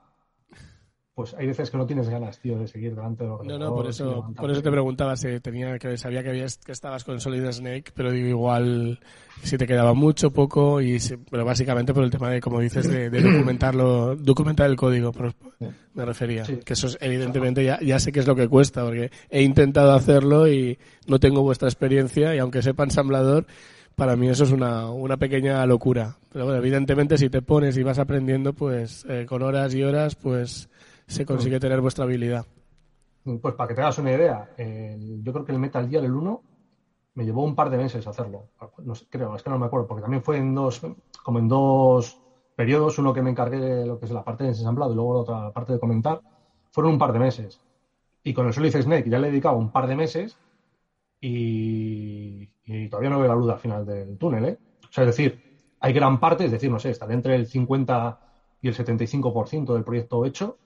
pues 1.21 1.35
hay 1.35 1.49
veces 1.49 1.71
que 1.71 1.77
no 1.77 1.85
tienes 1.85 2.09
ganas, 2.09 2.39
tío, 2.41 2.59
de 2.59 2.67
seguir 2.67 2.95
delante 2.95 3.25
del 3.25 3.35
ordenador. 3.35 3.61
No, 3.61 3.67
no, 3.67 3.75
por 3.75 3.87
eso, 3.87 4.33
por 4.35 4.51
eso 4.51 4.63
te 4.63 4.71
preguntaba 4.71 5.17
si 5.17 5.39
tenía 5.41 5.79
que 5.79 5.99
sabía 5.99 6.23
que 6.23 6.31
habías 6.31 6.57
que 6.57 6.73
estabas 6.73 7.05
con 7.05 7.21
Solid 7.21 7.45
Snake, 7.53 7.93
pero 7.95 8.11
digo 8.11 8.29
igual 8.29 8.99
si 9.43 9.59
te 9.59 9.67
quedaba 9.67 9.93
mucho, 9.93 10.31
poco 10.31 10.81
y 10.81 10.99
si, 10.99 11.19
pero 11.19 11.45
básicamente 11.45 11.93
por 11.93 12.05
el 12.05 12.11
tema 12.11 12.31
de 12.31 12.41
como 12.41 12.59
dices 12.61 12.91
de, 12.91 13.11
de 13.11 13.21
documentarlo, 13.21 14.17
documentar 14.17 14.71
el 14.71 14.77
código, 14.77 15.13
por, 15.13 15.35
me 15.93 16.07
refería, 16.07 16.47
sí. 16.47 16.61
que 16.65 16.73
eso 16.73 16.87
es, 16.87 16.97
evidentemente 17.03 17.63
ya, 17.63 17.79
ya 17.83 17.99
sé 17.99 18.13
que 18.13 18.21
es 18.21 18.27
lo 18.27 18.35
que 18.35 18.49
cuesta 18.49 18.83
porque 18.83 19.11
he 19.29 19.43
intentado 19.43 19.93
hacerlo 19.93 20.49
y 20.49 20.79
no 21.07 21.21
tengo 21.21 21.43
vuestra 21.43 21.69
experiencia 21.69 22.35
y 22.35 22.39
aunque 22.39 22.63
sepa 22.63 22.85
ensamblador 22.85 23.45
para 23.95 24.17
mí 24.17 24.31
eso 24.31 24.45
es 24.45 24.53
una, 24.53 24.89
una 24.91 25.19
pequeña 25.19 25.67
locura. 25.67 26.17
Pero 26.33 26.47
bueno, 26.47 26.59
evidentemente 26.59 27.19
si 27.19 27.29
te 27.29 27.43
pones 27.43 27.77
y 27.77 27.83
vas 27.83 27.99
aprendiendo, 27.99 28.55
pues 28.55 29.05
eh, 29.07 29.27
con 29.29 29.43
horas 29.43 29.75
y 29.75 29.83
horas, 29.83 30.15
pues 30.15 30.71
se 31.11 31.27
consigue 31.27 31.61
tener 31.61 31.81
vuestra 31.81 32.05
habilidad. 32.05 32.47
Pues 33.25 33.55
para 33.55 33.69
que 33.69 33.75
te 33.75 33.81
hagas 33.83 33.99
una 33.99 34.13
idea, 34.13 34.51
eh, 34.57 34.97
yo 35.23 35.33
creo 35.33 35.45
que 35.45 35.53
el 35.53 35.59
Metal 35.59 35.89
Gear 35.89 36.05
el 36.05 36.15
1 36.15 36.43
me 37.15 37.25
llevó 37.25 37.45
un 37.45 37.55
par 37.55 37.69
de 37.69 37.77
meses 37.77 38.07
hacerlo. 38.07 38.49
No 38.79 38.95
sé, 38.95 39.07
creo, 39.11 39.35
es 39.35 39.43
que 39.43 39.51
no 39.51 39.59
me 39.59 39.67
acuerdo, 39.67 39.87
porque 39.87 40.03
también 40.03 40.23
fue 40.23 40.39
en 40.39 40.55
dos, 40.55 40.81
como 41.23 41.39
en 41.39 41.49
dos 41.49 42.19
periodos, 42.57 42.99
uno 42.99 43.13
que 43.13 43.23
me 43.23 43.31
encargué 43.31 43.59
de 43.59 43.87
lo 43.87 43.99
que 43.99 44.07
es 44.07 44.13
la 44.13 44.25
parte 44.25 44.45
de 44.45 44.51
ensamblado 44.51 44.93
y 44.93 44.95
luego 44.95 45.15
la 45.15 45.21
otra 45.21 45.53
parte 45.53 45.73
de 45.73 45.81
comentar, 45.81 46.21
fueron 46.71 46.95
un 46.95 46.99
par 46.99 47.13
de 47.13 47.19
meses. 47.19 47.61
Y 48.23 48.33
con 48.33 48.47
el 48.47 48.53
Solid 48.53 48.75
Snake 48.75 49.11
ya 49.11 49.19
le 49.19 49.29
he 49.29 49.31
dedicado 49.31 49.57
un 49.57 49.73
par 49.73 49.87
de 49.87 49.97
meses 49.97 50.39
y, 51.21 52.49
y 52.65 52.89
todavía 52.89 53.11
no 53.11 53.19
veo 53.19 53.29
la 53.29 53.35
luz 53.35 53.51
al 53.51 53.59
final 53.59 53.85
del 53.85 54.17
túnel, 54.17 54.45
¿eh? 54.45 54.59
O 54.89 54.93
sea, 54.93 55.05
es 55.05 55.17
decir, 55.17 55.51
hay 55.81 55.93
gran 55.93 56.21
parte, 56.21 56.45
es 56.45 56.53
decir, 56.53 56.71
no 56.71 56.79
sé, 56.79 56.91
está 56.91 57.11
entre 57.13 57.35
el 57.35 57.47
50 57.47 58.21
y 58.63 58.69
el 58.69 58.77
75% 58.77 59.73
del 59.73 59.85
proyecto 59.85 60.25
hecho, 60.25 60.59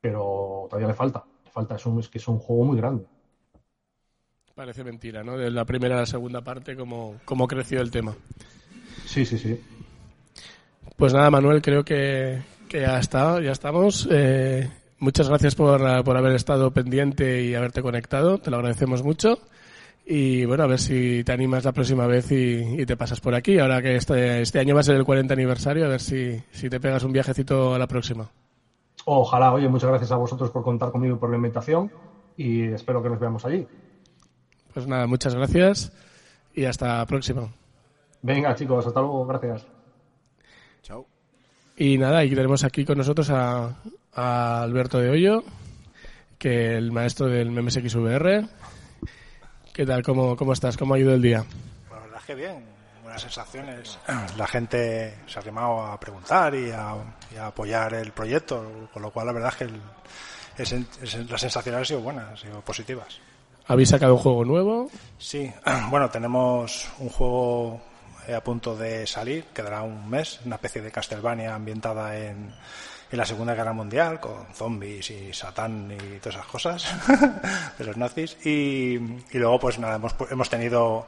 pero 0.00 0.66
todavía 0.68 0.88
le 0.88 0.94
falta. 0.94 1.24
Le 1.44 1.50
falta, 1.50 1.76
es, 1.76 1.86
un, 1.86 2.00
es 2.00 2.08
que 2.08 2.18
es 2.18 2.28
un 2.28 2.38
juego 2.38 2.64
muy 2.64 2.76
grande. 2.76 3.04
Parece 4.54 4.82
mentira, 4.82 5.22
¿no? 5.22 5.36
De 5.36 5.50
la 5.50 5.64
primera 5.64 5.96
a 5.96 6.00
la 6.00 6.06
segunda 6.06 6.40
parte, 6.40 6.76
cómo, 6.76 7.16
cómo 7.24 7.46
creció 7.46 7.80
el 7.80 7.90
tema. 7.90 8.14
Sí, 9.04 9.24
sí, 9.24 9.38
sí. 9.38 9.60
Pues 10.96 11.14
nada, 11.14 11.30
Manuel, 11.30 11.62
creo 11.62 11.84
que, 11.84 12.42
que 12.68 12.80
ya 12.80 12.98
está, 12.98 13.40
ya 13.40 13.52
estamos. 13.52 14.08
Eh, 14.10 14.68
muchas 14.98 15.28
gracias 15.28 15.54
por, 15.54 16.02
por 16.02 16.16
haber 16.16 16.34
estado 16.34 16.72
pendiente 16.72 17.44
y 17.44 17.54
haberte 17.54 17.82
conectado. 17.82 18.38
Te 18.38 18.50
lo 18.50 18.56
agradecemos 18.56 19.04
mucho. 19.04 19.38
Y 20.04 20.44
bueno, 20.46 20.64
a 20.64 20.66
ver 20.66 20.80
si 20.80 21.22
te 21.22 21.32
animas 21.32 21.64
la 21.64 21.72
próxima 21.72 22.06
vez 22.06 22.32
y, 22.32 22.80
y 22.80 22.86
te 22.86 22.96
pasas 22.96 23.20
por 23.20 23.34
aquí. 23.34 23.58
Ahora 23.58 23.80
que 23.80 23.94
este, 23.94 24.40
este, 24.40 24.58
año 24.58 24.74
va 24.74 24.80
a 24.80 24.84
ser 24.84 24.96
el 24.96 25.04
40 25.04 25.34
aniversario, 25.34 25.84
a 25.84 25.88
ver 25.88 26.00
si, 26.00 26.42
si 26.50 26.68
te 26.68 26.80
pegas 26.80 27.04
un 27.04 27.12
viajecito 27.12 27.74
a 27.74 27.78
la 27.78 27.86
próxima. 27.86 28.28
Ojalá, 29.10 29.54
oye, 29.54 29.66
muchas 29.68 29.88
gracias 29.88 30.12
a 30.12 30.16
vosotros 30.16 30.50
por 30.50 30.62
contar 30.62 30.92
conmigo 30.92 31.16
y 31.16 31.18
por 31.18 31.30
la 31.30 31.36
invitación 31.36 31.90
y 32.36 32.64
espero 32.64 33.02
que 33.02 33.08
nos 33.08 33.18
veamos 33.18 33.42
allí. 33.46 33.66
Pues 34.74 34.86
nada, 34.86 35.06
muchas 35.06 35.34
gracias 35.34 35.92
y 36.52 36.66
hasta 36.66 36.98
la 36.98 37.06
próxima. 37.06 37.48
Venga, 38.20 38.54
chicos, 38.54 38.86
hasta 38.86 39.00
luego, 39.00 39.24
gracias. 39.24 39.66
Chao. 40.82 41.06
Y 41.78 41.96
nada, 41.96 42.22
y 42.22 42.34
tenemos 42.34 42.64
aquí 42.64 42.84
con 42.84 42.98
nosotros 42.98 43.30
a, 43.30 43.78
a 44.12 44.62
Alberto 44.62 44.98
de 44.98 45.08
Hoyo, 45.08 45.42
que 46.36 46.76
el 46.76 46.92
maestro 46.92 47.28
del 47.28 47.50
MSXVR. 47.50 48.46
¿Qué 49.72 49.86
tal? 49.86 50.02
¿Cómo, 50.02 50.36
¿Cómo 50.36 50.52
estás? 50.52 50.76
¿Cómo 50.76 50.92
ha 50.92 50.98
ido 50.98 51.14
el 51.14 51.22
día? 51.22 51.46
La 51.90 52.00
verdad 52.00 52.18
es 52.20 52.26
que 52.26 52.34
bien, 52.34 52.62
buenas 53.18 53.34
sensaciones. 53.34 53.98
La 54.36 54.46
gente 54.46 55.18
se 55.26 55.38
ha 55.38 55.42
animado 55.42 55.82
a 55.86 55.98
preguntar 55.98 56.54
y 56.54 56.70
a, 56.70 56.94
y 57.34 57.36
a 57.36 57.46
apoyar 57.48 57.94
el 57.94 58.12
proyecto, 58.12 58.88
con 58.92 59.02
lo 59.02 59.10
cual 59.10 59.26
la 59.26 59.32
verdad 59.32 59.50
es 59.50 59.56
que 59.56 59.64
el- 59.64 59.80
es- 60.56 60.72
es- 61.02 61.30
las 61.30 61.40
sensaciones 61.40 61.78
han 61.80 61.84
sido 61.84 62.00
buenas, 62.00 62.28
han 62.30 62.36
sido 62.36 62.60
positivas. 62.60 63.18
¿Habéis 63.66 63.88
sacado 63.90 64.14
un 64.14 64.20
juego 64.20 64.44
nuevo? 64.44 64.90
Sí, 65.18 65.52
bueno, 65.90 66.08
tenemos 66.10 66.88
un 66.98 67.08
juego 67.10 67.80
eh, 68.26 68.34
a 68.34 68.42
punto 68.42 68.76
de 68.76 69.06
salir, 69.06 69.44
quedará 69.54 69.82
un 69.82 70.08
mes, 70.08 70.40
una 70.44 70.54
especie 70.56 70.80
de 70.80 70.90
Castlevania 70.92 71.54
ambientada 71.54 72.16
en, 72.16 72.54
en 73.10 73.18
la 73.18 73.24
Segunda 73.26 73.54
Guerra 73.54 73.72
Mundial, 73.72 74.20
con 74.20 74.46
zombies 74.54 75.10
y 75.10 75.32
Satán 75.32 75.90
y 75.92 76.18
todas 76.18 76.36
esas 76.36 76.46
cosas 76.46 76.86
de 77.78 77.84
los 77.84 77.96
nazis. 77.96 78.36
Y, 78.46 78.94
y 78.94 79.38
luego, 79.38 79.58
pues 79.58 79.78
nada, 79.78 79.96
hemos, 79.96 80.16
pu- 80.16 80.28
hemos 80.30 80.48
tenido 80.48 81.06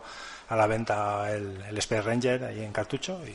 a 0.51 0.57
la 0.57 0.67
venta 0.67 1.33
el, 1.33 1.63
el 1.63 1.79
Space 1.79 2.03
Ranger 2.03 2.45
ahí 2.45 2.63
en 2.63 2.73
cartucho 2.73 3.21
y 3.27 3.35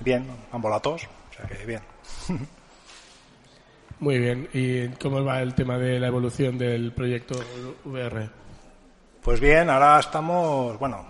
bien, 0.00 0.26
han 0.52 0.60
volado 0.60 0.82
todos, 0.82 1.04
o 1.04 1.34
sea 1.34 1.46
que 1.46 1.64
bien. 1.64 1.80
Muy 4.00 4.18
bien. 4.18 4.48
¿Y 4.52 4.88
cómo 4.88 5.24
va 5.24 5.40
el 5.40 5.54
tema 5.54 5.78
de 5.78 5.98
la 5.98 6.08
evolución 6.08 6.58
del 6.58 6.92
proyecto 6.92 7.34
VR? 7.84 8.28
Pues 9.22 9.40
bien, 9.40 9.70
ahora 9.70 10.00
estamos, 10.00 10.78
bueno, 10.78 11.06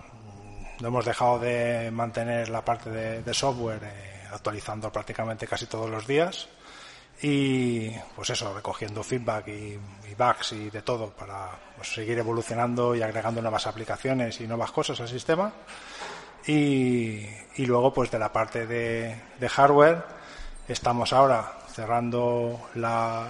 no 0.79 0.87
hemos 0.87 1.03
dejado 1.03 1.39
de 1.39 1.91
mantener 1.91 2.49
la 2.49 2.63
parte 2.63 2.89
de, 2.89 3.23
de 3.23 3.33
software 3.33 3.81
eh, 3.83 4.23
actualizando 4.31 4.91
prácticamente 4.91 5.47
casi 5.47 5.65
todos 5.65 5.89
los 5.89 6.07
días 6.07 6.47
y 7.21 7.89
pues 8.15 8.29
eso, 8.29 8.53
recogiendo 8.53 9.03
feedback 9.03 9.47
y, 9.47 9.79
bugs 10.17 10.53
y 10.53 10.69
de 10.69 10.81
todo 10.81 11.09
para 11.11 11.49
pues, 11.75 11.93
seguir 11.93 12.17
evolucionando 12.17 12.95
y 12.95 13.01
agregando 13.01 13.41
nuevas 13.41 13.67
aplicaciones 13.67 14.41
y 14.41 14.47
nuevas 14.47 14.71
cosas 14.71 14.99
al 14.99 15.07
sistema. 15.07 15.51
Y, 16.47 17.25
y 17.55 17.65
luego 17.65 17.93
pues 17.93 18.09
de 18.09 18.19
la 18.19 18.31
parte 18.31 18.65
de, 18.65 19.21
de 19.39 19.49
hardware 19.49 20.03
estamos 20.67 21.11
ahora 21.13 21.59
cerrando 21.73 22.69
la, 22.75 23.27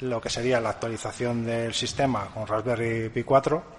lo 0.00 0.20
que 0.20 0.30
sería 0.30 0.60
la 0.60 0.70
actualización 0.70 1.44
del 1.44 1.74
sistema 1.74 2.28
con 2.32 2.46
Raspberry 2.46 3.08
Pi 3.08 3.24
4 3.24 3.76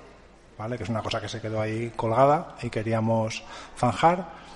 ¿vale? 0.58 0.78
que 0.78 0.84
es 0.84 0.90
una 0.90 1.02
cosa 1.02 1.22
que 1.22 1.30
se 1.30 1.42
quedó 1.42 1.62
ahí 1.62 1.92
colgada 1.96 2.56
y 2.62 2.70
queríamos 2.70 3.44
zanjar. 3.78 4.47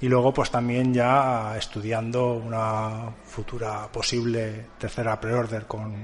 Y 0.00 0.08
luego, 0.08 0.34
pues 0.34 0.50
también 0.50 0.92
ya 0.92 1.56
estudiando 1.56 2.34
una 2.34 3.10
futura 3.24 3.88
posible 3.90 4.66
tercera 4.78 5.18
pre-order 5.20 5.66
con, 5.66 5.94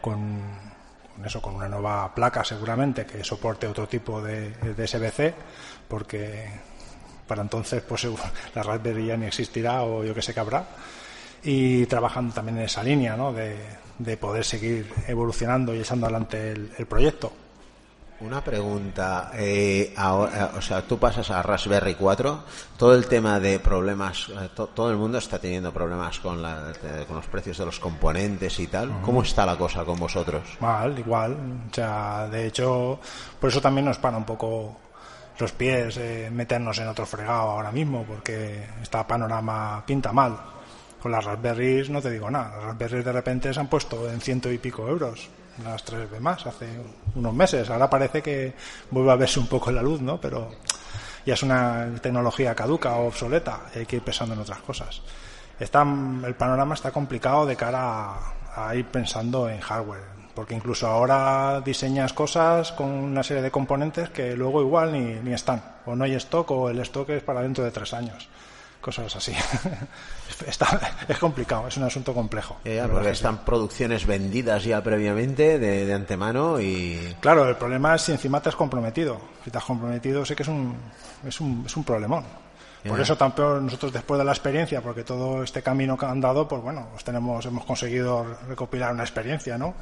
con, 0.00 0.40
con 1.14 1.26
eso, 1.26 1.42
con 1.42 1.54
una 1.56 1.68
nueva 1.68 2.14
placa 2.14 2.44
seguramente 2.44 3.06
que 3.06 3.24
soporte 3.24 3.66
otro 3.66 3.88
tipo 3.88 4.22
de, 4.22 4.50
de 4.50 4.86
SBC, 4.86 5.34
porque 5.88 6.48
para 7.26 7.42
entonces 7.42 7.82
pues 7.82 8.06
la 8.54 8.62
Raspberry 8.62 9.06
ya 9.06 9.16
ni 9.16 9.26
existirá 9.26 9.82
o 9.82 10.04
yo 10.04 10.14
que 10.14 10.22
sé 10.22 10.34
que 10.34 10.40
habrá. 10.40 10.66
Y 11.42 11.86
trabajando 11.86 12.34
también 12.34 12.58
en 12.58 12.64
esa 12.64 12.82
línea, 12.82 13.16
¿no? 13.16 13.32
De, 13.32 13.56
de 13.98 14.16
poder 14.16 14.44
seguir 14.44 14.92
evolucionando 15.06 15.74
y 15.74 15.80
echando 15.80 16.06
adelante 16.06 16.52
el, 16.52 16.72
el 16.76 16.86
proyecto. 16.86 17.32
Una 18.20 18.42
pregunta, 18.42 19.30
eh, 19.34 19.94
ahora, 19.96 20.50
o 20.56 20.60
sea, 20.60 20.82
tú 20.82 20.98
pasas 20.98 21.30
a 21.30 21.40
Raspberry 21.40 21.94
4, 21.94 22.42
todo 22.76 22.92
el 22.92 23.06
tema 23.06 23.38
de 23.38 23.60
problemas, 23.60 24.28
eh, 24.30 24.48
to- 24.56 24.66
todo 24.66 24.90
el 24.90 24.96
mundo 24.96 25.18
está 25.18 25.38
teniendo 25.38 25.72
problemas 25.72 26.18
con, 26.18 26.42
la, 26.42 26.72
eh, 26.82 27.04
con 27.06 27.14
los 27.14 27.26
precios 27.26 27.58
de 27.58 27.66
los 27.66 27.78
componentes 27.78 28.58
y 28.58 28.66
tal. 28.66 28.90
¿Cómo 29.02 29.22
está 29.22 29.46
la 29.46 29.56
cosa 29.56 29.84
con 29.84 30.00
vosotros? 30.00 30.42
Mal, 30.58 30.98
igual. 30.98 31.36
O 31.70 31.72
sea, 31.72 32.26
de 32.28 32.48
hecho, 32.48 32.98
por 33.40 33.50
eso 33.50 33.60
también 33.60 33.84
nos 33.84 33.98
para 33.98 34.16
un 34.16 34.24
poco 34.24 34.76
los 35.38 35.52
pies 35.52 35.96
eh, 35.98 36.28
meternos 36.32 36.76
en 36.78 36.88
otro 36.88 37.06
fregado 37.06 37.50
ahora 37.50 37.70
mismo, 37.70 38.02
porque 38.02 38.66
esta 38.82 39.06
panorama 39.06 39.84
pinta 39.86 40.12
mal. 40.12 40.36
Con 41.00 41.12
las 41.12 41.24
Raspberries 41.24 41.88
no 41.88 42.02
te 42.02 42.10
digo 42.10 42.28
nada. 42.28 42.56
Las 42.56 42.64
Raspberries 42.64 43.04
de 43.04 43.12
repente 43.12 43.54
se 43.54 43.60
han 43.60 43.68
puesto 43.68 44.10
en 44.10 44.20
ciento 44.20 44.50
y 44.50 44.58
pico 44.58 44.88
euros. 44.88 45.28
Las 45.64 45.82
tres 45.84 46.10
de 46.10 46.20
más 46.20 46.46
hace 46.46 46.68
unos 47.14 47.34
meses. 47.34 47.68
Ahora 47.70 47.90
parece 47.90 48.22
que 48.22 48.54
vuelve 48.90 49.12
a 49.12 49.16
verse 49.16 49.40
un 49.40 49.46
poco 49.46 49.70
la 49.70 49.82
luz, 49.82 50.00
¿no? 50.00 50.20
Pero 50.20 50.50
ya 51.26 51.34
es 51.34 51.42
una 51.42 51.88
tecnología 52.00 52.54
caduca 52.54 52.94
o 52.96 53.08
obsoleta. 53.08 53.62
Hay 53.74 53.86
que 53.86 53.96
ir 53.96 54.02
pensando 54.02 54.34
en 54.34 54.40
otras 54.40 54.60
cosas. 54.60 55.02
Está, 55.58 55.82
el 55.82 56.34
panorama 56.36 56.74
está 56.74 56.92
complicado 56.92 57.44
de 57.44 57.56
cara 57.56 57.80
a, 57.80 58.68
a 58.68 58.74
ir 58.74 58.86
pensando 58.86 59.48
en 59.48 59.60
hardware, 59.60 60.04
porque 60.34 60.54
incluso 60.54 60.86
ahora 60.86 61.60
diseñas 61.64 62.12
cosas 62.12 62.72
con 62.72 62.88
una 62.88 63.22
serie 63.22 63.42
de 63.42 63.50
componentes 63.50 64.10
que 64.10 64.36
luego 64.36 64.60
igual 64.60 64.92
ni, 64.92 65.14
ni 65.14 65.32
están, 65.32 65.62
o 65.86 65.94
no 65.96 66.04
hay 66.04 66.14
stock, 66.14 66.50
o 66.50 66.70
el 66.70 66.78
stock 66.80 67.10
es 67.10 67.22
para 67.22 67.42
dentro 67.42 67.64
de 67.64 67.70
tres 67.70 67.92
años, 67.92 68.28
cosas 68.80 69.14
así. 69.14 69.32
Está, 70.46 70.80
es 71.08 71.18
complicado, 71.18 71.68
es 71.68 71.76
un 71.76 71.84
asunto 71.84 72.14
complejo. 72.14 72.58
Eh, 72.64 72.76
ya, 72.76 72.86
La 72.86 72.94
porque 72.94 73.10
están 73.10 73.44
producciones 73.44 74.06
vendidas 74.06 74.64
ya 74.64 74.82
previamente 74.82 75.58
de, 75.58 75.86
de 75.86 75.94
antemano 75.94 76.60
y 76.60 77.16
Claro, 77.20 77.48
el 77.48 77.56
problema 77.56 77.94
es 77.94 78.02
si 78.02 78.12
encima 78.12 78.40
te 78.40 78.50
has 78.50 78.56
comprometido. 78.56 79.20
Si 79.44 79.50
te 79.50 79.58
has 79.58 79.64
comprometido, 79.64 80.24
sé 80.24 80.36
que 80.36 80.42
es 80.42 80.48
un, 80.48 80.76
es 81.26 81.40
un, 81.40 81.64
es 81.66 81.76
un 81.76 81.84
problemón. 81.84 82.24
Por 82.86 83.00
eso 83.00 83.16
tampoco 83.16 83.60
nosotros 83.60 83.92
después 83.92 84.18
de 84.18 84.24
la 84.24 84.32
experiencia, 84.32 84.80
porque 84.80 85.04
todo 85.04 85.42
este 85.42 85.62
camino 85.62 85.96
que 85.96 86.06
han 86.06 86.20
dado, 86.20 86.46
pues 86.46 86.62
bueno, 86.62 86.88
pues 86.92 87.04
tenemos, 87.04 87.44
hemos 87.44 87.64
conseguido 87.64 88.24
recopilar 88.48 88.92
una 88.92 89.02
experiencia, 89.02 89.58
¿no? 89.58 89.74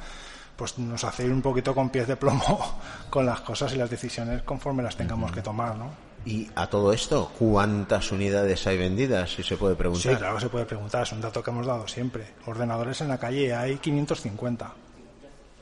Pues 0.55 0.77
nos 0.79 1.03
hace 1.03 1.25
ir 1.25 1.31
un 1.31 1.41
poquito 1.41 1.75
con 1.75 1.89
pies 1.89 2.07
de 2.07 2.15
plomo 2.15 2.79
con 3.09 3.25
las 3.25 3.41
cosas 3.41 3.73
y 3.73 3.77
las 3.77 3.89
decisiones 3.89 4.41
conforme 4.41 4.81
las 4.81 4.95
tengamos 4.95 5.31
que 5.31 5.41
tomar, 5.41 5.75
¿no? 5.75 6.06
Y 6.27 6.51
a 6.55 6.67
todo 6.67 6.91
esto, 6.91 7.31
¿cuántas 7.39 8.11
unidades 8.11 8.67
hay 8.67 8.77
vendidas? 8.77 9.31
Si 9.31 9.43
se 9.43 9.55
puede 9.55 9.77
preguntar. 9.77 10.11
Sí, 10.11 10.17
claro 10.17 10.35
que 10.35 10.41
se 10.41 10.49
puede 10.49 10.65
preguntar, 10.65 11.03
es 11.03 11.13
un 11.13 11.21
dato 11.21 11.41
que 11.41 11.51
hemos 11.51 11.65
dado 11.65 11.87
siempre. 11.87 12.33
Ordenadores 12.47 12.99
en 12.99 13.07
la 13.07 13.17
calle 13.17 13.55
hay 13.55 13.77
550. 13.77 14.73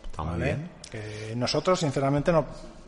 Está 0.05 0.23
muy 0.23 0.31
¿vale? 0.31 0.45
bien. 0.45 0.71
Que 0.89 1.35
nosotros, 1.35 1.79
sinceramente, 1.79 2.31
no, 2.31 2.47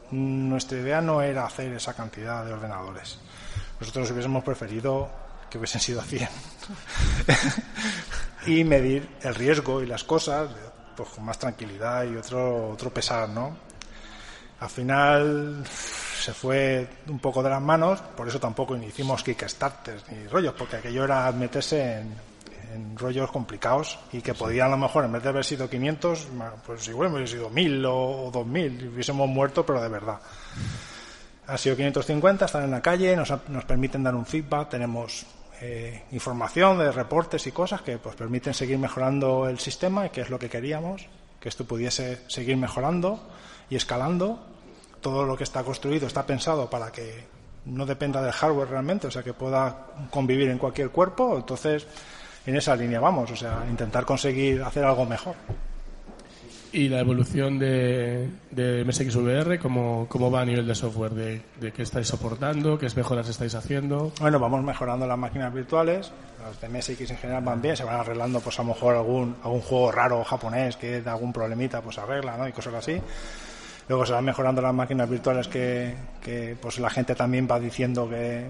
nuestra 0.09 0.79
idea 0.79 1.01
no 1.01 1.21
era 1.21 1.45
hacer 1.45 1.71
esa 1.73 1.93
cantidad 1.93 2.43
de 2.43 2.53
ordenadores. 2.53 3.19
Nosotros 3.79 4.09
hubiésemos 4.09 4.43
preferido 4.43 5.07
que 5.47 5.59
hubiesen 5.59 5.79
sido 5.79 6.01
100 6.01 6.27
y 8.47 8.63
medir 8.63 9.07
el 9.21 9.35
riesgo 9.35 9.83
y 9.83 9.85
las 9.85 10.03
cosas 10.03 10.49
pues, 10.95 11.09
con 11.09 11.25
más 11.25 11.37
tranquilidad 11.37 12.05
y 12.05 12.15
otro, 12.15 12.71
otro 12.71 12.89
pesar, 12.89 13.29
¿no? 13.29 13.55
Al 14.61 14.69
final 14.71 15.63
se 16.21 16.34
fue 16.34 16.88
un 17.08 17.19
poco 17.19 17.41
de 17.43 17.49
las 17.49 17.62
manos, 17.62 18.01
por 18.15 18.27
eso 18.27 18.39
tampoco 18.39 18.75
hicimos 18.77 19.23
Kickstarters 19.23 20.03
ni 20.12 20.27
rollos, 20.27 20.53
porque 20.58 20.77
aquello 20.77 21.03
era 21.03 21.32
meterse 21.32 21.99
en, 21.99 22.13
en 22.73 22.97
rollos 22.97 23.32
complicados 23.32 23.97
y 24.12 24.21
que 24.21 24.34
podían 24.34 24.67
a 24.67 24.71
lo 24.71 24.77
mejor, 24.77 25.06
en 25.06 25.12
vez 25.13 25.23
de 25.23 25.30
haber 25.30 25.45
sido 25.45 25.69
500, 25.69 26.32
ma- 26.34 26.53
pues 26.65 26.88
igual 26.88 27.13
hubiese 27.13 27.34
sido 27.38 27.49
1000 27.49 27.86
o 27.86 28.30
2000 28.34 28.82
y 28.84 28.88
hubiésemos 28.88 29.27
muerto, 29.30 29.65
pero 29.65 29.82
de 29.82 29.89
verdad. 29.89 30.19
Ha 31.47 31.58
sido 31.58 31.75
550, 31.77 32.45
están 32.45 32.63
en 32.65 32.71
la 32.71 32.82
calle, 32.82 33.15
nos, 33.15 33.32
nos 33.47 33.63
permiten 33.63 34.03
dar 34.03 34.13
un 34.15 34.25
feedback, 34.25 34.69
tenemos 34.69 35.25
eh, 35.62 36.03
información 36.12 36.77
de 36.77 36.91
reportes 36.91 37.47
y 37.47 37.51
cosas 37.53 37.82
que 37.82 37.97
pues 37.97 38.15
permiten 38.15 38.53
seguir 38.53 38.77
mejorando 38.77 39.47
el 39.47 39.58
sistema 39.60 40.06
y 40.06 40.10
que 40.10 40.21
es 40.21 40.30
lo 40.30 40.38
que 40.38 40.49
queríamos, 40.49 41.06
que 41.39 41.47
esto 41.49 41.63
pudiese 41.65 42.19
seguir 42.27 42.58
mejorando 42.58 43.19
y 43.69 43.75
escalando. 43.77 44.45
Todo 45.01 45.25
lo 45.25 45.38
que 45.38 45.43
está 45.43 45.63
construido 45.63 46.07
está 46.07 46.25
pensado 46.25 46.69
para 46.69 46.91
que 46.91 47.25
no 47.65 47.86
dependa 47.86 48.21
del 48.21 48.31
hardware 48.31 48.69
realmente, 48.69 49.07
o 49.07 49.12
sea, 49.12 49.23
que 49.23 49.33
pueda 49.33 49.88
convivir 50.10 50.49
en 50.49 50.57
cualquier 50.57 50.89
cuerpo. 50.89 51.38
Entonces, 51.38 51.86
en 52.45 52.55
esa 52.55 52.75
línea 52.75 52.99
vamos, 52.99 53.31
o 53.31 53.36
sea, 53.36 53.65
intentar 53.69 54.05
conseguir 54.05 54.63
hacer 54.63 54.83
algo 54.83 55.05
mejor. 55.05 55.36
¿Y 56.71 56.89
la 56.89 56.99
evolución 56.99 57.57
de, 57.57 58.29
de 58.51 58.83
MSXVR, 58.83 59.57
cómo, 59.57 60.05
cómo 60.10 60.29
va 60.29 60.41
a 60.41 60.45
nivel 60.45 60.67
de 60.67 60.75
software? 60.75 61.12
¿De, 61.12 61.41
de 61.60 61.71
qué 61.71 61.83
estáis 61.83 62.08
soportando? 62.08 62.77
¿Qué 62.77 62.87
mejoras 62.95 63.29
estáis 63.29 63.56
haciendo? 63.56 64.12
Bueno, 64.19 64.37
vamos 64.37 64.63
mejorando 64.63 65.08
las 65.08 65.17
máquinas 65.17 65.54
virtuales. 65.54 66.12
Los 66.45 66.60
de 66.60 66.69
MSX 66.69 67.12
en 67.12 67.17
general 67.17 67.43
van 67.43 67.62
bien, 67.62 67.77
se 67.77 67.83
van 67.83 68.00
arreglando, 68.00 68.41
pues 68.41 68.60
a 68.60 68.63
lo 68.63 68.69
mejor 68.69 68.95
algún, 68.95 69.35
algún 69.43 69.62
juego 69.62 69.91
raro 69.91 70.23
japonés 70.23 70.75
que 70.75 71.02
da 71.02 71.13
algún 71.13 71.31
problemita, 71.31 71.81
pues 71.81 71.98
arregla, 71.98 72.37
¿no? 72.37 72.48
Y 72.48 72.52
cosas 72.52 72.73
así. 72.75 73.02
Luego 73.88 74.06
se 74.06 74.13
van 74.13 74.25
mejorando 74.25 74.62
las 74.62 74.73
máquinas 74.73 75.10
virtuales 75.10 75.48
que, 75.48 75.96
que 76.21 76.58
pues 76.62 76.79
la 76.79 76.90
gente 76.90 77.15
también 77.15 77.48
va 77.50 77.60
diciendo 77.60 78.10
que, 78.10 78.48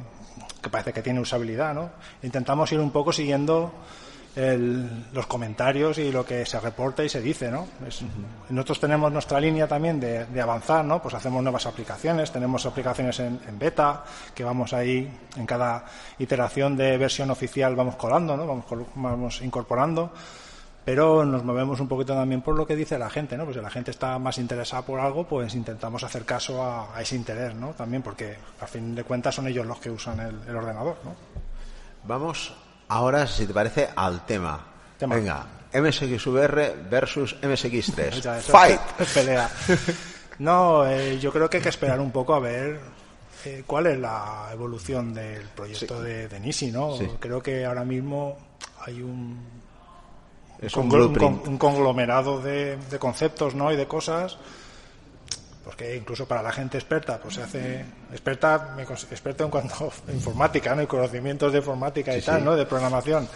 que 0.62 0.70
parece 0.70 0.94
que 0.94 1.02
tiene 1.02 1.20
usabilidad, 1.20 1.74
¿no? 1.74 1.92
Intentamos 2.24 2.72
ir 2.72 2.80
un 2.80 2.92
poco 2.92 3.12
siguiendo 3.12 3.72
los 5.14 5.26
comentarios 5.26 5.98
y 5.98 6.12
lo 6.12 6.24
que 6.24 6.46
se 6.46 6.60
reporta 6.60 7.04
y 7.04 7.10
se 7.10 7.22
dice, 7.22 7.50
¿no? 7.50 7.68
nosotros 8.50 8.80
tenemos 8.80 9.12
nuestra 9.12 9.40
línea 9.40 9.68
también 9.68 10.00
de, 10.00 10.42
avanzar, 10.42 10.86
¿no? 10.86 11.02
Pues 11.02 11.16
hacemos 11.16 11.42
nuevas 11.42 11.66
aplicaciones, 11.66 12.32
tenemos 12.32 12.64
aplicaciones 12.68 13.20
en, 13.20 13.40
beta, 13.58 14.04
que 14.36 14.44
vamos 14.44 14.74
ahí, 14.74 15.10
en 15.36 15.46
cada 15.48 15.86
iteración 16.20 16.78
de 16.78 16.98
versión 17.00 17.32
oficial 17.32 17.76
vamos 17.76 17.96
colando, 17.96 18.38
¿no? 18.38 18.46
Vamos, 18.46 18.66
vamos 18.96 19.42
incorporando 19.42 20.12
pero 20.88 21.26
nos 21.26 21.44
movemos 21.44 21.82
un 21.82 21.90
poquito 21.90 22.14
también 22.14 22.42
por 22.42 22.56
lo 22.56 22.66
que 22.66 22.74
dice 22.74 22.98
la 22.98 23.10
gente, 23.10 23.36
¿no? 23.36 23.44
Pues 23.44 23.58
si 23.58 23.62
la 23.62 23.70
gente 23.70 23.92
está 23.92 24.18
más 24.20 24.38
interesada 24.38 24.84
por 24.84 25.02
algo, 25.02 25.28
pues 25.28 25.54
intentamos 25.54 26.02
hacer 26.02 26.24
caso 26.24 26.64
a, 26.64 27.02
ese 27.02 27.18
interés, 27.18 27.54
¿no? 27.54 27.72
También 27.72 28.02
porque 28.02 28.38
a 28.62 28.66
fin 28.68 28.96
de 28.96 29.04
cuentas 29.04 29.36
son 29.36 29.48
ellos 29.48 29.66
los 29.66 29.80
que 29.80 29.92
usan 29.92 30.18
el, 30.48 30.56
ordenador, 30.56 30.96
¿no? 31.04 31.14
Vamos 32.06 32.54
ahora, 32.88 33.28
si 33.28 33.46
te 33.46 33.54
parece, 33.54 33.90
al 33.94 34.26
tema. 34.26 34.64
Venga, 35.02 35.46
MSXVR 35.74 36.78
versus 36.90 37.36
MSX3. 37.42 38.40
Fight. 38.44 38.80
Pelea. 39.14 39.50
No, 40.40 40.88
eh, 40.88 41.20
yo 41.20 41.34
creo 41.34 41.50
que 41.50 41.58
hay 41.58 41.64
que 41.64 41.68
esperar 41.68 42.00
un 42.00 42.12
poco 42.12 42.34
a 42.34 42.40
ver 42.40 42.80
eh, 43.44 43.64
cuál 43.68 43.88
es 43.88 44.00
la 44.00 44.48
evolución 44.54 45.14
del 45.14 45.50
proyecto 45.50 46.02
de, 46.02 46.30
de 46.30 46.40
Nisi, 46.40 46.72
¿no? 46.72 46.98
Creo 47.20 47.44
que 47.44 47.66
ahora 47.66 47.84
mismo 47.84 48.38
hay 48.86 49.02
un 49.02 49.67
es 50.62 50.76
un, 50.76 50.92
un, 50.92 51.58
conglomerado 51.58 52.42
de, 52.42 52.78
conceptos 53.00 53.56
¿no? 53.56 53.72
y 53.72 53.76
de 53.76 53.88
cosas 53.88 54.38
porque 55.64 55.98
incluso 55.98 56.26
para 56.26 56.42
la 56.42 56.52
gente 56.52 56.78
experta 56.78 57.20
pues 57.20 57.36
se 57.36 57.44
hace 57.44 57.86
experta 58.12 58.76
experto 59.12 59.44
en 59.44 59.50
cuanto 59.50 59.92
a 60.08 60.12
informática 60.12 60.76
¿no? 60.76 60.82
y 60.82 60.88
conocimientos 60.88 61.52
de 61.52 61.60
informática 61.60 62.16
y 62.18 62.22
tal 62.22 62.44
¿no? 62.44 62.56
de 62.56 62.66
programación 62.66 63.28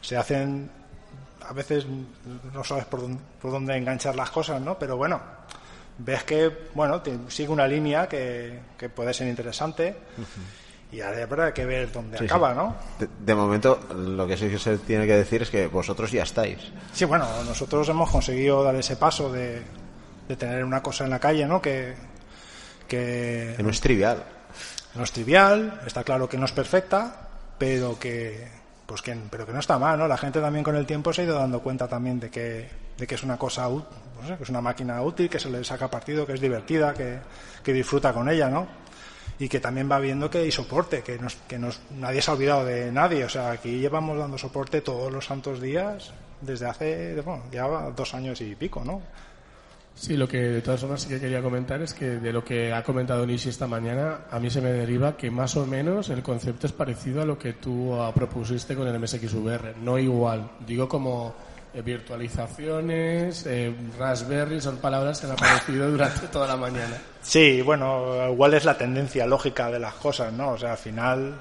se 0.00 0.16
hacen 0.16 0.70
a 1.40 1.52
veces 1.52 1.86
no 2.52 2.62
sabes 2.62 2.84
por 2.84 3.00
dónde, 3.00 3.20
por 3.40 3.50
dónde 3.50 3.76
enganchar 3.76 4.14
las 4.14 4.30
cosas 4.30 4.60
no 4.60 4.78
pero 4.78 4.96
bueno 4.96 5.20
ves 5.98 6.24
que 6.24 6.68
bueno 6.74 7.00
sigue 7.28 7.48
una 7.48 7.66
línea 7.66 8.08
que, 8.08 8.58
que 8.76 8.88
puede 8.90 9.14
ser 9.14 9.28
interesante 9.28 9.96
y 10.90 11.00
ahora 11.00 11.22
habrá 11.22 11.54
que 11.54 11.66
ver 11.66 11.92
dónde 11.92 12.18
acaba, 12.18 12.54
¿no? 12.54 12.74
De, 12.98 13.34
momento, 13.34 13.78
lo 13.94 14.26
que 14.26 14.36
sí 14.36 14.48
que 14.48 14.58
se 14.58 14.78
tiene 14.78 15.06
que 15.06 15.16
decir 15.16 15.42
es 15.42 15.50
que 15.50 15.66
vosotros 15.66 16.10
ya 16.10 16.22
estáis. 16.22 16.58
Sí, 16.92 17.04
bueno, 17.04 17.26
nosotros 17.44 17.88
hemos 17.90 18.10
conseguido 18.10 18.62
dar 18.64 18.74
ese 18.74 18.96
paso 18.96 19.30
de, 19.30 19.62
de 20.26 20.36
tener 20.36 20.64
una 20.64 20.82
cosa 20.82 21.04
en 21.04 21.10
la 21.10 21.18
calle, 21.18 21.46
¿no? 21.46 21.60
Que, 21.60 21.94
que, 22.86 23.54
no 23.58 23.68
es 23.68 23.80
trivial. 23.80 24.24
No 24.94 25.04
es 25.04 25.12
trivial, 25.12 25.80
está 25.86 26.04
claro 26.04 26.26
que 26.28 26.38
no 26.38 26.46
es 26.46 26.52
perfecta, 26.52 27.28
pero 27.58 27.98
que, 27.98 28.48
pues 28.86 29.02
que, 29.02 29.14
pero 29.30 29.44
que 29.44 29.52
no 29.52 29.60
está 29.60 29.78
mal, 29.78 29.98
¿no? 29.98 30.08
La 30.08 30.16
gente 30.16 30.40
también 30.40 30.64
con 30.64 30.74
el 30.74 30.86
tiempo 30.86 31.12
se 31.12 31.20
ha 31.20 31.24
ido 31.24 31.38
dando 31.38 31.60
cuenta 31.60 31.86
también 31.86 32.18
de 32.18 32.30
que, 32.30 32.68
de 32.96 33.06
que 33.06 33.14
es 33.14 33.22
una 33.22 33.36
cosa, 33.36 33.68
no 33.68 34.26
sé, 34.26 34.38
que 34.38 34.42
es 34.42 34.48
una 34.48 34.62
máquina 34.62 35.02
útil, 35.02 35.28
que 35.28 35.38
se 35.38 35.50
le 35.50 35.62
saca 35.64 35.90
partido, 35.90 36.26
que 36.26 36.32
es 36.32 36.40
divertida, 36.40 36.94
que, 36.94 37.18
que 37.62 37.74
disfruta 37.74 38.14
con 38.14 38.30
ella, 38.30 38.48
¿no? 38.48 38.87
Y 39.38 39.48
que 39.48 39.60
también 39.60 39.90
va 39.90 39.98
viendo 39.98 40.30
que 40.30 40.38
hay 40.38 40.50
soporte, 40.50 41.02
que, 41.02 41.18
nos, 41.18 41.36
que 41.36 41.58
nos, 41.58 41.80
nadie 41.98 42.20
se 42.20 42.30
ha 42.30 42.34
olvidado 42.34 42.64
de 42.64 42.90
nadie. 42.90 43.24
O 43.24 43.28
sea, 43.28 43.52
aquí 43.52 43.78
llevamos 43.78 44.18
dando 44.18 44.36
soporte 44.36 44.80
todos 44.80 45.12
los 45.12 45.24
santos 45.24 45.60
días 45.60 46.12
desde 46.40 46.66
hace, 46.66 47.20
bueno, 47.20 47.44
ya 47.52 47.66
dos 47.90 48.14
años 48.14 48.40
y 48.40 48.54
pico, 48.54 48.84
¿no? 48.84 49.02
Sí, 49.94 50.16
lo 50.16 50.28
que 50.28 50.38
de 50.38 50.62
todas 50.62 50.80
formas 50.80 51.02
sí 51.02 51.08
que 51.08 51.18
quería 51.18 51.42
comentar 51.42 51.82
es 51.82 51.92
que 51.92 52.04
de 52.04 52.32
lo 52.32 52.44
que 52.44 52.72
ha 52.72 52.84
comentado 52.84 53.26
Nishi 53.26 53.48
esta 53.48 53.66
mañana, 53.66 54.20
a 54.30 54.38
mí 54.38 54.48
se 54.48 54.60
me 54.60 54.70
deriva 54.70 55.16
que 55.16 55.28
más 55.28 55.56
o 55.56 55.66
menos 55.66 56.08
el 56.10 56.22
concepto 56.22 56.68
es 56.68 56.72
parecido 56.72 57.22
a 57.22 57.24
lo 57.24 57.36
que 57.36 57.54
tú 57.54 57.98
propusiste 58.14 58.76
con 58.76 58.86
el 58.86 58.96
MSXVR, 58.96 59.76
no 59.78 59.98
igual. 59.98 60.52
Digo 60.64 60.88
como 60.88 61.34
eh, 61.74 61.82
virtualizaciones, 61.82 63.44
eh, 63.46 63.74
Raspberry, 63.98 64.60
son 64.60 64.78
palabras 64.78 65.20
que 65.20 65.26
han 65.26 65.32
aparecido 65.32 65.90
durante 65.90 66.26
toda 66.28 66.46
la 66.46 66.56
mañana. 66.56 66.96
Sí, 67.22 67.60
bueno, 67.62 68.30
igual 68.30 68.54
es 68.54 68.64
la 68.64 68.78
tendencia 68.78 69.26
lógica 69.26 69.70
de 69.70 69.78
las 69.78 69.94
cosas, 69.94 70.32
¿no? 70.32 70.52
O 70.52 70.58
sea, 70.58 70.72
al 70.72 70.78
final... 70.78 71.38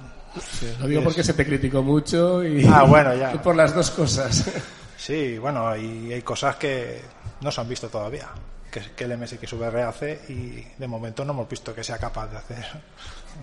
lo 0.80 0.88
digo 0.88 1.04
porque 1.04 1.24
se 1.24 1.34
te 1.34 1.46
criticó 1.46 1.82
mucho 1.82 2.44
y, 2.44 2.66
ah, 2.74 2.84
bueno, 2.84 3.16
ya. 3.16 3.32
por 3.42 3.56
las 3.56 3.74
dos 3.74 3.90
cosas. 3.92 4.52
Sí, 4.98 5.38
bueno, 5.38 5.76
y 5.78 6.12
hay 6.12 6.22
cosas 6.22 6.58
que 6.58 7.02
no 7.42 7.52
se 7.52 7.62
han 7.62 7.70
visto 7.70 7.88
todavía, 7.88 8.28
que, 8.72 8.82
que 8.96 9.04
el 9.06 9.18
MSXVR 9.18 9.82
hace 9.82 10.22
y 10.30 10.66
de 10.78 10.88
momento 10.88 11.24
no 11.26 11.34
hemos 11.34 11.50
visto 11.50 11.74
que 11.74 11.84
sea 11.84 11.98
capaz 11.98 12.28
de 12.28 12.38
hacer. 12.38 12.66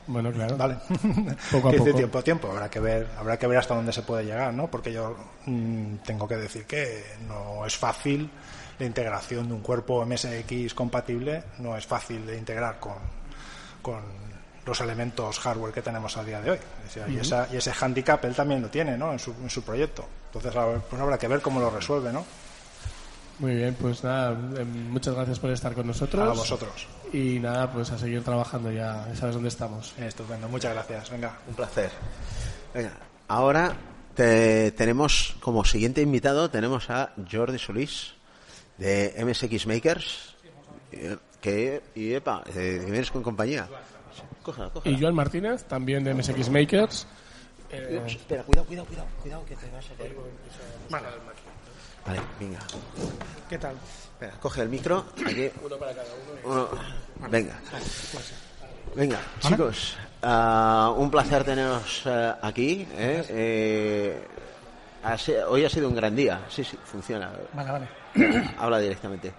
Bueno, 0.06 0.32
claro. 0.32 0.56
Vale. 0.56 0.76
Poco 1.50 1.68
a 1.68 1.72
poco. 1.76 1.94
tiempo 1.94 2.18
a 2.18 2.22
tiempo. 2.22 2.50
Habrá 2.50 2.68
que 2.68 2.80
ver, 2.80 3.08
habrá 3.18 3.38
que 3.38 3.46
ver 3.46 3.58
hasta 3.58 3.74
dónde 3.74 3.92
se 3.92 4.02
puede 4.02 4.24
llegar, 4.24 4.52
¿no? 4.52 4.68
Porque 4.68 4.92
yo 4.92 5.16
mm, 5.46 5.96
tengo 6.04 6.26
que 6.28 6.36
decir 6.36 6.64
que 6.64 7.04
no 7.26 7.64
es 7.66 7.76
fácil 7.76 8.30
la 8.78 8.86
integración 8.86 9.48
de 9.48 9.54
un 9.54 9.60
cuerpo 9.60 10.04
MSX 10.04 10.74
compatible, 10.74 11.44
no 11.58 11.76
es 11.76 11.86
fácil 11.86 12.26
de 12.26 12.36
integrar 12.36 12.80
con, 12.80 12.94
con 13.80 14.02
los 14.66 14.80
elementos 14.80 15.38
hardware 15.38 15.72
que 15.72 15.82
tenemos 15.82 16.16
a 16.16 16.24
día 16.24 16.40
de 16.40 16.52
hoy. 16.52 16.58
y, 17.08 17.18
esa, 17.18 17.48
y, 17.52 17.56
ese 17.56 17.72
handicap 17.72 18.24
él 18.24 18.34
también 18.34 18.62
lo 18.62 18.68
tiene, 18.68 18.96
¿no? 18.96 19.12
En 19.12 19.18
su, 19.18 19.32
en 19.32 19.50
su 19.50 19.62
proyecto. 19.62 20.04
Entonces, 20.26 20.52
pues 20.90 21.00
habrá 21.00 21.18
que 21.18 21.28
ver 21.28 21.40
cómo 21.40 21.60
lo 21.60 21.70
resuelve, 21.70 22.12
¿no? 22.12 22.24
Muy 23.38 23.54
bien, 23.56 23.74
pues 23.74 24.04
nada, 24.04 24.30
em, 24.60 24.90
muchas 24.90 25.14
gracias 25.14 25.38
por 25.38 25.50
estar 25.50 25.74
con 25.74 25.86
nosotros. 25.86 26.22
A 26.22 26.32
vosotros. 26.32 26.86
Y 27.12 27.40
nada, 27.40 27.70
pues 27.72 27.90
a 27.90 27.98
seguir 27.98 28.22
trabajando 28.22 28.70
ya, 28.70 29.08
sabes 29.14 29.34
dónde 29.34 29.48
estamos. 29.48 29.92
Estupendo, 29.98 30.48
muchas 30.48 30.72
gracias. 30.72 31.10
Venga. 31.10 31.38
Un 31.48 31.54
placer. 31.54 31.90
Venga, 32.72 32.92
ahora 33.28 33.74
te, 34.14 34.70
tenemos 34.72 35.36
como 35.40 35.64
siguiente 35.64 36.00
invitado, 36.00 36.50
tenemos 36.50 36.90
a 36.90 37.12
Jordi 37.30 37.58
Solís 37.58 38.14
de 38.78 39.14
MSX 39.24 39.66
Makers. 39.66 40.34
Que, 41.40 41.82
y 41.94 42.14
epa, 42.14 42.44
eh, 42.54 42.80
vienes 42.84 43.10
con 43.10 43.22
compañía. 43.22 43.68
Y 44.84 45.00
Joan 45.00 45.14
Martínez, 45.14 45.64
también 45.64 46.04
de 46.04 46.14
MSX 46.14 46.48
Makers. 46.50 47.06
Eh, 47.70 48.00
espera, 48.06 48.44
cuidado, 48.44 48.66
cuidado, 48.66 48.86
cuidado, 48.86 49.08
cuidado 49.20 49.44
que 49.46 49.56
te 49.56 49.68
vas 49.70 49.84
a 49.90 49.94
caer. 49.94 50.14
Vale. 50.88 51.08
Vale, 52.06 52.20
venga. 52.38 52.60
¿Qué 53.48 53.58
tal? 53.58 53.76
Espera, 54.12 54.32
coge 54.40 54.62
el 54.62 54.68
micro. 54.68 55.06
Aquí. 55.26 55.50
Uno 55.64 55.76
para 55.76 55.94
cada 55.94 56.08
uno. 56.44 56.68
Venga. 57.30 57.58
Venga, 58.94 59.18
chicos. 59.40 59.96
Uh, 60.22 60.92
un 61.00 61.10
placer 61.10 61.44
teneros 61.44 62.06
uh, 62.06 62.34
aquí. 62.40 62.86
¿eh? 62.92 63.24
Eh, 63.28 64.24
hoy 65.48 65.64
ha 65.64 65.68
sido 65.68 65.88
un 65.88 65.94
gran 65.94 66.14
día. 66.14 66.42
Sí, 66.48 66.62
sí, 66.64 66.78
funciona. 66.84 67.32
Vale, 67.52 67.70
vale. 67.70 67.88
Habla 68.58 68.78
directamente. 68.78 69.32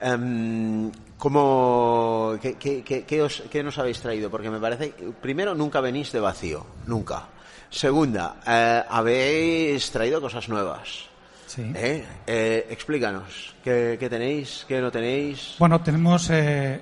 Um, 0.00 0.92
¿cómo, 1.16 2.38
qué, 2.40 2.54
qué, 2.54 2.84
qué, 2.84 3.22
os, 3.22 3.42
¿Qué 3.50 3.62
nos 3.64 3.78
habéis 3.78 4.00
traído? 4.00 4.30
Porque 4.30 4.48
me 4.48 4.60
parece, 4.60 4.94
primero, 5.20 5.54
nunca 5.56 5.80
venís 5.80 6.12
de 6.12 6.20
vacío, 6.20 6.64
nunca. 6.86 7.26
Segunda, 7.68 8.36
eh, 8.46 8.84
habéis 8.88 9.90
traído 9.90 10.20
cosas 10.20 10.48
nuevas. 10.48 11.07
¿Eh? 11.56 12.04
¿Eh? 12.26 12.66
explícanos, 12.70 13.54
¿qué, 13.64 13.96
tenéis, 14.10 14.66
qué 14.68 14.80
no 14.80 14.90
tenéis? 14.90 15.54
Bueno, 15.58 15.80
tenemos, 15.80 16.28
eh, 16.30 16.80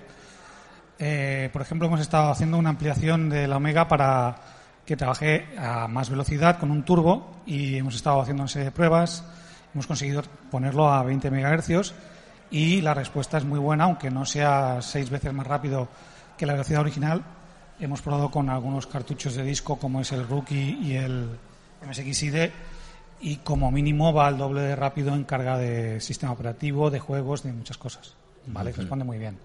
eh, 0.98 1.50
por 1.52 1.62
ejemplo, 1.62 1.86
hemos 1.86 2.00
estado 2.00 2.30
haciendo 2.30 2.58
una 2.58 2.70
ampliación 2.70 3.28
de 3.28 3.46
la 3.46 3.58
Omega 3.58 3.86
para 3.86 4.36
que 4.84 4.96
trabaje 4.96 5.46
a 5.56 5.86
más 5.86 6.10
velocidad 6.10 6.58
con 6.58 6.70
un 6.70 6.84
turbo 6.84 7.42
y 7.46 7.76
hemos 7.76 7.94
estado 7.94 8.20
haciendo 8.20 8.42
una 8.42 8.48
serie 8.48 8.66
de 8.66 8.72
pruebas, 8.72 9.24
hemos 9.72 9.86
conseguido 9.86 10.22
ponerlo 10.50 10.88
a 10.88 11.02
20 11.04 11.30
MHz 11.30 11.92
y 12.50 12.80
la 12.80 12.94
respuesta 12.94 13.38
es 13.38 13.44
muy 13.44 13.60
buena, 13.60 13.84
aunque 13.84 14.10
no 14.10 14.24
sea 14.24 14.78
seis 14.82 15.10
veces 15.10 15.32
más 15.32 15.46
rápido 15.46 15.88
que 16.36 16.46
la 16.46 16.54
velocidad 16.54 16.80
original. 16.80 17.22
Hemos 17.78 18.02
probado 18.02 18.30
con 18.30 18.48
algunos 18.48 18.86
cartuchos 18.86 19.34
de 19.34 19.44
disco 19.44 19.78
como 19.78 20.00
es 20.00 20.10
el 20.12 20.26
Rookie 20.26 20.78
y 20.82 20.96
el 20.96 21.28
MSXID 21.86 22.50
y 23.20 23.36
como 23.36 23.70
mínimo 23.70 24.12
va 24.12 24.26
al 24.26 24.38
doble 24.38 24.60
de 24.60 24.76
rápido 24.76 25.14
en 25.14 25.24
carga 25.24 25.58
de 25.58 26.00
sistema 26.00 26.32
operativo, 26.32 26.90
de 26.90 27.00
juegos, 27.00 27.42
de 27.42 27.52
muchas 27.52 27.78
cosas. 27.78 28.14
¿Vale? 28.46 28.72
Responde 28.72 29.04
muy 29.04 29.18
bien. 29.18 29.38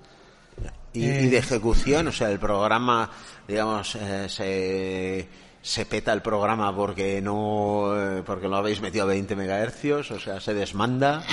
¿Y, 0.94 1.08
de 1.08 1.36
eh, 1.36 1.38
ejecución? 1.38 2.08
O 2.08 2.12
sea, 2.12 2.30
el 2.30 2.40
programa, 2.40 3.10
digamos, 3.48 3.96
eh, 3.96 4.28
se, 4.28 5.28
se 5.62 5.86
peta 5.86 6.12
el 6.14 6.22
programa 6.22 6.76
porque 6.76 7.22
no 7.22 7.94
eh, 7.96 8.24
porque 8.26 8.48
lo 8.48 8.58
habéis 8.58 8.82
metido 8.82 9.06
a 9.06 9.08
20 9.08 9.36
megahercios, 9.36 10.12
o 10.12 10.20
sea, 10.20 10.40
se 10.40 10.54
desmanda. 10.54 11.24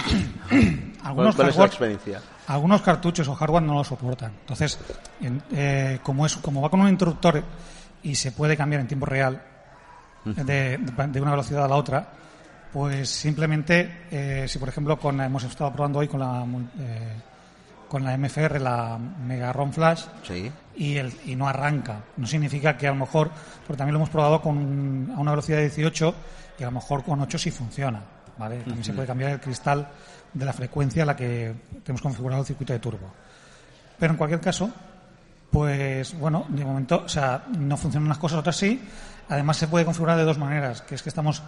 algunos 1.02 1.34
¿Cuál, 1.34 1.48
es 1.48 1.56
la 1.56 1.66
experiencia? 1.66 2.22
Algunos 2.46 2.82
cartuchos 2.82 3.26
o 3.28 3.34
hardware 3.34 3.64
no 3.64 3.74
lo 3.74 3.84
soportan. 3.84 4.32
Entonces, 4.40 4.78
como, 6.02 6.24
es, 6.24 6.36
como 6.36 6.62
va 6.62 6.70
con 6.70 6.80
un 6.80 6.88
interruptor 6.88 7.42
y 8.02 8.14
se 8.14 8.32
puede 8.32 8.56
cambiar 8.56 8.80
en 8.80 8.88
tiempo 8.88 9.06
real 9.06 9.42
de, 10.24 10.78
de 10.78 11.20
una 11.20 11.32
velocidad 11.32 11.64
a 11.64 11.68
la 11.68 11.76
otra, 11.76 12.08
pues 12.72 13.08
simplemente, 13.08 14.04
eh, 14.10 14.44
si 14.48 14.58
por 14.58 14.68
ejemplo 14.68 14.98
con, 14.98 15.20
hemos 15.20 15.44
estado 15.44 15.72
probando 15.72 16.00
hoy 16.00 16.08
con 16.08 16.20
la, 16.20 16.44
eh, 16.80 17.14
con 17.88 18.04
la 18.04 18.16
MFR, 18.16 18.60
la 18.60 18.98
Mega 18.98 19.52
ROM 19.52 19.72
Flash, 19.72 20.04
Sí. 20.22 20.50
y, 20.76 20.96
el, 20.96 21.12
y 21.24 21.34
no 21.34 21.48
arranca. 21.48 22.00
No 22.16 22.26
significa 22.26 22.76
que 22.76 22.86
a 22.86 22.90
lo 22.90 22.96
mejor, 22.96 23.30
porque 23.66 23.78
también 23.78 23.94
lo 23.94 23.98
hemos 24.00 24.10
probado 24.10 24.40
con, 24.42 25.12
a 25.16 25.18
una 25.20 25.30
velocidad 25.32 25.58
de 25.58 25.64
18 25.64 26.14
y 26.58 26.62
a 26.62 26.66
lo 26.66 26.72
mejor 26.72 27.02
con 27.04 27.20
8 27.20 27.38
sí 27.38 27.50
funciona. 27.50 28.02
¿vale? 28.36 28.58
También 28.58 28.84
se 28.84 28.92
puede 28.92 29.06
cambiar 29.06 29.32
el 29.32 29.40
cristal 29.40 29.88
de 30.32 30.44
la 30.44 30.52
frecuencia 30.52 31.02
a 31.02 31.06
la 31.06 31.16
que 31.16 31.54
tenemos 31.82 32.02
configurado 32.02 32.42
el 32.42 32.46
circuito 32.46 32.72
de 32.72 32.78
turbo. 32.78 33.10
Pero 33.98 34.12
en 34.12 34.16
cualquier 34.16 34.40
caso, 34.40 34.70
pues 35.50 36.16
bueno, 36.18 36.46
de 36.48 36.64
momento, 36.64 37.02
o 37.04 37.08
sea, 37.08 37.44
no 37.58 37.76
funcionan 37.76 38.08
las 38.10 38.18
cosas, 38.18 38.38
otras 38.40 38.56
sí. 38.56 38.80
Además 39.28 39.56
se 39.56 39.66
puede 39.66 39.84
configurar 39.84 40.16
de 40.16 40.24
dos 40.24 40.38
maneras, 40.38 40.82
que 40.82 40.94
es 40.94 41.02
que 41.02 41.08
estamos 41.08 41.42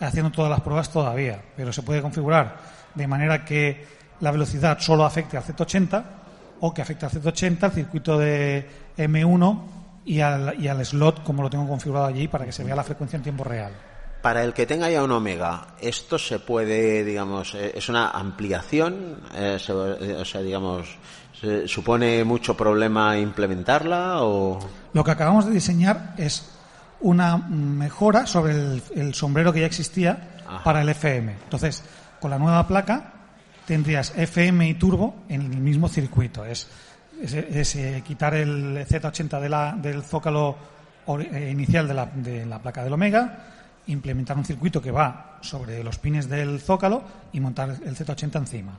haciendo 0.00 0.30
todas 0.30 0.50
las 0.50 0.60
pruebas 0.60 0.90
todavía, 0.90 1.40
pero 1.56 1.72
se 1.72 1.82
puede 1.82 2.02
configurar 2.02 2.56
de 2.94 3.06
manera 3.06 3.44
que 3.44 3.86
la 4.20 4.30
velocidad 4.30 4.78
solo 4.78 5.04
afecte 5.04 5.36
al 5.36 5.44
Z80 5.44 6.04
o 6.60 6.72
que 6.72 6.82
afecte 6.82 7.06
al 7.06 7.12
Z80, 7.12 7.62
al 7.64 7.72
circuito 7.72 8.18
de 8.18 8.66
M1 8.96 9.60
y 10.06 10.20
al, 10.20 10.54
y 10.62 10.68
al 10.68 10.84
slot 10.84 11.22
como 11.22 11.42
lo 11.42 11.50
tengo 11.50 11.66
configurado 11.68 12.06
allí 12.06 12.28
para 12.28 12.44
que 12.44 12.52
se 12.52 12.64
vea 12.64 12.74
la 12.76 12.84
frecuencia 12.84 13.16
en 13.16 13.22
tiempo 13.22 13.44
real. 13.44 13.72
Para 14.22 14.42
el 14.42 14.54
que 14.54 14.66
tenga 14.66 14.90
ya 14.90 15.02
un 15.04 15.12
Omega, 15.12 15.68
esto 15.80 16.18
se 16.18 16.38
puede, 16.40 17.04
digamos, 17.04 17.54
eh, 17.54 17.72
es 17.74 17.88
una 17.88 18.10
ampliación, 18.10 19.20
eh, 19.34 19.58
se- 19.60 19.72
eh, 19.72 20.16
o 20.18 20.24
sea, 20.24 20.40
digamos, 20.40 20.96
supone 21.66 22.24
mucho 22.24 22.56
problema 22.56 23.18
implementarla 23.18 24.22
o 24.22 24.58
Lo 24.94 25.04
que 25.04 25.10
acabamos 25.10 25.44
de 25.46 25.52
diseñar 25.52 26.14
es 26.16 26.48
una 27.00 27.36
mejora 27.36 28.26
sobre 28.26 28.52
el, 28.52 28.82
el 28.94 29.14
sombrero 29.14 29.52
que 29.52 29.60
ya 29.60 29.66
existía 29.66 30.40
Ajá. 30.46 30.64
para 30.64 30.82
el 30.82 30.88
FM. 30.88 31.32
Entonces, 31.44 31.82
con 32.20 32.30
la 32.30 32.38
nueva 32.38 32.66
placa 32.66 33.12
tendrías 33.66 34.12
FM 34.16 34.68
y 34.68 34.74
turbo 34.74 35.24
en 35.28 35.42
el 35.42 35.58
mismo 35.60 35.88
circuito. 35.88 36.44
Es, 36.44 36.68
es- 37.20 37.34
es, 37.34 37.76
eh, 37.76 38.02
quitar 38.06 38.34
el 38.34 38.86
Z80 38.86 39.40
de 39.40 39.48
la- 39.48 39.72
del 39.72 40.02
zócalo 40.02 40.56
eh, 41.20 41.48
inicial 41.52 41.86
de 41.86 41.94
la, 41.94 42.06
de 42.06 42.46
la 42.46 42.58
placa 42.60 42.82
del 42.82 42.92
Omega, 42.92 43.38
implementar 43.86 44.36
un 44.36 44.44
circuito 44.44 44.80
que 44.82 44.90
va 44.90 45.38
sobre 45.40 45.82
los 45.84 45.98
pines 45.98 46.28
del 46.28 46.60
zócalo 46.60 47.04
y 47.32 47.40
montar 47.40 47.70
el 47.84 47.96
Z80 47.96 48.36
encima. 48.38 48.72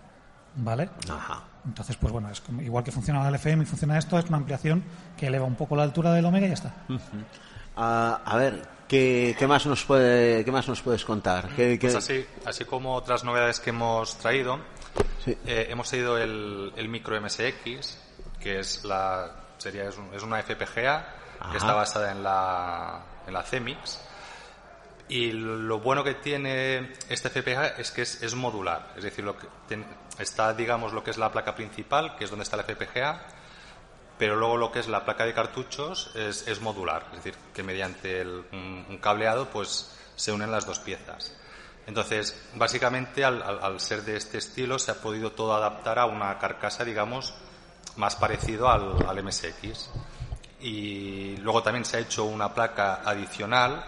¿Vale? 0.60 0.90
Ajá. 1.10 1.42
Entonces, 1.66 1.96
pues 1.98 2.12
bueno, 2.12 2.30
es 2.32 2.42
como- 2.42 2.62
igual 2.62 2.84
que 2.84 2.92
funciona 2.92 3.28
el 3.28 3.36
FM 3.36 3.64
y 3.64 3.66
funciona 3.66 3.98
esto, 3.98 4.18
es 4.18 4.26
una 4.26 4.38
ampliación 4.38 4.84
que 5.16 5.28
eleva 5.28 5.46
un 5.46 5.56
poco 5.56 5.76
la 5.76 5.84
altura 5.84 6.12
del 6.14 6.26
Omega 6.26 6.46
y 6.48 6.50
ya 6.50 6.54
está. 6.56 6.74
A 7.78 8.36
ver, 8.38 8.68
¿qué, 8.88 9.36
qué 9.38 9.48
más 9.48 9.66
nos 9.66 9.84
puede, 9.84 10.44
qué 10.44 10.52
más 10.52 10.68
nos 10.68 10.82
puedes 10.82 11.06
contar? 11.06 11.50
¿Qué- 11.56 11.78
qué- 11.80 11.88
Pues 11.88 11.96
así, 11.96 12.26
así 12.46 12.66
como 12.66 12.96
otras 12.96 13.24
novedades 13.24 13.60
que 13.60 13.70
hemos 13.72 14.18
traído, 14.18 14.60
Sí. 15.24 15.38
eh, 15.46 15.68
hemos 15.70 15.90
traído 15.90 16.18
el, 16.18 16.74
el 16.76 16.90
micro 16.90 17.16
MSX, 17.22 17.98
que 18.40 18.60
es 18.60 18.84
la 18.86 19.32
sería 19.58 19.90
es, 19.90 19.98
un- 19.98 20.14
es 20.14 20.24
una 20.24 20.40
FPGA 20.40 21.06
Ajá. 21.40 21.52
que 21.52 21.58
está 21.58 21.74
basada 21.74 22.12
en 22.12 22.24
la 22.24 23.02
en 23.28 23.34
la 23.34 23.44
CEMIX. 23.44 24.00
Y 25.10 25.32
lo 25.32 25.80
bueno 25.80 26.04
que 26.04 26.16
tiene 26.16 26.94
este 27.10 27.30
FPGA 27.30 27.68
es 27.78 27.92
que 27.92 28.02
es, 28.02 28.22
es 28.24 28.36
modular, 28.36 28.92
es 28.98 29.04
decir, 29.04 29.24
lo 29.24 29.38
que 29.38 29.48
ten- 29.68 29.86
está 30.20 30.54
digamos 30.54 30.92
lo 30.94 31.04
que 31.04 31.12
es 31.12 31.18
la 31.18 31.32
placa 31.32 31.56
principal, 31.56 32.16
que 32.18 32.24
es 32.26 32.30
donde 32.30 32.44
está 32.44 32.58
la 32.58 32.64
FPGA, 32.64 33.26
pero 34.18 34.36
luego 34.36 34.58
lo 34.58 34.72
que 34.72 34.80
es 34.80 34.88
la 34.88 35.06
placa 35.06 35.26
de 35.26 35.34
cartuchos 35.34 36.12
es, 36.16 36.62
modular, 36.62 37.06
es 37.12 37.24
decir, 37.24 37.36
que 37.54 37.64
mediante 37.64 38.22
el- 38.22 38.46
un, 38.52 38.98
cableado 39.02 39.50
pues 39.50 39.92
se 40.16 40.32
unen 40.32 40.52
las 40.52 40.66
dos 40.66 40.80
piezas. 40.80 41.36
Entonces, 41.86 42.36
básicamente 42.56 43.24
al, 43.24 43.80
ser 43.80 44.04
de 44.04 44.18
este 44.18 44.40
estilo 44.40 44.78
se 44.80 44.92
ha 44.92 44.96
podido 44.96 45.32
todo 45.32 45.56
adaptar 45.56 46.00
a 46.00 46.06
una 46.06 46.38
carcasa, 46.38 46.84
digamos, 46.84 47.34
más 47.96 48.16
parecido 48.16 48.70
al, 48.70 49.24
MSX. 49.24 49.90
Y 50.60 51.38
luego 51.38 51.64
también 51.64 51.86
se 51.86 51.98
ha 51.98 52.00
hecho 52.00 52.26
una 52.26 52.54
placa 52.54 53.02
adicional 53.06 53.86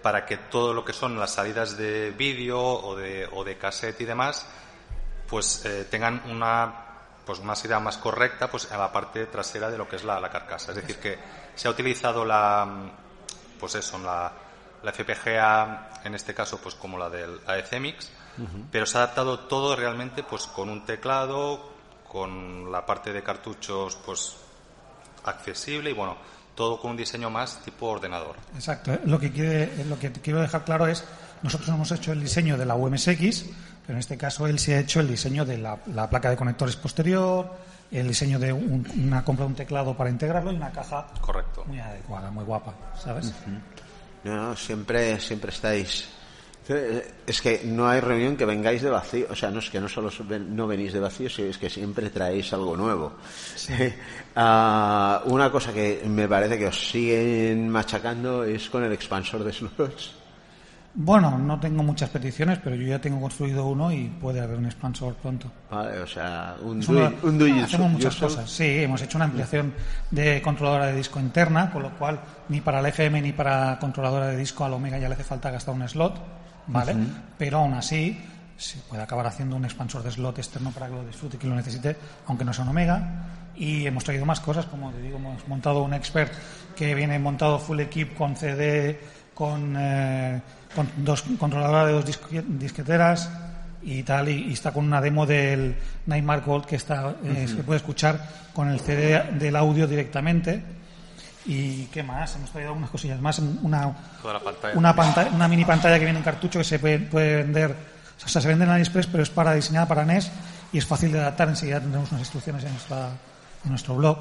para 0.00 0.24
que 0.24 0.36
todo 0.36 0.72
lo 0.72 0.84
que 0.84 0.92
son 0.92 1.18
las 1.18 1.34
salidas 1.34 1.76
de 1.76 2.12
vídeo 2.12 2.60
o 2.60 2.96
de, 2.96 3.28
o 3.30 3.44
de 3.44 3.58
cassette 3.58 4.00
y 4.00 4.04
demás, 4.04 4.46
pues 5.28 5.64
eh, 5.66 5.86
tengan 5.90 6.22
una 6.30 6.91
pues 7.24 7.38
una 7.38 7.54
salida 7.54 7.80
más 7.80 7.98
correcta 7.98 8.50
pues 8.50 8.70
a 8.70 8.76
la 8.76 8.92
parte 8.92 9.26
trasera 9.26 9.70
de 9.70 9.78
lo 9.78 9.88
que 9.88 9.96
es 9.96 10.04
la, 10.04 10.20
la 10.20 10.30
carcasa. 10.30 10.72
Es 10.72 10.76
decir, 10.76 10.98
que 10.98 11.18
se 11.54 11.68
ha 11.68 11.70
utilizado 11.70 12.24
la 12.24 12.90
pues 13.58 13.76
eso, 13.76 13.98
la, 13.98 14.32
la 14.82 14.92
FPGA 14.92 15.90
en 16.04 16.14
este 16.14 16.34
caso 16.34 16.58
pues 16.58 16.74
como 16.74 16.98
la 16.98 17.08
del 17.08 17.40
AECEMIX, 17.46 18.10
pero 18.70 18.86
se 18.86 18.98
ha 18.98 19.02
adaptado 19.02 19.40
todo 19.40 19.76
realmente 19.76 20.22
pues 20.24 20.46
con 20.46 20.68
un 20.68 20.84
teclado, 20.84 21.70
con 22.08 22.72
la 22.72 22.84
parte 22.84 23.12
de 23.12 23.22
cartuchos 23.22 23.96
pues 24.04 24.36
accesible 25.24 25.90
y 25.90 25.92
bueno, 25.92 26.16
todo 26.54 26.78
con 26.80 26.92
un 26.92 26.96
diseño 26.96 27.30
más 27.30 27.58
tipo 27.64 27.86
ordenador. 27.86 28.36
Exacto. 28.54 28.92
¿eh? 28.92 29.00
Lo 29.06 29.18
que, 29.18 29.30
quiere, 29.32 29.84
lo 29.86 29.98
que 29.98 30.12
quiero 30.12 30.40
dejar 30.40 30.64
claro 30.64 30.86
es, 30.86 31.04
nosotros 31.42 31.68
hemos 31.70 31.90
hecho 31.92 32.12
el 32.12 32.20
diseño 32.20 32.56
de 32.58 32.66
la 32.66 32.74
UMSX, 32.74 33.44
pero 33.86 33.94
en 33.94 33.98
este 33.98 34.16
caso 34.16 34.46
él 34.46 34.58
se 34.58 34.74
ha 34.74 34.80
hecho 34.80 35.00
el 35.00 35.08
diseño 35.08 35.44
de 35.44 35.58
la, 35.58 35.78
la 35.94 36.08
placa 36.10 36.30
de 36.30 36.36
conectores 36.36 36.76
posterior, 36.76 37.50
el 37.90 38.08
diseño 38.08 38.38
de 38.38 38.52
un- 38.52 38.86
una 39.04 39.24
compra 39.24 39.44
de 39.44 39.48
un 39.50 39.56
teclado 39.56 39.96
para 39.96 40.08
integrarlo 40.10 40.52
y 40.52 40.56
una 40.56 40.70
caja 40.70 41.06
Correcto. 41.20 41.64
muy 41.66 41.78
adecuada, 41.80 42.30
muy 42.30 42.44
guapa, 42.44 42.72
¿sabes? 43.02 43.32
No, 44.24 44.34
no, 44.50 44.56
siempre, 44.56 45.18
siempre 45.20 45.50
estáis. 45.50 46.08
Es 47.26 47.42
que 47.42 47.62
no 47.64 47.88
hay 47.88 48.00
reunión 48.00 48.36
que 48.36 48.44
vengáis 48.44 48.82
de 48.82 48.90
vacío. 48.90 49.26
O 49.30 49.34
sea, 49.34 49.50
no 49.50 49.58
es 49.58 49.68
que 49.68 49.80
no 49.80 49.88
solo 49.88 50.10
no 50.48 50.66
venís 50.68 50.92
de 50.92 51.00
vacío, 51.00 51.28
sino 51.28 51.48
es 51.48 51.58
que 51.58 51.68
siempre 51.68 52.08
traéis 52.10 52.52
algo 52.52 52.76
nuevo. 52.76 53.14
Ah, 54.34 55.20
una 55.26 55.50
cosa 55.50 55.74
que 55.74 56.02
me 56.06 56.26
parece 56.26 56.58
que 56.58 56.66
os 56.66 56.90
siguen 56.90 57.68
machacando 57.68 58.44
es 58.44 58.70
con 58.70 58.82
el 58.82 58.90
expansor 58.92 59.44
de 59.44 59.52
slots. 59.52 60.12
Bueno, 60.94 61.36
no 61.38 61.60
tengo 61.60 61.82
muchas 61.82 62.08
peticiones, 62.08 62.58
pero 62.64 62.74
yo 62.76 62.86
ya 62.86 62.98
tengo 62.98 63.20
construido 63.20 63.66
uno 63.66 63.92
y 63.92 64.08
puede 64.08 64.40
haber 64.40 64.56
un 64.56 64.64
expansor 64.64 65.14
pronto. 65.16 65.50
Vale, 65.70 65.98
o 66.00 66.06
sea, 66.06 66.56
un 66.62 66.80
do, 66.80 66.92
una- 66.92 67.12
un 67.22 67.38
do 67.38 67.46
it 67.46 67.62
hacemos 67.64 67.90
muchas 67.92 68.16
cosas. 68.16 68.50
Sí, 68.50 68.82
hemos 68.82 69.02
hecho 69.02 69.18
una 69.18 69.26
ampliación 69.26 69.74
de 70.10 70.40
controladora 70.40 70.86
de 70.86 70.96
disco 70.96 71.20
interna, 71.20 71.70
con 71.70 71.82
lo 71.82 71.90
cual 71.98 72.18
ni 72.48 72.62
para 72.62 72.80
el 72.80 72.86
FM 72.86 73.20
ni 73.20 73.32
para 73.32 73.78
controladora 73.78 74.28
de 74.28 74.36
disco 74.38 74.64
al 74.64 74.72
Omega 74.72 74.98
ya 74.98 75.08
le 75.08 75.14
hace 75.14 75.24
falta 75.24 75.50
gastar 75.50 75.74
un 75.74 75.86
slot, 75.86 76.14
¿vale? 76.66 76.92
Pero 77.38 77.58
aún 77.58 77.74
así 77.74 78.20
se 78.56 78.78
puede 78.88 79.02
acabar 79.02 79.26
haciendo 79.26 79.56
un 79.56 79.64
expansor 79.64 80.02
de 80.02 80.10
slot 80.12 80.38
externo 80.38 80.70
para 80.70 80.86
que 80.88 80.94
lo 80.94 81.04
disfrute 81.04 81.36
y 81.36 81.38
que 81.40 81.46
lo 81.48 81.54
necesite, 81.56 81.96
aunque 82.26 82.44
no 82.44 82.52
sea 82.52 82.64
un 82.64 82.70
Omega. 82.70 83.26
Y 83.56 83.86
hemos 83.86 84.04
traído 84.04 84.24
más 84.24 84.40
cosas, 84.40 84.64
como 84.66 84.90
te 84.92 85.00
digo, 85.02 85.16
hemos 85.18 85.46
montado 85.48 85.82
un 85.82 85.92
expert 85.94 86.32
que 86.76 86.94
viene 86.94 87.18
montado 87.18 87.58
full 87.58 87.80
equip 87.80 88.14
con 88.14 88.34
CD, 88.36 88.98
con, 89.34 89.74
eh, 89.78 90.40
con 90.74 90.88
dos 90.98 91.22
controladoras 91.38 91.86
de 91.86 91.92
dos 91.92 92.04
disque- 92.06 92.44
disqueteras 92.46 93.30
y 93.82 94.02
tal, 94.04 94.28
y, 94.28 94.48
y 94.48 94.52
está 94.52 94.70
con 94.72 94.84
una 94.86 95.00
demo 95.00 95.26
del 95.26 95.74
Nightmare 96.06 96.42
Gold 96.42 96.64
que 96.66 96.76
está 96.76 97.14
eh, 97.24 97.46
se 97.48 97.62
puede 97.64 97.78
escuchar 97.78 98.20
con 98.54 98.68
el 98.68 98.78
CD 98.80 99.22
del 99.38 99.56
audio 99.56 99.86
directamente. 99.86 100.62
¿Y 101.44 101.86
qué 101.86 102.02
más? 102.02 102.36
Hemos 102.36 102.50
traído 102.50 102.70
algunas 102.70 102.90
cosillas 102.90 103.20
más. 103.20 103.38
Una, 103.38 103.92
Toda 104.22 104.34
la 104.34 104.40
pantalla. 104.40 104.78
una, 104.78 104.94
pantalla, 104.94 105.30
una 105.30 105.48
mini 105.48 105.64
pantalla 105.64 105.98
que 105.98 106.04
viene 106.04 106.18
en 106.20 106.24
cartucho 106.24 106.58
que 106.60 106.64
se 106.64 106.78
puede, 106.78 107.00
puede 107.00 107.36
vender, 107.42 107.74
o 108.24 108.28
sea, 108.28 108.40
se 108.40 108.48
vende 108.48 108.64
en 108.64 108.70
AliExpress, 108.70 109.06
pero 109.08 109.22
es 109.22 109.30
para 109.30 109.52
diseñada 109.54 109.86
para 109.88 110.04
NES 110.04 110.30
y 110.72 110.78
es 110.78 110.86
fácil 110.86 111.10
de 111.12 111.20
adaptar. 111.20 111.48
Enseguida 111.48 111.80
tendremos 111.80 112.10
unas 112.10 112.20
instrucciones 112.22 112.62
en, 112.64 112.70
nuestra, 112.72 113.08
en 113.64 113.70
nuestro 113.70 113.96
blog. 113.96 114.18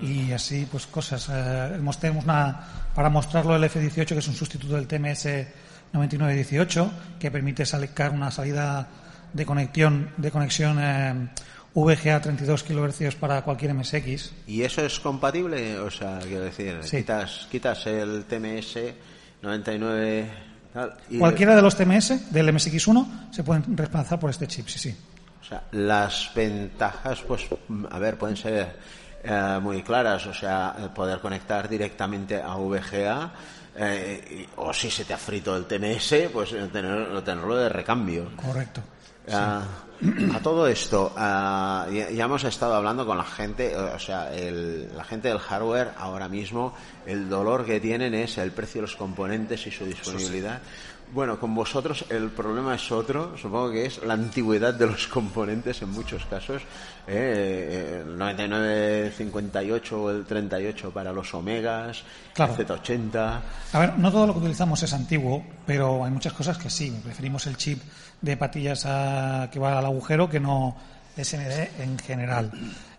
Y 0.00 0.32
así, 0.32 0.66
pues 0.70 0.86
cosas. 0.88 1.28
Eh, 1.32 1.72
hemos- 1.76 1.98
tenemos 1.98 2.24
una, 2.24 2.60
para 2.94 3.08
mostrarlo 3.08 3.54
el 3.56 3.62
F18, 3.64 4.06
que 4.08 4.18
es 4.18 4.28
un 4.28 4.34
sustituto 4.34 4.74
del 4.74 4.86
TMS 4.88 5.46
9918, 5.92 6.90
que 7.18 7.30
permite 7.30 7.64
sacar 7.64 8.10
una 8.10 8.30
salida 8.30 8.86
de 9.32 9.46
conexión, 9.46 10.10
de 10.16 10.30
conexión 10.30 10.78
eh, 10.80 11.28
VGA 11.74 12.20
32 12.20 12.62
kHz 12.62 13.14
para 13.16 13.42
cualquier 13.42 13.74
MSX. 13.74 14.32
¿Y 14.46 14.62
eso 14.62 14.84
es 14.84 15.00
compatible? 15.00 15.78
O 15.80 15.90
sea, 15.90 16.18
quiero 16.20 16.44
decir, 16.44 16.78
Sí. 16.82 16.98
quitas, 16.98 17.48
quitas 17.50 17.86
el 17.86 18.24
TMS 18.26 18.94
99 19.42 20.30
tal, 20.72 20.94
y 21.10 21.18
Cualquiera 21.18 21.54
de 21.56 21.62
los 21.62 21.76
TMS 21.76 22.30
del 22.32 22.48
MSX1 22.48 23.32
se 23.32 23.42
pueden 23.44 23.76
reemplazar 23.76 24.18
por 24.20 24.30
este 24.30 24.46
chip, 24.46 24.68
sí, 24.68 24.78
sí. 24.78 24.96
O 25.40 25.44
sea, 25.44 25.62
las 25.72 26.30
ventajas, 26.34 27.20
pues, 27.22 27.44
a 27.90 27.98
ver, 27.98 28.16
pueden 28.16 28.36
ser 28.36 28.76
eh, 29.26 29.58
muy 29.62 29.82
claras. 29.82 30.26
O 30.26 30.34
sea, 30.34 30.74
poder 30.94 31.18
conectar 31.20 31.68
directamente 31.68 32.40
a 32.42 32.56
VGA. 32.56 33.32
eh, 33.76 34.44
y- 34.46 34.48
o 34.60 34.72
si 34.72 34.88
se 34.88 35.04
te 35.04 35.12
ha 35.14 35.18
frito 35.18 35.56
el 35.56 35.64
TMS, 35.64 36.28
pues 36.32 36.52
eh, 36.52 36.68
tener- 36.72 37.20
tenerlo 37.24 37.56
de 37.56 37.68
recambio. 37.68 38.30
Correcto. 38.36 38.80
Ah, 39.32 39.62
a 40.34 40.40
todo 40.40 40.66
esto, 40.66 41.12
ah, 41.16 41.86
ya, 41.92 42.10
ya 42.10 42.24
hemos 42.24 42.44
estado 42.44 42.74
hablando 42.74 43.06
con 43.06 43.16
la 43.16 43.24
gente, 43.24 43.74
o 43.76 43.98
sea, 43.98 44.34
el- 44.34 44.94
la 44.94 45.04
gente 45.04 45.28
del 45.28 45.38
hardware 45.38 45.92
ahora 45.96 46.28
mismo, 46.28 46.74
el 47.06 47.28
dolor 47.28 47.64
que 47.64 47.80
tienen 47.80 48.12
es 48.14 48.36
el 48.38 48.50
precio 48.50 48.80
de 48.80 48.88
los 48.88 48.96
componentes 48.96 49.66
y 49.66 49.70
su 49.70 49.86
disponibilidad. 49.86 50.60
Bueno, 51.12 51.38
con 51.38 51.54
vosotros 51.54 52.04
el 52.10 52.30
problema 52.30 52.74
es 52.74 52.90
otro, 52.90 53.36
supongo 53.38 53.70
que 53.70 53.86
es 53.86 54.02
la 54.04 54.14
antigüedad 54.14 54.74
de 54.74 54.86
los 54.88 55.06
componentes 55.06 55.80
en 55.82 55.90
muchos 55.90 56.24
casos. 56.26 56.62
¿eh? 57.06 58.02
El 58.04 58.18
9958 58.18 60.02
o 60.02 60.10
el 60.10 60.24
38 60.24 60.90
para 60.90 61.12
los 61.12 61.32
omegas, 61.34 62.02
Claro. 62.34 62.54
el 62.58 62.66
Z80. 62.66 63.40
A 63.72 63.78
ver, 63.78 63.98
no 63.98 64.10
todo 64.10 64.26
lo 64.26 64.32
que 64.32 64.38
utilizamos 64.40 64.82
es 64.82 64.92
antiguo, 64.92 65.44
pero 65.66 66.04
hay 66.04 66.10
muchas 66.10 66.32
cosas 66.32 66.58
que 66.58 66.68
sí. 66.70 66.98
Preferimos 67.04 67.46
el 67.46 67.56
chip 67.56 67.80
de 68.24 68.36
patillas 68.36 68.84
a- 68.86 69.48
que 69.52 69.58
va 69.58 69.78
al 69.78 69.84
agujero 69.84 70.28
que 70.28 70.40
no 70.40 70.76
SND 71.16 71.70
en 71.82 71.98
general. 71.98 72.50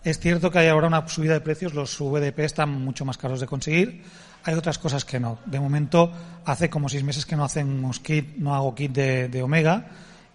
Es 0.04 0.20
cierto 0.20 0.52
que 0.52 0.60
hay 0.60 0.68
ahora 0.68 0.88
una 0.88 1.08
subida 1.08 1.34
de 1.34 1.42
precios, 1.42 1.74
los 1.74 2.00
VDP 2.00 2.40
están 2.46 2.70
mucho 2.70 3.04
más 3.06 3.18
caros 3.18 3.40
de 3.40 3.48
conseguir. 3.48 4.04
Hay 4.44 4.54
otras 4.54 4.78
cosas 4.78 5.04
que 5.04 5.20
no. 5.20 5.40
De 5.46 5.60
momento, 5.60 6.12
hace 6.46 6.70
como 6.70 6.88
seis 6.88 7.04
meses 7.04 7.26
que 7.26 7.36
no 7.36 7.44
hacemos 7.44 8.00
kit, 8.00 8.36
no 8.38 8.54
hago 8.54 8.76
kit 8.76 8.92
de, 8.92 9.28
de 9.28 9.42
Omega 9.42 9.88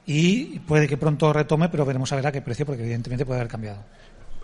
y 0.05 0.59
puede 0.61 0.89
que 0.89 0.97
pronto 0.97 1.33
retome, 1.33 1.69
pero 1.69 1.85
veremos 1.87 2.13
a 2.13 2.17
ver 2.17 2.27
a 2.27 2.33
qué 2.33 2.43
precio, 2.43 2.67
porque 2.67 2.83
evidentemente 2.83 3.25
puede 3.25 3.39
haber 3.41 3.51
cambiado. 3.51 3.79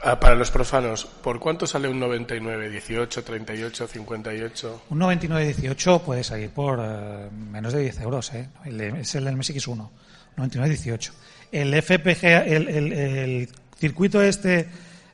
Ah, 0.05 0.20
para 0.20 0.34
los 0.36 0.51
profanos, 0.51 1.07
¿por 1.07 1.40
cuánto 1.40 1.66
sale 1.66 1.88
un 1.88 1.99
99? 1.99 2.70
¿18, 2.80 3.24
38, 3.24 3.86
58? 3.88 4.82
Un 4.90 4.99
9918 4.99 5.99
puede 6.03 6.22
salir 6.22 6.51
por 6.51 6.78
eh, 6.80 7.28
menos 7.51 7.72
de 7.72 7.80
10 7.80 8.01
euros, 8.03 8.32
¿eh? 8.34 8.49
El- 8.66 8.80
es 8.80 9.14
el 9.16 9.24
del 9.24 9.34
MSX1, 9.36 9.88
9918. 10.37 11.12
El 11.53 11.74
FPGA, 11.82 12.45
el, 12.45 12.68
el- 12.68 12.93
el 12.93 13.49
circuito 13.78 14.20
este 14.22 14.68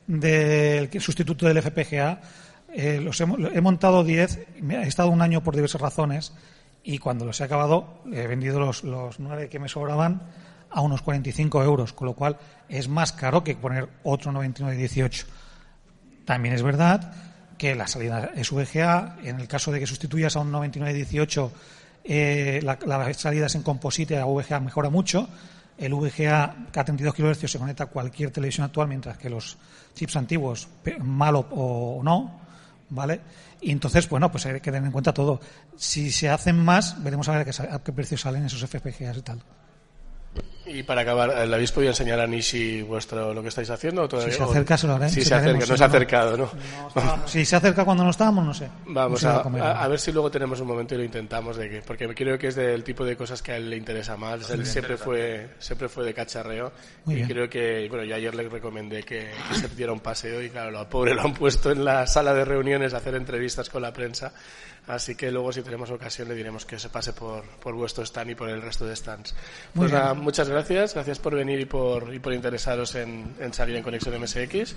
del 0.07 0.89
sustituto 1.01 1.47
del 1.47 1.61
FPGA, 1.61 2.21
eh, 2.73 2.99
los 3.01 3.19
he, 3.21 3.23
he 3.53 3.61
montado 3.61 4.03
10, 4.03 4.39
me- 4.61 4.83
he 4.83 4.87
estado 4.87 5.09
un 5.09 5.21
año 5.21 5.43
por 5.43 5.55
diversas 5.55 5.79
razones 5.81 6.33
y 6.83 6.97
cuando 6.97 7.23
los 7.25 7.39
he 7.39 7.43
acabado 7.43 8.01
he 8.11 8.27
vendido 8.27 8.59
los, 8.59 8.83
los 8.83 9.19
9 9.19 9.47
que 9.49 9.59
me 9.59 9.69
sobraban 9.69 10.21
a 10.69 10.81
unos 10.81 11.01
45 11.03 11.63
euros, 11.63 11.93
con 11.93 12.07
lo 12.07 12.13
cual 12.15 12.37
es 12.67 12.87
más 12.89 13.11
caro 13.13 13.43
que 13.43 13.55
poner 13.55 13.87
otro 14.03 14.31
9918. 14.31 15.27
También 16.25 16.55
es 16.55 16.63
verdad 16.63 17.13
que 17.59 17.75
la 17.75 17.85
salida 17.87 18.31
es 18.35 18.51
VGA. 18.51 19.17
En 19.23 19.39
el 19.39 19.47
caso 19.47 19.71
de 19.71 19.79
que 19.79 19.85
sustituyas 19.87 20.35
a 20.35 20.39
un 20.39 20.51
9918, 20.51 21.51
eh, 22.03 22.59
la, 22.63 22.77
la 22.85 23.13
salida 23.13 23.45
es 23.47 23.55
en 23.55 23.63
composite, 23.63 24.17
a 24.17 24.25
VGA 24.25 24.59
mejora 24.59 24.89
mucho. 24.89 25.27
El 25.77 25.93
VGA 25.95 26.43
a 26.75 26.83
32 26.83 27.13
kHz 27.15 27.49
se 27.51 27.57
conecta 27.59 27.85
a 27.85 27.87
cualquier 27.87 28.29
televisión 28.31 28.65
actual, 28.65 28.87
mientras 28.87 29.17
que 29.17 29.29
los 29.29 29.57
chips 29.95 30.15
antiguos, 30.15 30.67
malo 31.01 31.47
o 31.51 32.01
no, 32.03 32.39
¿vale? 32.89 33.21
Y 33.61 33.71
entonces, 33.71 34.07
bueno, 34.07 34.31
pues 34.31 34.45
hay 34.45 34.53
que 34.55 34.71
tener 34.71 34.83
en 34.83 34.91
cuenta 34.91 35.13
todo. 35.13 35.39
Si 35.75 36.11
se 36.11 36.29
hacen 36.29 36.57
más, 36.63 37.01
veremos 37.03 37.27
a 37.27 37.31
ver 37.31 37.41
a 37.41 37.45
qué, 37.45 37.53
sa- 37.53 37.73
a 37.73 37.79
qué 37.83 37.91
precio 37.91 38.17
salen 38.17 38.45
esos 38.45 38.61
FPGAs 38.69 39.17
y 39.17 39.21
tal. 39.21 39.41
Y 40.65 40.81
para 40.83 41.01
acabar, 41.01 41.29
eh, 41.29 41.45
¿le 41.45 41.55
habéis 41.55 41.71
podido 41.73 41.91
enseñar 41.91 42.19
a 42.21 42.25
Nishi 42.27 42.83
vuestro 42.83 43.33
lo 43.33 43.41
que 43.41 43.49
estáis 43.49 43.69
haciendo? 43.69 44.03
o 44.03 44.07
todavía- 44.07 44.31
Si 44.31 44.37
se 44.37 44.43
acerca, 44.43 44.77
se 44.77 44.87
lo 44.87 44.93
haré. 44.95 45.09
Si 45.09 45.21
se 45.21 45.35
acerca, 45.35 45.59
no 45.59 45.65
se 45.65 45.73
ha 45.73 45.77
no- 45.77 45.85
acercado, 45.93 46.37
¿no? 46.37 46.49
Si 47.25 47.43
se 47.43 47.55
acerca 47.57 47.83
cuando 47.83 48.03
no 48.05 48.11
estábamos, 48.11 48.45
no 48.45 48.53
sé. 48.53 48.69
Vamos 48.87 49.21
No 49.23 49.29
a, 49.29 49.43
comer. 49.43 49.61
a- 49.61 49.83
a 49.83 49.87
ver 49.89 49.99
si 49.99 50.13
luego 50.13 50.31
tenemos 50.31 50.59
un 50.61 50.67
momento 50.67 50.95
y 50.95 50.99
lo 50.99 51.03
intentamos, 51.03 51.57
de 51.57 51.69
que, 51.69 51.81
porque 51.81 52.07
creo 52.15 52.37
que 52.39 52.47
es 52.47 52.55
del 52.55 52.81
tipo 52.83 53.03
de 53.03 53.17
cosas 53.17 53.41
que 53.41 53.51
a 53.51 53.57
él 53.57 53.69
le 53.69 53.75
interesa 53.75 54.15
más. 54.15 54.49
Él 54.51 54.57
bien. 54.61 54.65
siempre 54.71 54.95
fue, 54.97 55.49
siempre 55.59 55.89
fue 55.89 56.05
de 56.05 56.13
cacharreo 56.13 56.71
Muy 57.05 57.15
y 57.15 57.17
bien. 57.17 57.27
creo 57.29 57.49
que, 57.49 57.87
bueno, 57.89 58.05
yo 58.05 58.15
ayer 58.15 58.33
le 58.33 58.47
recomendé 58.47 59.03
que, 59.03 59.31
que 59.49 59.55
se 59.55 59.67
diera 59.69 59.91
un 59.91 59.99
paseo 59.99 60.41
y 60.41 60.49
claro, 60.49 60.71
lo 60.71 60.87
pobre 60.89 61.13
lo 61.13 61.23
han 61.23 61.33
puesto 61.33 61.71
en 61.71 61.83
la 61.83 62.07
sala 62.07 62.33
de 62.33 62.45
reuniones 62.45 62.93
a 62.93 62.97
hacer 62.97 63.15
entrevistas 63.15 63.69
con 63.69 63.81
la 63.81 63.91
prensa. 63.91 64.31
Así 64.87 65.15
que 65.15 65.31
luego 65.31 65.53
si 65.53 65.61
tenemos 65.61 65.89
ocasión 65.91 66.27
le 66.27 66.35
diremos 66.35 66.65
que 66.65 66.77
se 66.77 66.89
pase 66.89 67.13
por, 67.13 67.43
por 67.43 67.73
vuestro 67.73 68.03
stand 68.03 68.31
y 68.31 68.35
por 68.35 68.49
el 68.49 68.61
resto 68.61 68.85
de 68.85 68.93
stands. 68.95 69.33
Muy 69.75 69.83
Pues 69.83 69.91
bien. 69.91 70.01
nada, 70.01 70.13
muchas 70.13 70.49
gracias, 70.49 70.93
gracias 70.93 71.19
por 71.19 71.35
venir 71.35 71.59
y 71.61 71.65
por, 71.65 72.13
y 72.13 72.19
por 72.19 72.33
interesaros 72.33 72.93
en, 72.95 73.33
en 73.39 73.53
salir 73.53 73.77
en 73.77 73.83
Conexión 73.83 74.19
MSX. 74.21 74.75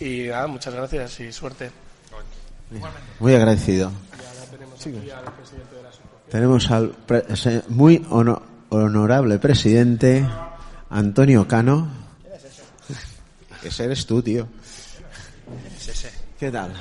Y 0.00 0.28
nada, 0.28 0.46
muchas 0.46 0.74
gracias 0.74 1.20
y 1.20 1.32
suerte. 1.32 1.70
Muy 3.20 3.34
agradecido. 3.34 3.92
Tenemos 6.30 6.70
al 6.70 6.88
pre- 6.90 7.36
se- 7.36 7.62
muy 7.68 8.04
hono- 8.08 8.42
honorable 8.70 9.38
presidente 9.38 10.26
Antonio 10.88 11.46
Cano. 11.46 11.88
Ese 13.62 13.84
eres 13.84 14.06
tú, 14.06 14.22
tío. 14.22 14.48
¿Qué 16.40 16.50
tal? 16.50 16.72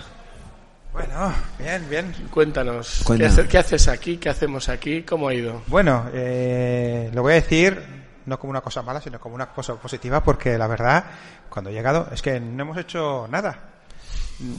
Bueno, 0.94 1.34
bien, 1.58 1.90
bien. 1.90 2.14
Cuéntanos, 2.30 2.98
¿qué, 3.00 3.06
Cuenta. 3.06 3.28
hace- 3.28 3.48
qué 3.48 3.58
haces 3.58 3.88
aquí? 3.88 4.18
¿Qué 4.18 4.30
hacemos 4.30 4.68
aquí? 4.68 5.04
¿Cómo 5.04 5.30
ha 5.30 5.34
ido? 5.34 5.62
Bueno, 5.68 6.10
eh, 6.14 7.10
lo 7.14 7.22
voy 7.22 7.32
a 7.32 7.36
decir 7.36 8.02
no 8.26 8.38
como 8.38 8.52
una 8.52 8.62
cosa 8.62 8.82
mala, 8.82 9.00
sino 9.02 9.20
como 9.20 9.36
una 9.36 9.48
cosa 9.48 9.76
positiva, 9.76 10.22
porque 10.22 10.58
la 10.58 10.68
verdad, 10.68 11.06
cuando 11.50 11.70
he 11.70 11.74
llegado, 11.74 12.10
es 12.12 12.22
que 12.22 12.40
no 12.40 12.64
hemos 12.64 12.78
hecho 12.78 13.26
nada. 13.30 13.58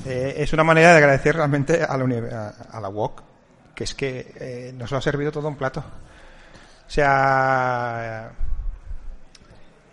Eh, 0.07 0.35
es 0.39 0.53
una 0.53 0.65
manera 0.65 0.93
de 0.93 0.97
agradecer 0.99 1.37
realmente 1.37 1.83
a 1.83 1.97
la, 1.97 2.05
a, 2.05 2.77
a 2.79 2.81
la 2.81 2.89
WOC, 2.89 3.23
que 3.75 3.85
es 3.85 3.95
que 3.95 4.33
eh, 4.37 4.73
nos 4.77 4.91
lo 4.91 4.97
ha 4.99 5.03
servido 5.03 5.31
todo 5.33 5.49
un 5.49 5.57
plato. 5.57 5.81
O 5.81 6.91
sea, 6.91 8.31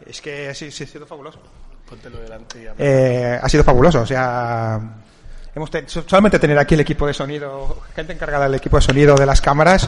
es 0.06 0.22
que 0.22 0.54
sí, 0.56 0.72
sí, 0.72 0.84
ha 0.86 0.88
sido 0.88 1.06
fabuloso. 1.06 1.40
Póntelo 1.88 2.20
delante 2.20 2.62
y. 2.64 2.68
Eh, 2.78 3.40
ha 3.42 3.50
sido 3.50 3.64
fabuloso. 3.64 4.02
O 4.02 4.06
sea, 4.06 4.80
hemos 5.60 5.70
te- 5.72 5.88
so- 5.88 6.04
solamente 6.08 6.40
tener 6.40 6.58
aquí 6.58 6.74
el 6.76 6.82
equipo 6.82 7.06
de 7.08 7.14
sonido, 7.14 7.82
gente 7.96 8.14
encargada 8.14 8.46
del 8.46 8.56
equipo 8.56 8.78
de 8.78 8.82
sonido 8.82 9.16
de 9.16 9.26
las 9.26 9.42
cámaras. 9.42 9.88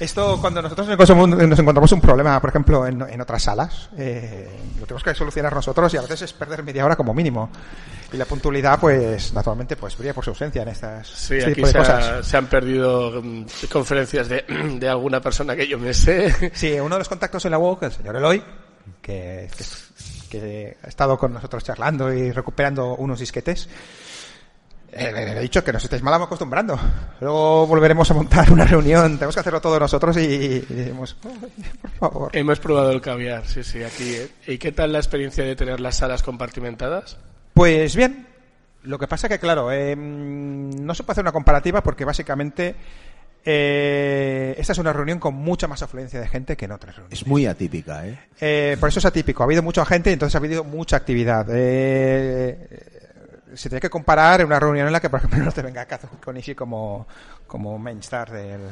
Esto, 0.00 0.38
cuando 0.40 0.60
nosotros 0.60 0.88
nos 0.88 0.94
encontramos- 0.98 1.28
nos 1.48 1.58
encontramos 1.58 1.92
un 1.92 2.00
problema, 2.00 2.40
por 2.40 2.50
ejemplo, 2.50 2.84
en, 2.86 3.00
en 3.02 3.20
otras 3.20 3.44
salas, 3.44 3.88
eh, 3.96 4.48
lo 4.80 4.86
tenemos 4.86 5.04
que 5.04 5.14
solucionar 5.14 5.54
nosotros 5.54 5.94
y 5.94 5.96
a 5.96 6.02
veces 6.02 6.22
es 6.22 6.32
perder 6.32 6.64
media 6.64 6.84
hora 6.84 6.96
como 6.96 7.14
mínimo. 7.14 7.48
Y 8.12 8.16
la 8.16 8.24
puntualidad, 8.24 8.78
pues, 8.80 9.32
naturalmente, 9.32 9.76
pues 9.76 9.96
brilla 9.96 10.12
por 10.12 10.24
su 10.24 10.30
ausencia 10.30 10.62
en 10.62 10.68
estas 10.68 11.06
Sí, 11.08 11.34
este 11.36 11.50
aquí 11.52 11.54
tipo 11.54 11.66
de 11.68 11.72
se, 11.72 11.78
cosas. 11.78 12.04
ha- 12.08 12.22
se 12.24 12.36
han 12.36 12.46
perdido 12.46 13.22
mm, 13.22 13.44
conferencias 13.72 14.28
de, 14.28 14.42
de 14.80 14.88
alguna 14.88 15.20
persona 15.20 15.54
que 15.54 15.68
yo 15.68 15.78
me 15.78 15.94
sé. 15.94 16.50
Sí, 16.54 16.72
uno 16.80 16.96
de 16.96 16.98
los 17.00 17.08
contactos 17.08 17.44
en 17.44 17.52
la 17.52 17.58
UOC, 17.58 17.84
el 17.84 17.92
señor 17.92 18.16
Eloy, 18.16 18.42
que, 19.00 19.48
que, 19.56 19.64
que 20.40 20.76
ha 20.82 20.88
estado 20.88 21.18
con 21.18 21.32
nosotros 21.32 21.62
charlando 21.64 22.12
y 22.12 22.30
recuperando 22.32 22.94
unos 22.96 23.20
disquetes, 23.20 23.68
eh, 24.92 25.10
le 25.12 25.32
he 25.32 25.40
dicho 25.40 25.64
que 25.64 25.72
nos 25.72 25.82
estáis 25.82 26.02
mal 26.02 26.14
acostumbrando. 26.14 26.78
Luego 27.20 27.66
volveremos 27.66 28.08
a 28.10 28.14
montar 28.14 28.52
una 28.52 28.64
reunión, 28.64 29.14
tenemos 29.16 29.34
que 29.34 29.40
hacerlo 29.40 29.60
todos 29.60 29.80
nosotros 29.80 30.16
y, 30.16 30.20
y 30.20 30.60
diremos, 30.60 31.16
"Ay, 31.24 31.52
por 31.82 31.90
favor. 31.90 32.30
Hemos 32.36 32.60
probado 32.60 32.90
el 32.92 33.00
caviar, 33.00 33.44
sí, 33.46 33.64
sí, 33.64 33.82
aquí. 33.82 34.14
¿eh? 34.14 34.30
¿Y 34.46 34.58
qué 34.58 34.70
tal 34.72 34.92
la 34.92 34.98
experiencia 34.98 35.44
de 35.44 35.56
tener 35.56 35.80
las 35.80 35.96
salas 35.96 36.22
compartimentadas? 36.22 37.16
Pues 37.54 37.96
bien, 37.96 38.28
lo 38.84 38.98
que 38.98 39.08
pasa 39.08 39.28
que, 39.28 39.38
claro, 39.40 39.72
eh, 39.72 39.96
no 39.96 40.94
se 40.94 41.02
puede 41.02 41.12
hacer 41.14 41.24
una 41.24 41.32
comparativa 41.32 41.82
porque 41.82 42.04
básicamente 42.04 42.76
eh, 43.44 44.54
esta 44.58 44.72
es 44.72 44.78
una 44.78 44.92
reunión 44.92 45.18
con 45.18 45.34
mucha 45.34 45.68
más 45.68 45.82
afluencia 45.82 46.18
de 46.18 46.28
gente 46.28 46.56
que 46.56 46.64
en 46.64 46.72
otras 46.72 46.96
reuniones. 46.96 47.20
Es 47.20 47.26
muy 47.26 47.46
atípica, 47.46 48.06
¿eh? 48.06 48.18
Eh, 48.40 48.76
por 48.80 48.88
eso 48.88 49.00
es 49.00 49.04
atípico. 49.04 49.42
Ha 49.42 49.46
habido 49.46 49.62
mucha 49.62 49.84
gente 49.84 50.10
y 50.10 50.14
entonces 50.14 50.34
ha 50.34 50.38
habido 50.38 50.64
mucha 50.64 50.96
actividad. 50.96 51.46
Eh, 51.50 52.68
se 53.54 53.68
tiene 53.68 53.80
que 53.80 53.90
comparar 53.90 54.40
en 54.40 54.46
una 54.46 54.58
reunión 54.58 54.86
en 54.86 54.92
la 54.92 55.00
que, 55.00 55.10
por 55.10 55.18
ejemplo, 55.18 55.38
no 55.44 55.52
te 55.52 55.62
venga 55.62 55.84
Kazuo 55.84 56.10
Konishi 56.24 56.54
como, 56.54 57.06
como 57.46 57.78
main 57.78 57.98
star 57.98 58.30
del, 58.30 58.62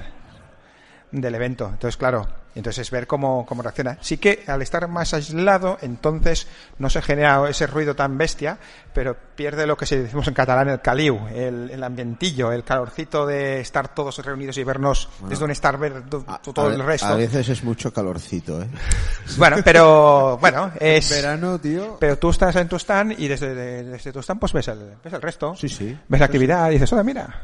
del 1.10 1.34
evento. 1.34 1.68
Entonces, 1.68 1.96
claro, 1.98 2.26
entonces 2.54 2.80
es 2.86 2.90
ver 2.90 3.06
cómo, 3.06 3.46
cómo 3.46 3.62
reacciona. 3.62 3.98
Sí 4.00 4.18
que 4.18 4.44
al 4.46 4.62
estar 4.62 4.86
más 4.88 5.14
aislado, 5.14 5.78
entonces 5.82 6.46
no 6.78 6.90
se 6.90 7.00
genera 7.02 7.48
ese 7.48 7.66
ruido 7.66 7.94
tan 7.96 8.18
bestia, 8.18 8.58
pero 8.92 9.16
pierde 9.34 9.66
lo 9.66 9.76
que 9.76 9.86
se 9.86 10.02
decimos 10.02 10.28
en 10.28 10.34
catalán 10.34 10.68
el 10.68 10.80
caliu, 10.80 11.18
el, 11.34 11.70
el 11.70 11.82
ambientillo, 11.82 12.52
el 12.52 12.64
calorcito 12.64 13.26
de 13.26 13.60
estar 13.60 13.94
todos 13.94 14.18
reunidos 14.24 14.56
y 14.58 14.64
vernos 14.64 15.08
Bueno. 15.18 15.30
desde 15.30 15.44
un 15.44 15.50
estar 15.50 15.78
ver 15.78 16.02
A- 16.26 16.38
todo 16.42 16.68
a, 16.68 16.72
el 16.74 16.82
resto. 16.84 17.06
A 17.06 17.14
veces 17.14 17.48
es 17.48 17.64
mucho 17.64 17.92
calorcito, 17.92 18.62
¿eh? 18.62 18.66
Bueno, 19.38 19.56
pero 19.64 20.36
bueno, 20.38 20.72
es 20.78 21.08
Verano, 21.10 21.58
tío. 21.58 21.96
Pero 21.98 22.18
tú 22.18 22.30
estás 22.30 22.54
en 22.56 22.68
tu 22.68 22.76
stand 22.76 23.14
y 23.18 23.28
desde, 23.28 23.54
de- 23.54 23.84
desde 23.84 24.12
tu 24.12 24.18
stand 24.20 24.38
pues 24.40 24.52
ves 24.52 24.68
el, 24.68 24.94
ves 25.02 25.12
el 25.12 25.22
resto. 25.22 25.54
Sí, 25.56 25.68
sí. 25.68 25.98
Ves 26.08 26.20
la 26.20 26.26
actividad 26.26 26.68
y 26.70 26.74
dices, 26.74 26.92
oye, 26.92 27.04
mira. 27.04 27.42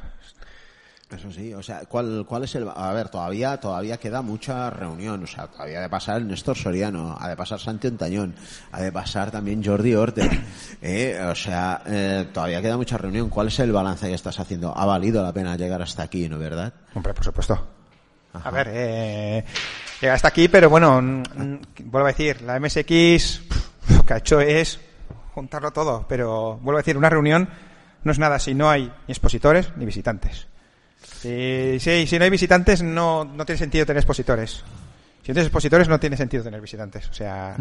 Eso 1.11 1.33
sí, 1.33 1.55
o 1.55 1.63
sea, 1.63 1.87
¿cuál, 1.89 2.27
cuál 2.29 2.45
es 2.45 2.55
el...? 2.55 2.69
A 2.69 2.93
ver, 2.93 3.09
todavía 3.09 3.59
todavía 3.59 3.97
queda 3.97 4.21
mucha 4.21 4.69
reunión, 4.69 5.25
o 5.25 5.27
sea, 5.27 5.47
todavía 5.47 5.79
ha 5.79 5.83
de 5.83 5.89
pasar 5.89 6.19
el 6.19 6.29
Néstor 6.29 6.55
Soriano, 6.55 7.17
ha 7.19 7.29
de 7.29 7.37
pasar 7.37 7.59
Santi 7.59 7.89
Ontañón, 7.89 8.35
ha 8.73 8.83
de 8.83 8.93
pasar 8.93 9.31
también 9.31 9.65
Jordi 9.65 9.95
Orte, 9.95 10.29
eh, 10.83 11.19
o 11.23 11.35
sea, 11.35 11.81
eh, 11.87 12.29
todavía 12.31 12.61
queda 12.61 12.77
mucha 12.77 12.99
reunión. 12.99 13.31
¿Cuál 13.31 13.49
es 13.49 13.59
el 13.61 13.73
balance 13.73 14.07
que 14.07 14.15
estás 14.15 14.39
haciendo? 14.39 14.77
Ha 14.77 14.85
valido 14.85 15.23
la 15.23 15.33
pena 15.33 15.57
llegar 15.57 15.81
hasta 15.81 16.03
aquí, 16.03 16.29
¿no 16.29 16.39
verdad? 16.39 16.75
Hombre, 16.95 17.15
por 17.15 17.25
supuesto. 17.25 17.67
A 18.35 18.51
ver, 18.51 18.69
eh, 18.71 19.45
llega 20.03 20.13
hasta 20.13 20.29
aquí, 20.29 20.49
pero 20.49 20.69
bueno, 20.69 21.01
vuelvo 21.85 22.07
a 22.07 22.13
decir, 22.13 22.43
la 22.43 22.61
MSX 22.61 22.85
pff, 23.49 23.97
lo 23.97 24.05
que 24.05 24.13
ha 24.13 24.19
hecho 24.19 24.41
es 24.41 24.79
juntarlo 25.33 25.71
todo, 25.71 26.05
pero 26.07 26.59
vuelvo 26.59 26.77
a 26.77 26.83
decir, 26.83 26.99
una 26.99 27.09
reunión 27.09 27.49
no 28.05 28.13
es 28.13 28.19
nada 28.19 28.39
si 28.39 28.55
no 28.55 28.69
hay 28.69 28.93
ni 29.07 29.13
expositores 29.13 29.75
ni 29.77 29.87
visitantes. 29.87 30.49
Sí, 31.03 31.79
sí, 31.81 32.07
si 32.07 32.19
no 32.19 32.25
hay 32.25 32.31
visitantes 32.31 32.83
no, 32.83 33.25
no 33.25 33.45
tiene 33.45 33.59
sentido 33.59 33.87
tener 33.87 33.99
expositores. 33.99 34.63
Si 35.23 35.31
no 35.31 35.35
tienes 35.35 35.47
expositores 35.47 35.89
no 35.89 35.99
tiene 35.99 36.17
sentido 36.17 36.45
tener 36.45 36.61
visitantes. 36.61 37.09
O 37.09 37.13
sea, 37.13 37.57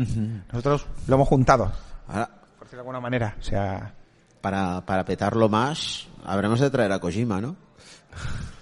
nosotros 0.52 0.86
lo 1.08 1.16
hemos 1.16 1.28
juntado. 1.28 1.72
Ahora, 2.08 2.28
por 2.28 2.66
decirlo 2.66 2.78
de 2.78 2.80
alguna 2.80 3.00
manera. 3.00 3.36
O 3.40 3.44
sea, 3.44 3.94
para, 4.42 4.86
para 4.86 5.04
petarlo 5.06 5.50
más, 5.50 6.08
habremos 6.24 6.60
de 6.60 6.70
traer 6.70 6.92
a 6.92 7.00
Kojima, 7.00 7.42
¿no? 7.42 7.56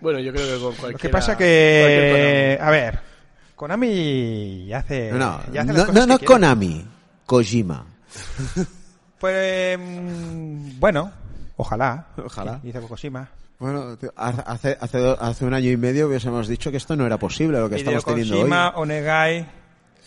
Bueno, 0.00 0.18
yo 0.18 0.32
creo 0.32 0.44
que 0.44 0.62
con 0.64 0.74
cualquier. 0.74 0.92
lo 0.92 0.98
que 0.98 1.08
pasa 1.08 1.36
que... 1.36 2.58
A 2.60 2.70
ver, 2.70 2.98
Konami 3.54 4.66
ya 4.66 4.78
hace... 4.78 5.12
No, 5.12 5.40
ya 5.52 5.62
hace 5.62 5.72
no, 5.72 5.78
las 5.78 5.86
no, 5.88 5.92
cosas 5.92 6.06
no 6.08 6.18
que 6.18 6.26
quiere. 6.26 6.34
Konami, 6.34 6.86
Kojima. 7.26 7.86
Pues 9.18 9.78
mm, 9.78 10.78
bueno, 10.78 11.12
ojalá. 11.58 12.06
Ojalá. 12.16 12.58
Dice 12.62 12.80
Fukushima. 12.80 13.28
Bueno, 13.58 13.98
tío, 13.98 14.12
hace, 14.16 14.78
hace, 14.80 14.98
do- 14.98 15.20
hace 15.20 15.44
un 15.44 15.52
año 15.52 15.68
y 15.70 15.76
medio 15.76 16.06
hubiésemos 16.06 16.46
dicho 16.48 16.70
que 16.70 16.76
esto 16.78 16.94
no 16.96 17.04
era 17.04 17.18
posible 17.18 17.58
lo 17.58 17.68
que 17.68 17.74
Hideo 17.80 17.98
estamos 17.98 18.04
teniendo 18.06 18.34
hoy. 18.36 18.40
Kojima, 18.42 18.68
Onegai, 18.76 19.46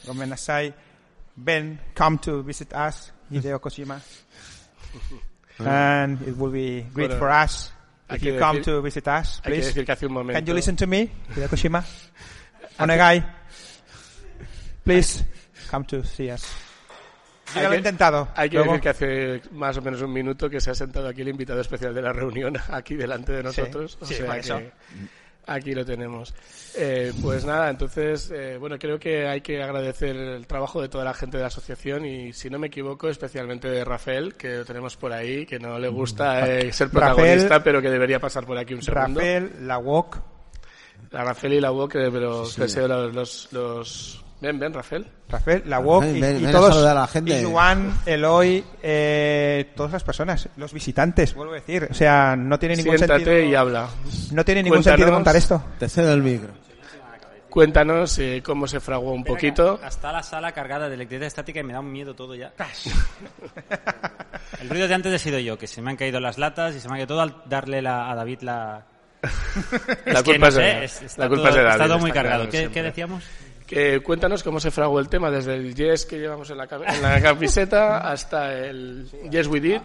Gomen 0.08 0.30
Nasai, 0.30 0.74
Ben, 1.36 1.80
come 1.96 2.18
to 2.20 2.42
visit 2.44 2.72
us, 2.74 3.12
Hideo 3.30 3.60
Kojima. 3.60 4.00
And 5.60 6.22
it 6.28 6.36
will 6.38 6.52
be 6.52 6.84
great 6.94 7.10
Bueno, 7.10 7.18
for 7.20 7.30
us 7.30 7.72
if 8.10 8.24
you 8.24 8.40
come 8.40 8.60
decir- 8.60 8.64
to 8.66 8.82
visit 8.82 9.08
us, 9.08 9.42
hay 9.44 9.44
que 9.44 9.50
please. 9.60 9.68
decir 9.68 9.86
que 9.86 9.92
hace 9.92 10.06
un 10.08 10.14
momento- 10.14 10.40
Can 10.40 10.46
you 10.46 10.54
listen 10.54 10.76
to 10.78 10.88
me, 10.88 11.10
Hideo 11.36 11.50
Kojima? 11.50 11.84
Onegai, 12.80 13.24
please 14.86 15.26
come 15.70 15.86
to 15.86 16.04
see 16.06 16.32
us. 16.32 16.42
Yo 17.56 17.62
ya 17.62 17.68
lo 17.70 17.74
he 17.76 17.78
intentado. 17.78 18.28
Hay 18.36 18.50
que 18.50 18.58
Luego- 18.58 18.74
decir 18.74 18.82
que 18.84 18.90
hace 18.90 19.42
más 19.52 19.78
o 19.78 19.82
menos 19.82 20.02
un 20.02 20.12
minuto 20.14 20.50
que 20.50 20.60
se 20.62 20.72
ha 20.72 20.76
sentado 20.76 21.08
aquí 21.08 21.22
el 21.22 21.30
invitado 21.30 21.60
especial 21.62 21.94
de 21.94 22.02
la 22.02 22.14
reunión, 22.14 22.56
aquí 22.70 22.96
delante 22.96 23.32
de 23.34 23.44
nosotros. 23.44 23.98
sí, 24.04 24.14
o 24.16 24.18
sea 24.18 24.40
que 24.42 24.72
aquí 25.48 25.74
lo 25.74 25.84
tenemos. 25.84 26.34
Eh, 26.78 27.12
pues 27.22 27.44
nada, 27.46 27.70
entonces, 27.70 28.32
eh, 28.34 28.58
bueno, 28.58 28.78
creo 28.80 28.98
que 29.00 29.28
hay 29.28 29.42
que 29.42 29.62
agradecer 29.62 30.16
el 30.16 30.48
trabajo 30.48 30.82
de 30.82 30.88
toda 30.88 31.04
la 31.04 31.14
gente 31.14 31.36
de 31.38 31.42
la 31.42 31.48
asociación 31.48 32.06
y, 32.06 32.32
si 32.32 32.50
no 32.50 32.58
me 32.60 32.68
equivoco, 32.68 33.10
especialmente 33.10 33.68
de 33.68 33.84
Rafael, 33.84 34.36
que 34.36 34.58
lo 34.58 34.66
tenemos 34.66 34.96
por 34.96 35.12
ahí, 35.12 35.46
que 35.46 35.60
no 35.60 35.78
le 35.80 35.90
gusta 35.90 36.48
eh, 36.48 36.72
ser 36.72 36.90
protagonista, 36.90 37.56
Rafael- 37.58 37.64
pero 37.64 37.82
que 37.82 37.90
debería 37.90 38.20
pasar 38.20 38.46
por 38.46 38.58
aquí 38.58 38.74
un 38.76 38.82
segundo. 38.82 39.20
Rafael, 39.20 39.52
la 39.68 39.78
Wok, 39.80 40.18
La 41.12 41.24
Rafael 41.26 41.54
y 41.54 41.60
la 41.60 41.72
eh, 41.72 42.10
pero 42.12 42.46
Sí, 42.46 42.54
sí. 42.54 42.62
deseo 42.62 42.88
los, 42.88 43.14
los, 43.14 43.50
los- 43.52 44.26
Ven, 44.42 44.60
ven, 44.60 44.74
Rafael. 44.74 45.06
Rafael, 45.30 45.62
la 45.68 45.80
Wok 45.80 46.02
Ven, 46.04 46.18
y, 46.18 46.22
ven, 46.22 46.38
y 46.40 46.44
ven 46.44 46.52
todos, 46.52 46.76
a 46.84 46.94
la 46.96 47.06
gente. 47.08 47.42
y 47.42 47.46
Juan, 47.46 47.94
Eloy, 48.08 48.64
eh, 48.82 49.72
todas 49.76 49.92
las 49.92 50.04
personas, 50.04 50.50
los 50.58 50.74
visitantes, 50.74 51.36
vuelvo 51.36 51.54
a 51.54 51.58
decir, 51.58 51.88
o 51.92 51.94
sea, 51.94 52.36
no 52.36 52.58
tiene 52.58 52.76
ningún 52.76 52.98
Siéntate 52.98 53.24
sentido. 53.24 53.50
y 53.50 53.54
habla. 53.56 53.88
No 54.32 54.44
tiene 54.44 54.64
ningún 54.64 54.80
Cuéntanos- 54.80 54.98
sentido 54.98 55.12
montar 55.12 55.36
esto. 55.36 55.64
Te 55.78 55.88
cedo 55.88 56.12
el 56.14 56.24
micro. 56.24 56.50
Cuéntanos 57.52 58.18
eh, 58.18 58.42
cómo 58.44 58.66
se 58.66 58.80
fraguó 58.80 59.12
un 59.12 59.26
poquito. 59.26 59.80
Está 59.86 60.12
la 60.14 60.24
sala 60.24 60.54
cargada 60.54 60.88
de 60.88 60.96
electricidad 60.96 61.28
estática 61.28 61.60
y 61.60 61.64
me 61.64 61.74
da 61.74 61.82
un 61.82 61.92
miedo 61.92 62.16
todo 62.16 62.34
ya. 62.34 62.54
El 64.62 64.70
ruido 64.70 64.88
de 64.88 64.94
antes 64.94 65.14
he 65.14 65.20
sido 65.20 65.40
yo, 65.40 65.58
que 65.58 65.68
se 65.68 65.82
me 65.82 65.92
han 65.92 65.98
caído 65.98 66.20
las 66.20 66.38
latas 66.38 66.76
y 66.76 66.80
se 66.80 66.88
me 66.88 66.94
ha 66.94 66.98
caído 66.98 67.08
todo 67.08 67.22
al 67.22 67.36
darle 67.48 67.82
la- 67.82 68.12
a 68.12 68.16
David 68.16 68.40
la... 68.42 68.86
La 70.06 70.20
Es 70.20 70.24
que 70.24 70.32
culpa 70.32 70.40
no 70.40 70.48
es 70.48 70.56
de- 70.56 70.62
sé, 70.62 70.84
es- 70.86 71.02
está 71.04 71.22
la 71.24 71.30
culpa 71.30 71.50
todo, 71.50 71.60
es 71.60 71.64
de 71.66 71.70
está 71.72 71.86
todo 71.88 72.00
muy 72.00 72.10
está 72.10 72.22
cargado. 72.24 72.50
¿Qué, 72.50 72.70
qué 72.72 72.84
decíamos? 72.84 73.24
Que 73.72 74.02
cuéntanos 74.02 74.44
cómo 74.44 74.60
se 74.60 74.70
fraguó 74.70 75.00
el 75.00 75.08
tema 75.08 75.32
desde 75.32 75.56
el 75.56 75.74
Yes 75.74 76.06
que 76.06 76.20
llevamos 76.20 76.50
en 76.50 76.58
la, 76.58 76.68
en 76.88 77.02
la 77.02 77.22
camiseta 77.24 78.00
hasta 78.00 78.54
el 78.54 79.08
Yes 79.32 79.48
We 79.48 79.62
Did. 79.62 79.80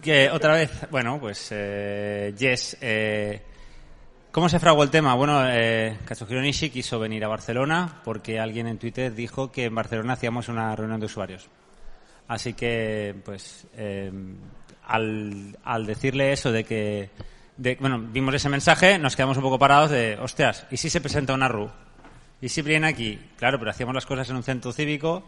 Que 0.00 0.30
otra 0.30 0.54
vez, 0.54 0.70
bueno, 0.90 1.18
pues 1.20 1.48
eh, 1.50 2.34
Yes, 2.38 2.78
eh, 2.80 3.42
¿cómo 4.30 4.48
se 4.48 4.58
fraguó 4.58 4.82
el 4.82 4.90
tema? 4.90 5.14
Bueno, 5.14 5.42
eh, 5.46 5.98
Katsuhiro 6.06 6.40
Nishi 6.40 6.70
quiso 6.70 6.98
venir 6.98 7.22
a 7.24 7.28
Barcelona 7.28 8.00
porque 8.02 8.40
alguien 8.40 8.66
en 8.66 8.78
Twitter 8.78 9.14
dijo 9.14 9.52
que 9.52 9.66
en 9.66 9.74
Barcelona 9.74 10.14
hacíamos 10.14 10.48
una 10.48 10.74
reunión 10.74 11.00
de 11.00 11.06
usuarios. 11.06 11.48
Así 12.28 12.54
que, 12.54 13.14
pues, 13.26 13.66
eh, 13.76 14.10
al, 14.86 15.58
al 15.64 15.84
decirle 15.86 16.32
eso 16.32 16.50
de 16.50 16.64
que, 16.64 17.10
de- 17.58 17.76
bueno, 17.78 17.98
vimos 18.00 18.34
ese 18.34 18.48
mensaje, 18.48 18.98
nos 18.98 19.14
quedamos 19.16 19.36
un 19.36 19.42
poco 19.42 19.58
parados 19.58 19.90
de, 19.90 20.16
hostias, 20.18 20.66
¿y 20.70 20.78
si 20.78 20.88
se 20.88 21.02
presenta 21.02 21.34
una 21.34 21.46
RU? 21.48 21.70
¿Y 22.42 22.48
si 22.48 22.60
viene 22.60 22.88
aquí? 22.88 23.18
Claro, 23.38 23.58
pero 23.58 23.70
hacíamos 23.70 23.94
las 23.94 24.04
cosas 24.04 24.28
en 24.28 24.36
un 24.36 24.42
centro 24.42 24.72
cívico 24.72 25.22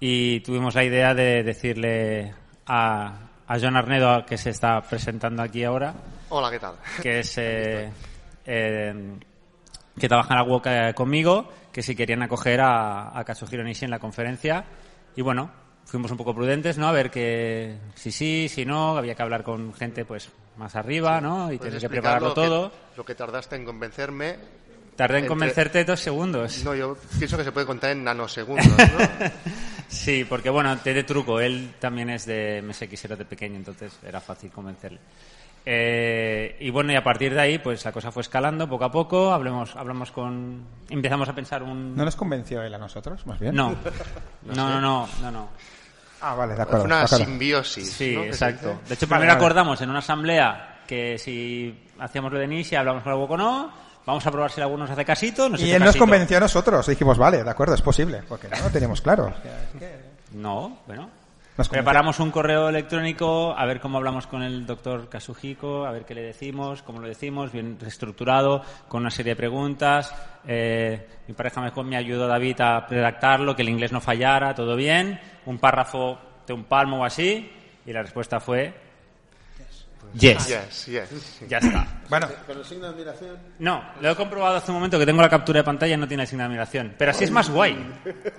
y 0.00 0.40
tuvimos 0.40 0.74
la 0.74 0.84
idea 0.84 1.14
de 1.14 1.42
decirle 1.42 2.34
a, 2.66 3.28
a 3.46 3.58
John 3.60 3.76
Arnedo, 3.76 4.24
que 4.24 4.38
se 4.38 4.50
está 4.50 4.80
presentando 4.80 5.42
aquí 5.42 5.64
ahora, 5.64 5.94
Hola, 6.30 6.50
¿qué 6.50 6.58
tal? 6.58 6.74
que 7.02 7.18
es 7.20 7.34
eh, 7.38 7.90
eh, 8.46 9.14
que 9.98 10.08
trabaja 10.08 10.34
en 10.40 10.62
la 10.62 10.88
eh, 10.88 10.94
conmigo, 10.94 11.52
que 11.70 11.82
si 11.82 11.94
querían 11.94 12.22
acoger 12.22 12.62
a, 12.62 13.16
a 13.18 13.22
Katsuhiro 13.22 13.62
Nishi 13.62 13.84
en 13.84 13.90
la 13.90 13.98
conferencia. 13.98 14.64
Y 15.14 15.20
bueno, 15.20 15.50
fuimos 15.84 16.10
un 16.10 16.16
poco 16.16 16.34
prudentes, 16.34 16.78
¿no? 16.78 16.88
A 16.88 16.92
ver 16.92 17.10
que 17.10 17.76
si 17.94 18.10
sí, 18.10 18.48
si 18.48 18.64
no, 18.64 18.96
había 18.96 19.14
que 19.14 19.22
hablar 19.22 19.42
con 19.42 19.74
gente 19.74 20.06
pues 20.06 20.30
más 20.56 20.74
arriba, 20.74 21.20
¿no? 21.20 21.52
Y 21.52 21.58
¿Puedes 21.58 21.74
tener 21.74 21.82
que 21.82 21.88
prepararlo 21.88 22.30
que- 22.30 22.34
todo. 22.34 22.72
Lo 22.96 23.04
que 23.04 23.14
tardaste 23.14 23.56
en 23.56 23.64
convencerme. 23.66 24.36
Tardé 24.96 25.18
en 25.18 25.24
entre- 25.24 25.28
convencerte 25.28 25.84
dos 25.84 26.00
segundos. 26.00 26.64
No, 26.64 26.74
yo 26.74 26.96
pienso 27.18 27.36
que 27.36 27.44
se 27.44 27.52
puede 27.52 27.66
contar 27.66 27.90
en 27.90 28.02
nanosegundos, 28.04 28.66
¿no? 28.66 28.76
Sí, 29.88 30.24
porque 30.28 30.50
bueno, 30.50 30.76
te 30.78 30.92
de 30.92 31.04
truco, 31.04 31.38
él 31.40 31.74
también 31.78 32.10
es 32.10 32.26
de 32.26 32.60
MSX, 32.66 33.04
era 33.04 33.14
de 33.16 33.24
pequeño, 33.24 33.54
entonces 33.56 33.96
era 34.04 34.20
fácil 34.20 34.50
convencerle. 34.50 34.98
Eh, 35.64 36.56
y 36.60 36.70
bueno, 36.70 36.92
y 36.92 36.96
a 36.96 37.02
partir 37.04 37.34
de 37.34 37.40
ahí, 37.40 37.58
pues 37.58 37.84
la 37.84 37.92
cosa 37.92 38.10
fue 38.12 38.22
escalando 38.22 38.68
poco 38.68 38.84
a 38.84 38.90
poco, 38.90 39.32
hablamos, 39.32 39.74
hablamos 39.76 40.10
con, 40.12 40.64
empezamos 40.88 41.28
a 41.28 41.34
pensar 41.34 41.62
un... 41.62 41.96
¿No 41.96 42.04
nos 42.04 42.16
convenció 42.16 42.62
él 42.62 42.72
a 42.74 42.78
nosotros, 42.78 43.26
más 43.26 43.38
bien? 43.38 43.54
No, 43.54 43.74
No 44.44 44.54
no, 44.54 44.80
no, 44.80 45.08
no, 45.22 45.30
no. 45.30 45.48
Ah, 46.20 46.34
vale, 46.34 46.54
de 46.54 46.62
acuerdo. 46.62 46.80
Fue 46.82 46.86
una 46.86 47.02
acuerdo. 47.02 47.24
simbiosis. 47.24 47.90
Sí, 47.92 48.14
¿no? 48.16 48.24
Exacto. 48.24 48.80
De 48.88 48.94
hecho, 48.94 49.06
Vale, 49.06 49.20
primero 49.20 49.32
vale. 49.34 49.44
acordamos 49.44 49.80
en 49.82 49.90
una 49.90 49.98
asamblea 49.98 50.82
que 50.86 51.18
si 51.18 51.76
hacíamos 51.98 52.32
lo 52.32 52.38
de 52.38 52.46
Nishi, 52.46 52.74
hablamos 52.76 53.02
con 53.02 53.12
algo 53.12 53.24
o 53.24 53.36
no, 53.36 53.72
vamos 54.06 54.26
a 54.26 54.30
probar 54.30 54.50
si 54.50 54.60
alguno 54.60 54.84
nos 54.84 54.90
hace 54.90 55.04
casito, 55.04 55.48
nos 55.48 55.60
Y 55.60 55.70
él 55.72 55.80
nos 55.80 55.88
casito. 55.88 56.04
convenció 56.04 56.36
a 56.38 56.40
nosotros. 56.40 56.86
Dijimos, 56.86 57.18
vale, 57.18 57.42
de 57.44 57.50
acuerdo, 57.50 57.74
es 57.74 57.82
posible. 57.82 58.22
Porque 58.28 58.48
no 58.48 58.56
lo 58.62 58.70
teníamos 58.70 59.00
claro. 59.02 59.32
No, 60.32 60.78
bueno. 60.86 61.08
Nos. 61.56 61.68
Preparamos 61.70 62.20
un 62.20 62.30
correo 62.30 62.68
electrónico 62.68 63.54
a 63.56 63.64
ver 63.64 63.80
cómo 63.80 63.96
hablamos 63.96 64.26
con 64.26 64.42
el 64.42 64.66
doctor 64.66 65.08
Kazuhiko, 65.08 65.86
a 65.86 65.90
ver 65.92 66.04
qué 66.04 66.14
le 66.14 66.20
decimos, 66.20 66.82
cómo 66.82 66.98
lo 67.00 67.08
decimos, 67.08 67.50
bien 67.50 67.78
estructurado, 67.86 68.60
con 68.88 69.00
una 69.00 69.10
serie 69.10 69.32
de 69.32 69.36
preguntas. 69.36 70.14
Eh, 70.46 71.06
mi 71.26 71.32
pareja 71.32 71.62
me, 71.62 71.84
me 71.84 71.96
ayudó, 71.96 72.26
David, 72.28 72.60
a 72.60 72.80
redactarlo, 72.80 73.56
que 73.56 73.62
el 73.62 73.70
inglés 73.70 73.92
no 73.92 74.02
fallara, 74.02 74.54
todo 74.54 74.76
bien. 74.76 75.18
Un 75.46 75.58
párrafo 75.58 76.18
de 76.46 76.52
un 76.52 76.64
palmo 76.64 77.00
o 77.00 77.04
así, 77.04 77.50
y 77.86 77.92
la 77.92 78.02
respuesta 78.02 78.38
fue 78.38 78.74
yes. 80.18 80.48
Yes, 80.48 80.86
yes. 80.86 81.40
Ya 81.48 81.58
está. 81.58 81.86
Bueno, 82.08 82.28
¿Con 82.46 82.58
el 82.58 82.64
signo 82.64 82.86
de 82.86 82.92
admiración? 82.92 83.36
No, 83.58 83.82
lo 84.00 84.10
he 84.10 84.16
comprobado 84.16 84.56
hace 84.56 84.70
un 84.70 84.76
momento 84.76 84.98
que 84.98 85.06
tengo 85.06 85.22
la 85.22 85.28
captura 85.30 85.60
de 85.60 85.64
pantalla 85.64 85.94
y 85.94 85.96
no 85.98 86.08
tiene 86.08 86.22
el 86.22 86.28
signo 86.28 86.42
de 86.44 86.46
admiración. 86.48 86.94
Pero 86.96 87.10
así 87.10 87.24
es 87.24 87.30
más 87.30 87.50
guay. 87.50 87.76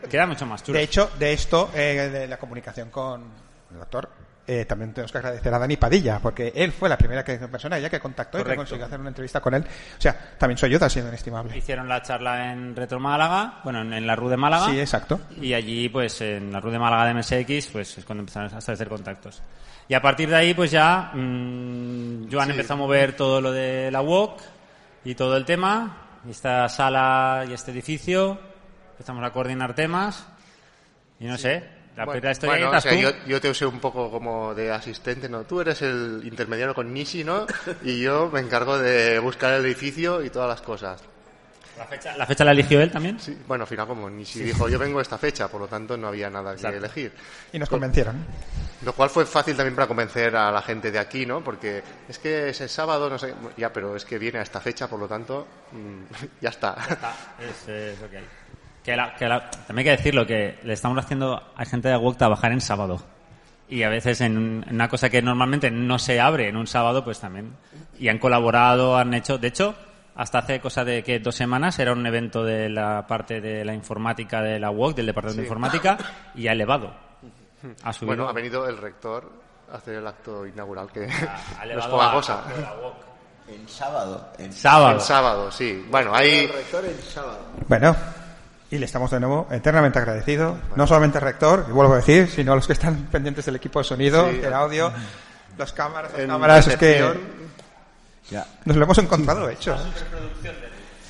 Queda 0.10 0.26
mucho 0.26 0.46
más 0.46 0.64
chulo. 0.64 0.78
de 0.78 0.84
hecho, 0.84 1.12
de 1.20 1.34
esto, 1.34 1.70
eh, 1.74 2.10
de 2.12 2.28
la 2.28 2.38
comunicación 2.38 2.90
con 2.90 3.24
el 3.72 3.78
doctor, 3.80 4.10
eh, 4.50 4.64
también 4.64 4.94
tenemos 4.94 5.12
que 5.12 5.18
agradecer 5.18 5.54
a 5.54 5.60
Dani 5.60 5.76
Padilla, 5.76 6.20
porque 6.20 6.54
él 6.56 6.72
fue 6.72 6.88
la 6.88 6.98
primera 6.98 7.22
que, 7.22 7.38
persona 7.38 7.78
ya 7.80 7.90
que 7.90 8.00
contactó 8.00 8.38
y 8.38 8.42
Correcto. 8.44 8.52
que 8.52 8.58
consiguió 8.58 8.86
hacer 8.86 9.00
una 9.02 9.10
entrevista 9.10 9.42
con 9.42 9.54
él. 9.54 9.64
O 9.64 10.02
sea, 10.02 10.18
también 10.38 10.58
su 10.58 10.66
ayuda 10.66 10.86
ha 10.86 10.90
sido 10.90 11.10
inestimable. 11.10 11.58
Hicieron 11.58 11.90
la 11.90 12.02
charla 12.02 12.54
en 12.54 12.74
Retro 12.74 12.98
Málaga, 12.98 13.60
bueno, 13.66 13.82
en, 13.82 13.92
en 13.92 14.08
la 14.08 14.16
RU 14.16 14.30
de 14.30 14.38
Málaga. 14.38 14.68
Sí, 14.68 14.80
exacto. 14.80 15.20
Y 15.42 15.54
allí, 15.54 15.90
pues, 15.90 16.22
en 16.22 16.54
la 16.54 16.62
RU 16.62 16.72
de 16.72 16.80
Málaga 16.80 17.08
de 17.08 17.16
MSX, 17.16 17.68
pues 17.74 17.98
es 17.98 18.06
cuando 18.06 18.22
empezaron 18.22 18.54
a 18.56 18.60
establecer 18.60 18.88
contactos. 18.88 19.42
Y 19.90 19.94
a 19.94 20.02
partir 20.02 20.30
de 20.30 20.36
ahí, 20.36 20.54
pues 20.54 20.72
ya, 20.72 21.12
mm, 21.14 22.30
Joan 22.32 22.46
Sí. 22.48 22.52
empezó 22.52 22.74
a 22.74 22.78
mover 22.78 23.16
todo 23.16 23.40
lo 23.42 23.52
de 23.52 23.90
la 23.92 24.02
WOC 24.02 24.42
y 25.06 25.16
todo 25.16 25.38
el 25.38 25.46
tema, 25.46 26.20
esta 26.30 26.68
sala 26.68 27.46
y 27.48 27.54
este 27.54 27.72
edificio, 27.72 28.38
empezamos 28.92 29.24
a 29.24 29.32
coordinar 29.32 29.74
temas, 29.76 30.28
y 31.20 31.26
no 31.26 31.38
sé, 31.38 31.64
la 31.96 32.04
Bueno, 32.06 32.12
primera 32.12 32.32
historia 32.34 32.56
bueno, 32.66 32.78
o 32.78 32.82
sea, 32.82 32.94
yo, 32.94 33.10
yo 33.26 33.40
te 33.42 33.50
usé 33.50 33.66
un 33.66 33.80
poco 33.80 34.12
como 34.12 34.54
de 34.54 34.72
asistente, 34.72 35.30
¿no? 35.30 35.44
Tú 35.46 35.62
eres 35.62 35.82
el 35.82 36.22
intermediario 36.26 36.76
con 36.76 36.94
Nishi, 36.94 37.24
¿no? 37.24 37.46
Y 37.84 38.02
yo 38.02 38.30
me 38.32 38.40
encargo 38.42 38.78
de 38.78 39.18
buscar 39.20 39.54
el 39.54 39.66
edificio 39.66 40.22
y 40.24 40.30
todas 40.30 40.50
las 40.50 40.62
cosas. 40.62 41.02
La 41.78 41.86
fecha, 41.86 42.18
¿La 42.18 42.26
fecha 42.26 42.44
la 42.44 42.52
eligió 42.52 42.82
él 42.82 42.92
también? 42.92 43.20
Sí, 43.20 43.38
bueno, 43.48 43.64
al 43.64 43.68
final 43.68 43.86
como 43.88 44.10
Nishi 44.10 44.40
dijo, 44.40 44.68
yo 44.68 44.80
vengo 44.80 45.00
esta 45.00 45.18
fecha, 45.18 45.48
por 45.48 45.62
lo 45.62 45.68
tanto 45.68 45.96
no 45.96 46.08
había 46.08 46.30
nada 46.30 46.52
que 46.52 46.58
Exacto. 46.58 46.78
elegir. 46.78 47.12
Y 47.54 47.60
nos 47.60 47.70
convencieron. 47.70 48.16
Lo 48.84 48.94
cual 48.94 49.10
fue 49.10 49.26
fácil 49.26 49.56
también 49.56 49.76
para 49.76 49.88
convencer 49.88 50.36
a 50.36 50.52
la 50.52 50.62
gente 50.62 50.92
de 50.92 51.00
aquí, 51.00 51.26
¿no? 51.26 51.44
Porque 51.44 51.84
es 52.10 52.18
que 52.20 52.50
es 52.50 52.62
el 52.62 52.70
sábado, 52.70 53.10
no 53.10 53.18
sé, 53.18 53.34
ya, 53.58 53.72
pero 53.72 53.96
es 53.96 54.06
que 54.06 54.18
viene 54.18 54.40
a 54.40 54.42
esta 54.42 54.60
fecha, 54.60 54.88
por 54.88 55.00
lo 55.00 55.08
tanto, 55.08 55.48
mm, 55.72 56.26
ya 56.42 56.50
está. 56.50 56.76
Es, 57.40 57.68
eh, 57.68 57.92
es 57.94 58.02
lo 58.02 58.10
que 58.10 58.18
hay. 58.18 58.26
Que 58.84 58.96
la- 58.96 59.16
que 59.16 59.28
la- 59.28 59.50
también 59.52 59.80
hay 59.80 59.84
que 59.84 59.98
decirlo, 59.98 60.26
que 60.26 60.60
le 60.64 60.74
estamos 60.74 60.98
haciendo 61.04 61.42
a 61.56 61.66
gente 61.66 61.90
de 61.90 61.96
WOC 61.98 62.18
trabajar 62.18 62.52
en 62.52 62.62
sábado. 62.62 63.04
Y 63.70 63.84
a 63.84 63.90
veces 63.90 64.22
en 64.22 64.66
una 64.72 64.88
cosa 64.88 65.10
que 65.10 65.22
normalmente 65.22 65.70
no 65.70 66.00
se 66.00 66.22
abre 66.22 66.48
en 66.48 66.56
un 66.56 66.68
sábado, 66.68 67.04
pues 67.04 67.20
también. 67.20 67.52
Y 68.00 68.08
han 68.08 68.18
colaborado, 68.18 68.96
han 68.98 69.14
hecho. 69.14 69.38
De 69.38 69.50
hecho, 69.50 69.76
hasta 70.18 70.40
hace 70.40 70.60
cosa 70.60 70.84
de 70.84 71.04
que 71.04 71.20
dos 71.20 71.36
semanas 71.36 71.78
era 71.80 71.94
un 71.94 72.06
evento 72.06 72.44
de 72.44 72.70
la 72.70 73.06
parte 73.08 73.40
de 73.40 73.64
la 73.64 73.74
informática 73.74 74.42
de 74.42 74.60
la 74.60 74.72
UOC, 74.72 74.96
del 74.96 75.06
departamento 75.06 75.42
de 75.42 75.46
informática, 75.48 75.98
y 76.36 76.48
ha 76.48 76.52
elevado. 76.52 76.94
Ha 77.84 77.94
subido. 77.94 78.08
Bueno, 78.16 78.30
ha 78.30 78.34
venido 78.34 78.68
el 78.68 78.78
rector 78.78 79.32
a 79.72 79.78
hacer 79.78 79.96
el 79.96 80.08
acto 80.08 80.46
inaugural, 80.46 80.90
que 80.92 81.06
ha 81.06 81.08
no 81.08 81.12
es 81.12 81.64
elevado 81.64 81.92
poca 81.92 82.10
a- 82.10 82.14
cosa. 82.14 82.44
a 82.44 82.60
la 82.62 82.74
UOC. 82.76 82.96
En 83.50 83.70
sábado. 83.70 84.28
En 84.40 84.52
Sábado. 84.52 84.94
En 84.96 85.00
sábado, 85.02 85.52
sí. 85.52 85.86
Bueno, 85.90 86.14
ahí... 86.14 86.40
El 86.46 86.50
rector 86.54 86.84
en 86.86 87.02
sábado. 87.02 87.40
Bueno, 87.68 87.96
y 88.70 88.78
le 88.78 88.86
estamos 88.86 89.10
de 89.12 89.22
nuevo 89.22 89.48
eternamente 89.50 90.00
agradecidos, 90.00 90.58
no 90.76 90.86
solamente 90.86 91.18
al 91.20 91.24
rector, 91.24 91.66
y 91.70 91.72
vuelvo 91.72 91.94
a 91.94 91.98
decir, 91.98 92.28
sino 92.28 92.52
a 92.52 92.56
los 92.58 92.68
que 92.68 92.74
están 92.74 93.06
pendientes 93.10 93.46
del 93.46 93.56
equipo 93.56 93.80
de 93.80 93.86
sonido, 93.86 94.30
Sí. 94.30 94.38
del 94.40 94.54
audio, 94.54 94.92
las 95.58 95.72
cámaras, 95.72 96.12
las 96.12 96.22
En 96.22 96.28
cámaras, 96.28 96.68
es 96.68 96.76
que. 96.76 97.14
Ya. 98.30 98.46
nos 98.66 98.76
lo 98.78 98.84
hemos 98.84 98.98
encontrado 98.98 99.50
hecho. 99.50 99.76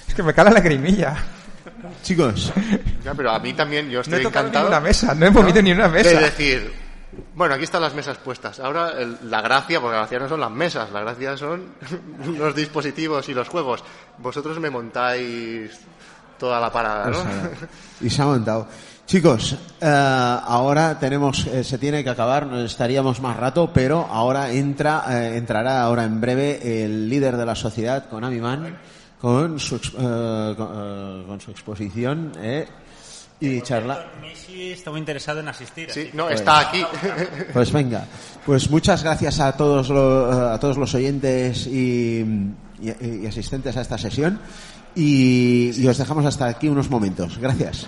Es 0.07 0.13
que 0.13 0.23
me 0.23 0.33
cae 0.33 0.45
la 0.45 0.51
lagrimilla. 0.51 1.15
Chicos, 2.03 2.51
Ya, 3.03 3.13
pero 3.13 3.31
a 3.31 3.39
mí 3.39 3.53
también, 3.53 3.89
yo 3.89 3.97
No 3.97 4.01
estoy 4.01 4.19
he 4.23 4.27
encantado. 4.27 4.65
ni 4.65 4.69
una 4.69 4.79
mesa, 4.79 5.13
no 5.15 5.25
he 5.25 5.29
movido 5.31 5.61
ni 5.61 5.71
una 5.71 5.87
mesa. 5.87 6.09
De 6.09 6.19
decir, 6.21 6.73
bueno, 7.35 7.55
aquí 7.55 7.63
están 7.63 7.81
las 7.81 7.93
mesas 7.93 8.17
puestas. 8.17 8.59
Ahora 8.59 8.91
el- 8.99 9.17
la 9.29 9.41
gracia, 9.41 9.79
porque 9.79 9.93
la 9.95 10.01
gracia 10.01 10.19
no 10.19 10.29
son 10.29 10.39
las 10.39 10.51
mesas, 10.51 10.91
la 10.91 11.01
gracia 11.01 11.37
son 11.37 11.73
los 12.37 12.55
dispositivos 12.55 13.27
y 13.29 13.33
los 13.33 13.47
juegos. 13.47 13.83
Vosotros 14.17 14.59
me 14.59 14.69
montáis 14.69 15.71
toda 16.37 16.59
la 16.59 16.71
parada, 16.71 17.09
¿no? 17.09 17.23
Pues, 17.23 17.69
y 18.01 18.09
se 18.09 18.21
ha 18.21 18.25
montado. 18.25 18.67
Chicos, 19.07 19.55
eh, 19.79 19.85
ahora 19.87 20.99
tenemos, 20.99 21.47
eh, 21.47 21.63
se 21.63 21.77
tiene 21.77 22.03
que 22.03 22.09
acabar, 22.09 22.45
no 22.45 22.59
estaríamos 22.59 23.21
más 23.21 23.37
rato, 23.37 23.71
pero 23.73 24.05
ahora 24.05 24.51
entra, 24.51 25.05
eh, 25.09 25.37
entrará 25.37 25.81
ahora 25.83 26.03
en 26.03 26.19
breve 26.19 26.83
el 26.83 27.07
líder 27.09 27.37
de 27.37 27.45
la 27.45 27.55
sociedad, 27.55 28.09
Konami 28.09 28.41
Man, 28.41 28.77
con 29.21 29.59
su, 29.61 29.77
eh, 29.77 30.53
con, 30.57 30.69
eh, 30.75 31.23
con 31.25 31.39
su 31.39 31.51
exposición 31.51 32.33
eh, 32.37 32.67
y 33.39 33.61
charla. 33.61 34.07
Messi 34.19 34.71
está 34.73 34.91
muy 34.91 34.99
interesado 34.99 35.39
en 35.39 35.47
asistir. 35.47 35.89
Sí, 35.89 36.09
no, 36.13 36.29
está 36.29 36.59
aquí. 36.59 36.83
Pues 37.53 37.71
venga, 37.71 38.03
pues 38.45 38.69
muchas 38.69 39.03
gracias 39.03 39.39
a 39.39 39.53
todos 39.55 39.87
los, 39.87 40.35
a 40.35 40.59
todos 40.59 40.75
los 40.77 40.93
oyentes 40.93 41.65
y, 41.65 42.25
y- 42.81 43.21
y 43.23 43.25
asistentes 43.25 43.77
a 43.77 43.81
esta 43.81 43.97
sesión 43.97 44.37
y, 44.95 45.71
y 45.81 45.87
os 45.87 45.97
dejamos 45.97 46.25
hasta 46.25 46.47
aquí 46.47 46.67
unos 46.67 46.89
momentos. 46.89 47.37
Gracias. 47.37 47.87